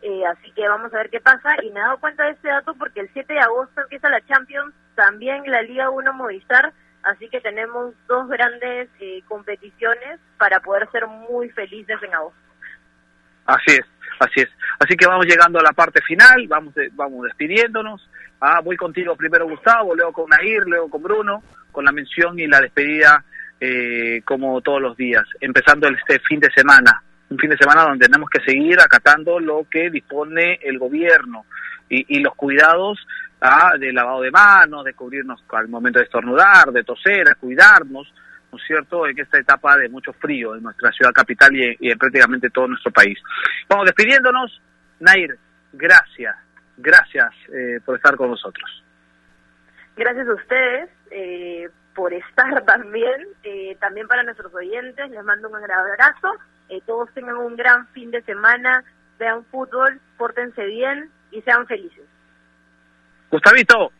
eh, 0.00 0.24
así 0.24 0.50
que 0.52 0.66
vamos 0.66 0.94
a 0.94 0.96
ver 0.96 1.10
qué 1.10 1.20
pasa. 1.20 1.56
Y 1.62 1.70
me 1.70 1.78
he 1.78 1.82
dado 1.82 1.98
cuenta 1.98 2.24
de 2.24 2.30
este 2.30 2.48
dato 2.48 2.72
porque 2.78 3.00
el 3.00 3.10
7 3.12 3.34
de 3.34 3.40
agosto 3.40 3.82
empieza 3.82 4.08
la 4.08 4.24
Champions, 4.26 4.74
también 4.94 5.42
la 5.44 5.60
Liga 5.60 5.90
1 5.90 6.14
Movistar. 6.14 6.72
Así 7.02 7.28
que 7.28 7.42
tenemos 7.42 7.92
dos 8.08 8.26
grandes 8.26 8.88
eh, 9.00 9.20
competiciones 9.28 10.18
para 10.38 10.60
poder 10.60 10.90
ser 10.90 11.06
muy 11.06 11.50
felices 11.50 11.98
en 12.02 12.14
agosto. 12.14 12.40
Así 13.44 13.72
es, 13.72 13.84
así 14.20 14.40
es. 14.40 14.48
Así 14.78 14.96
que 14.96 15.06
vamos 15.06 15.26
llegando 15.26 15.58
a 15.58 15.62
la 15.62 15.72
parte 15.72 16.00
final, 16.00 16.46
vamos 16.48 16.72
vamos 16.92 17.24
despidiéndonos. 17.24 18.08
Ah, 18.40 18.62
voy 18.64 18.78
contigo 18.78 19.14
primero 19.16 19.46
Gustavo, 19.46 19.94
luego 19.94 20.12
con 20.14 20.30
Nair, 20.30 20.62
luego 20.64 20.88
con 20.88 21.02
Bruno, 21.02 21.42
con 21.70 21.84
la 21.84 21.92
mención 21.92 22.38
y 22.38 22.46
la 22.46 22.62
despedida 22.62 23.22
eh, 23.60 24.22
como 24.24 24.60
todos 24.60 24.80
los 24.80 24.96
días, 24.96 25.24
empezando 25.40 25.88
este 25.88 26.18
fin 26.20 26.40
de 26.40 26.50
semana 26.54 27.02
un 27.30 27.38
fin 27.38 27.50
de 27.50 27.56
semana 27.56 27.82
donde 27.82 28.06
tenemos 28.06 28.28
que 28.28 28.42
seguir 28.42 28.78
acatando 28.80 29.38
lo 29.38 29.64
que 29.70 29.88
dispone 29.88 30.58
el 30.62 30.78
gobierno 30.78 31.46
y, 31.88 32.16
y 32.16 32.20
los 32.20 32.34
cuidados 32.34 32.98
ah, 33.40 33.74
de 33.78 33.92
lavado 33.92 34.22
de 34.22 34.30
manos, 34.30 34.84
de 34.84 34.94
cubrirnos 34.94 35.42
al 35.50 35.68
momento 35.68 36.00
de 36.00 36.06
estornudar, 36.06 36.72
de 36.72 36.82
toser, 36.82 37.28
a 37.30 37.36
cuidarnos, 37.36 38.12
¿no 38.50 38.58
es 38.58 38.64
cierto?, 38.66 39.06
en 39.06 39.18
esta 39.18 39.38
etapa 39.38 39.76
de 39.76 39.88
mucho 39.88 40.12
frío 40.14 40.56
en 40.56 40.64
nuestra 40.64 40.90
ciudad 40.90 41.12
capital 41.12 41.54
y, 41.54 41.76
y 41.78 41.90
en 41.92 41.98
prácticamente 41.98 42.50
todo 42.50 42.66
nuestro 42.66 42.90
país. 42.90 43.18
Vamos 43.68 43.86
despidiéndonos. 43.86 44.60
Nair, 44.98 45.38
gracias, 45.72 46.36
gracias 46.76 47.32
eh, 47.54 47.80
por 47.84 47.96
estar 47.96 48.16
con 48.16 48.30
nosotros. 48.30 48.84
Gracias 49.96 50.28
a 50.28 50.34
ustedes 50.34 50.90
eh, 51.10 51.68
por 51.94 52.12
estar 52.12 52.64
también, 52.66 53.26
eh, 53.42 53.76
también 53.80 54.06
para 54.08 54.22
nuestros 54.22 54.54
oyentes, 54.54 55.10
les 55.10 55.24
mando 55.24 55.48
un 55.48 55.60
gran 55.60 55.78
abrazo, 55.78 56.32
eh, 56.68 56.80
todos 56.86 57.12
tengan 57.14 57.36
un 57.36 57.56
gran 57.56 57.86
fin 57.88 58.10
de 58.10 58.22
semana, 58.22 58.84
vean 59.18 59.44
fútbol, 59.50 60.00
pórtense 60.16 60.64
bien 60.64 61.10
y 61.30 61.42
sean 61.42 61.66
felices. 61.66 62.04
Gustavito, 63.30 63.92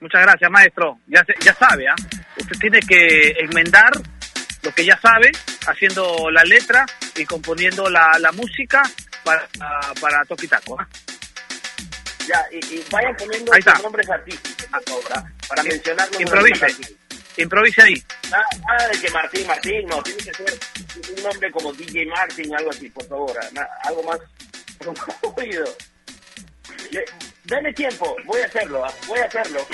muchas 0.00 0.22
gracias, 0.22 0.50
maestro. 0.50 0.98
Ya, 1.06 1.24
se- 1.24 1.34
ya 1.44 1.52
sabe, 1.54 1.88
¿ah? 1.88 1.94
Usted 2.38 2.58
tiene 2.58 2.80
que 2.80 3.30
enmendar 3.40 3.90
lo 4.62 4.70
que 4.72 4.84
ya 4.84 4.96
sabe, 4.98 5.32
haciendo 5.66 6.30
la 6.30 6.44
letra 6.44 6.86
y 7.16 7.24
componiendo 7.24 7.90
la, 7.90 8.16
la 8.20 8.32
música 8.32 8.82
para, 9.24 9.46
para 10.00 10.24
Toquitaco. 10.24 10.80
¿ah? 10.80 10.86
Ya, 12.26 12.40
y, 12.52 12.58
y 12.76 12.84
vayan 12.90 13.16
poniendo 13.16 13.52
sus 13.52 13.82
nombres 13.82 14.08
artísticos, 14.08 14.68
¿ah? 15.14 15.24
para 15.48 15.62
mencionarlos. 15.64 16.20
Improvise, 16.20 16.96
improvise 17.36 17.82
ahí. 17.82 18.02
Nada, 18.30 18.46
nada 18.66 18.88
de 18.88 19.00
que 19.00 19.10
Martín, 19.10 19.46
Martín, 19.46 19.86
no, 19.86 20.02
tiene 20.02 20.18
que 20.22 20.34
ser 20.34 20.58
un 21.16 21.22
nombre 21.22 21.50
como 21.50 21.72
DJ 21.72 22.06
Martin, 22.06 22.54
algo 22.54 22.70
así, 22.70 22.88
por 22.90 23.06
favor, 23.06 23.32
ah, 23.58 23.66
algo 23.84 24.02
más 24.02 24.18
oído. 25.36 25.64
Le- 26.90 27.04
Dame 27.44 27.72
tiempo, 27.72 28.16
voy 28.24 28.40
a 28.40 28.46
hacerlo, 28.46 28.84
ah, 28.84 28.92
voy 29.08 29.18
a 29.18 29.24
hacerlo. 29.24 29.66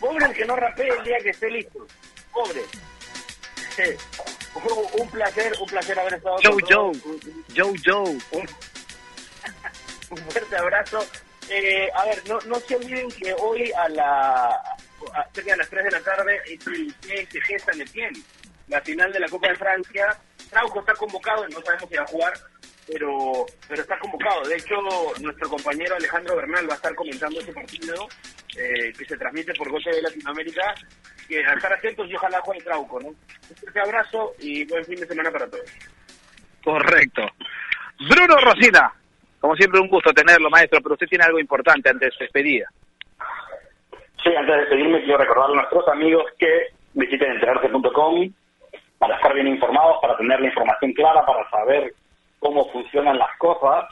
Pobre 0.00 0.26
el 0.26 0.32
que 0.34 0.44
no 0.44 0.56
rapee 0.56 0.88
el 0.88 1.04
día 1.04 1.18
que 1.22 1.30
esté 1.30 1.50
listo. 1.50 1.86
Pobre. 2.32 2.62
Sí. 3.76 3.82
Un- 4.98 5.10
placer, 5.10 5.52
un 5.60 5.66
placer 5.68 5.98
haber 5.98 6.14
estado 6.14 6.36
Joe, 6.42 6.62
con. 6.62 6.86
Un- 6.86 7.44
Joe, 7.54 7.74
Joe. 7.84 8.18
Un, 8.30 8.48
un 10.10 10.16
fuerte 10.30 10.56
abrazo. 10.56 11.06
Eh, 11.50 11.90
a 11.94 12.06
ver, 12.06 12.22
no, 12.26 12.38
no 12.46 12.58
se 12.60 12.74
olviden 12.76 13.08
que 13.10 13.34
hoy 13.38 13.70
a 13.72 13.86
la 13.90 14.75
cerca 15.32 15.50
de 15.52 15.56
las 15.56 15.70
3 15.70 15.84
de 15.84 15.90
la 15.90 16.00
tarde 16.00 16.40
el 16.46 16.60
PSG 16.60 17.60
San 17.60 17.80
Etienne, 17.80 18.18
la 18.68 18.80
final 18.80 19.12
de 19.12 19.20
la 19.20 19.28
Copa 19.28 19.48
de 19.48 19.56
Francia. 19.56 20.16
Trauco 20.50 20.80
está 20.80 20.94
convocado, 20.94 21.46
no 21.48 21.60
sabemos 21.62 21.88
si 21.88 21.96
va 21.96 22.02
a 22.02 22.06
jugar, 22.06 22.32
pero 22.86 23.46
pero 23.68 23.82
está 23.82 23.98
convocado. 23.98 24.42
De 24.48 24.56
hecho, 24.56 24.76
nuestro 25.20 25.48
compañero 25.48 25.96
Alejandro 25.96 26.36
Bernal 26.36 26.68
va 26.68 26.74
a 26.74 26.76
estar 26.76 26.94
comentando 26.94 27.40
ese 27.40 27.52
partido 27.52 28.08
eh, 28.56 28.92
que 28.96 29.04
se 29.04 29.16
transmite 29.16 29.52
por 29.54 29.70
Gol 29.70 29.82
de 29.82 30.02
Latinoamérica. 30.02 30.74
Que 31.28 31.44
a 31.44 31.54
estar 31.54 31.72
atentos 31.72 32.08
y 32.08 32.14
ojalá 32.14 32.40
juegue 32.40 32.62
Trauco, 32.62 33.00
¿no? 33.00 33.08
Un 33.08 33.56
fuerte 33.56 33.80
abrazo 33.80 34.34
y 34.38 34.64
buen 34.66 34.84
fin 34.84 35.00
de 35.00 35.08
semana 35.08 35.28
para 35.32 35.50
todos. 35.50 35.68
Correcto. 36.62 37.22
Bruno 38.08 38.36
Rosina, 38.36 38.92
como 39.40 39.56
siempre 39.56 39.80
un 39.80 39.88
gusto 39.88 40.12
tenerlo, 40.12 40.48
maestro, 40.50 40.80
pero 40.80 40.94
usted 40.94 41.08
tiene 41.08 41.24
algo 41.24 41.40
importante 41.40 41.90
antes 41.90 42.10
de 42.10 42.16
su 42.16 42.24
despedida. 42.24 42.70
Sí, 44.26 44.34
antes 44.34 44.56
de 44.56 44.60
despedirme 44.62 45.04
quiero 45.04 45.18
recordar 45.18 45.50
a 45.50 45.54
nuestros 45.54 45.86
amigos 45.86 46.24
que 46.36 46.70
visiten 46.94 47.30
enterarse.com 47.30 48.28
para 48.98 49.14
estar 49.14 49.32
bien 49.32 49.46
informados, 49.46 49.98
para 50.02 50.16
tener 50.16 50.40
la 50.40 50.48
información 50.48 50.92
clara, 50.94 51.24
para 51.24 51.48
saber 51.48 51.94
cómo 52.40 52.68
funcionan 52.72 53.20
las 53.20 53.30
cosas 53.38 53.84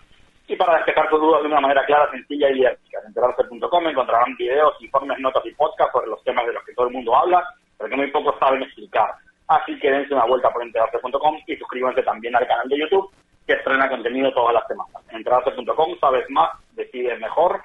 y 0.48 0.56
para 0.56 0.74
despejar 0.78 1.08
sus 1.08 1.20
dudas 1.20 1.42
de 1.42 1.46
una 1.46 1.60
manera 1.60 1.84
clara, 1.84 2.10
sencilla 2.10 2.50
y 2.50 2.54
didáctica. 2.54 2.98
En 2.98 3.06
enterarse.com 3.06 3.86
encontrarán 3.86 4.34
videos, 4.36 4.74
informes, 4.80 5.20
notas 5.20 5.46
y 5.46 5.54
podcasts 5.54 5.92
sobre 5.92 6.08
los 6.08 6.20
temas 6.24 6.44
de 6.46 6.54
los 6.54 6.64
que 6.64 6.74
todo 6.74 6.88
el 6.88 6.94
mundo 6.94 7.14
habla, 7.14 7.44
pero 7.78 7.90
que 7.90 7.96
muy 7.96 8.10
pocos 8.10 8.34
saben 8.40 8.64
explicar. 8.64 9.14
Así 9.46 9.78
que 9.78 9.88
dense 9.88 10.14
una 10.14 10.24
vuelta 10.24 10.50
por 10.50 10.64
enterarse.com 10.64 11.38
y 11.46 11.56
suscríbanse 11.56 12.02
también 12.02 12.34
al 12.34 12.48
canal 12.48 12.68
de 12.68 12.80
YouTube 12.80 13.08
que 13.46 13.52
estrena 13.52 13.88
contenido 13.88 14.32
todas 14.32 14.54
las 14.54 14.66
semanas. 14.66 15.00
En 15.10 15.18
enterarse.com 15.18 15.96
sabes 16.00 16.28
más, 16.30 16.50
decides 16.72 17.20
mejor. 17.20 17.62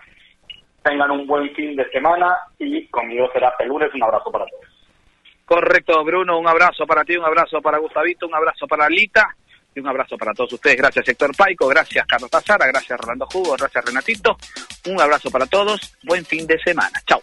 Tengan 0.83 1.11
un 1.11 1.27
buen 1.27 1.53
fin 1.55 1.75
de 1.75 1.89
semana 1.89 2.35
y 2.57 2.87
conmigo 2.87 3.29
será 3.33 3.53
el 3.59 3.67
lunes. 3.67 3.93
Un 3.93 4.03
abrazo 4.03 4.31
para 4.31 4.45
todos. 4.45 4.79
Correcto, 5.49 6.03
Bruno, 6.03 6.37
un 6.37 6.47
abrazo 6.47 6.85
para 6.85 7.03
ti, 7.03 7.17
un 7.17 7.25
abrazo 7.25 7.59
para 7.59 7.79
Gustavito, 7.79 8.27
un 8.27 8.35
abrazo 8.35 8.67
para 8.67 8.87
Lita 8.87 9.35
y 9.73 9.79
un 9.79 9.87
abrazo 9.87 10.15
para 10.15 10.31
todos 10.31 10.53
ustedes. 10.53 10.77
Gracias, 10.77 11.09
Héctor 11.09 11.35
Paico, 11.35 11.67
gracias, 11.67 12.05
Carlos 12.05 12.29
Tazara, 12.29 12.67
gracias, 12.67 12.99
Rolando 12.99 13.25
Jugo, 13.25 13.55
gracias, 13.57 13.83
Renatito. 13.83 14.37
Un 14.87 15.01
abrazo 15.01 15.31
para 15.31 15.47
todos, 15.47 15.97
buen 16.03 16.23
fin 16.23 16.45
de 16.45 16.59
semana. 16.59 17.01
Chao. 17.07 17.19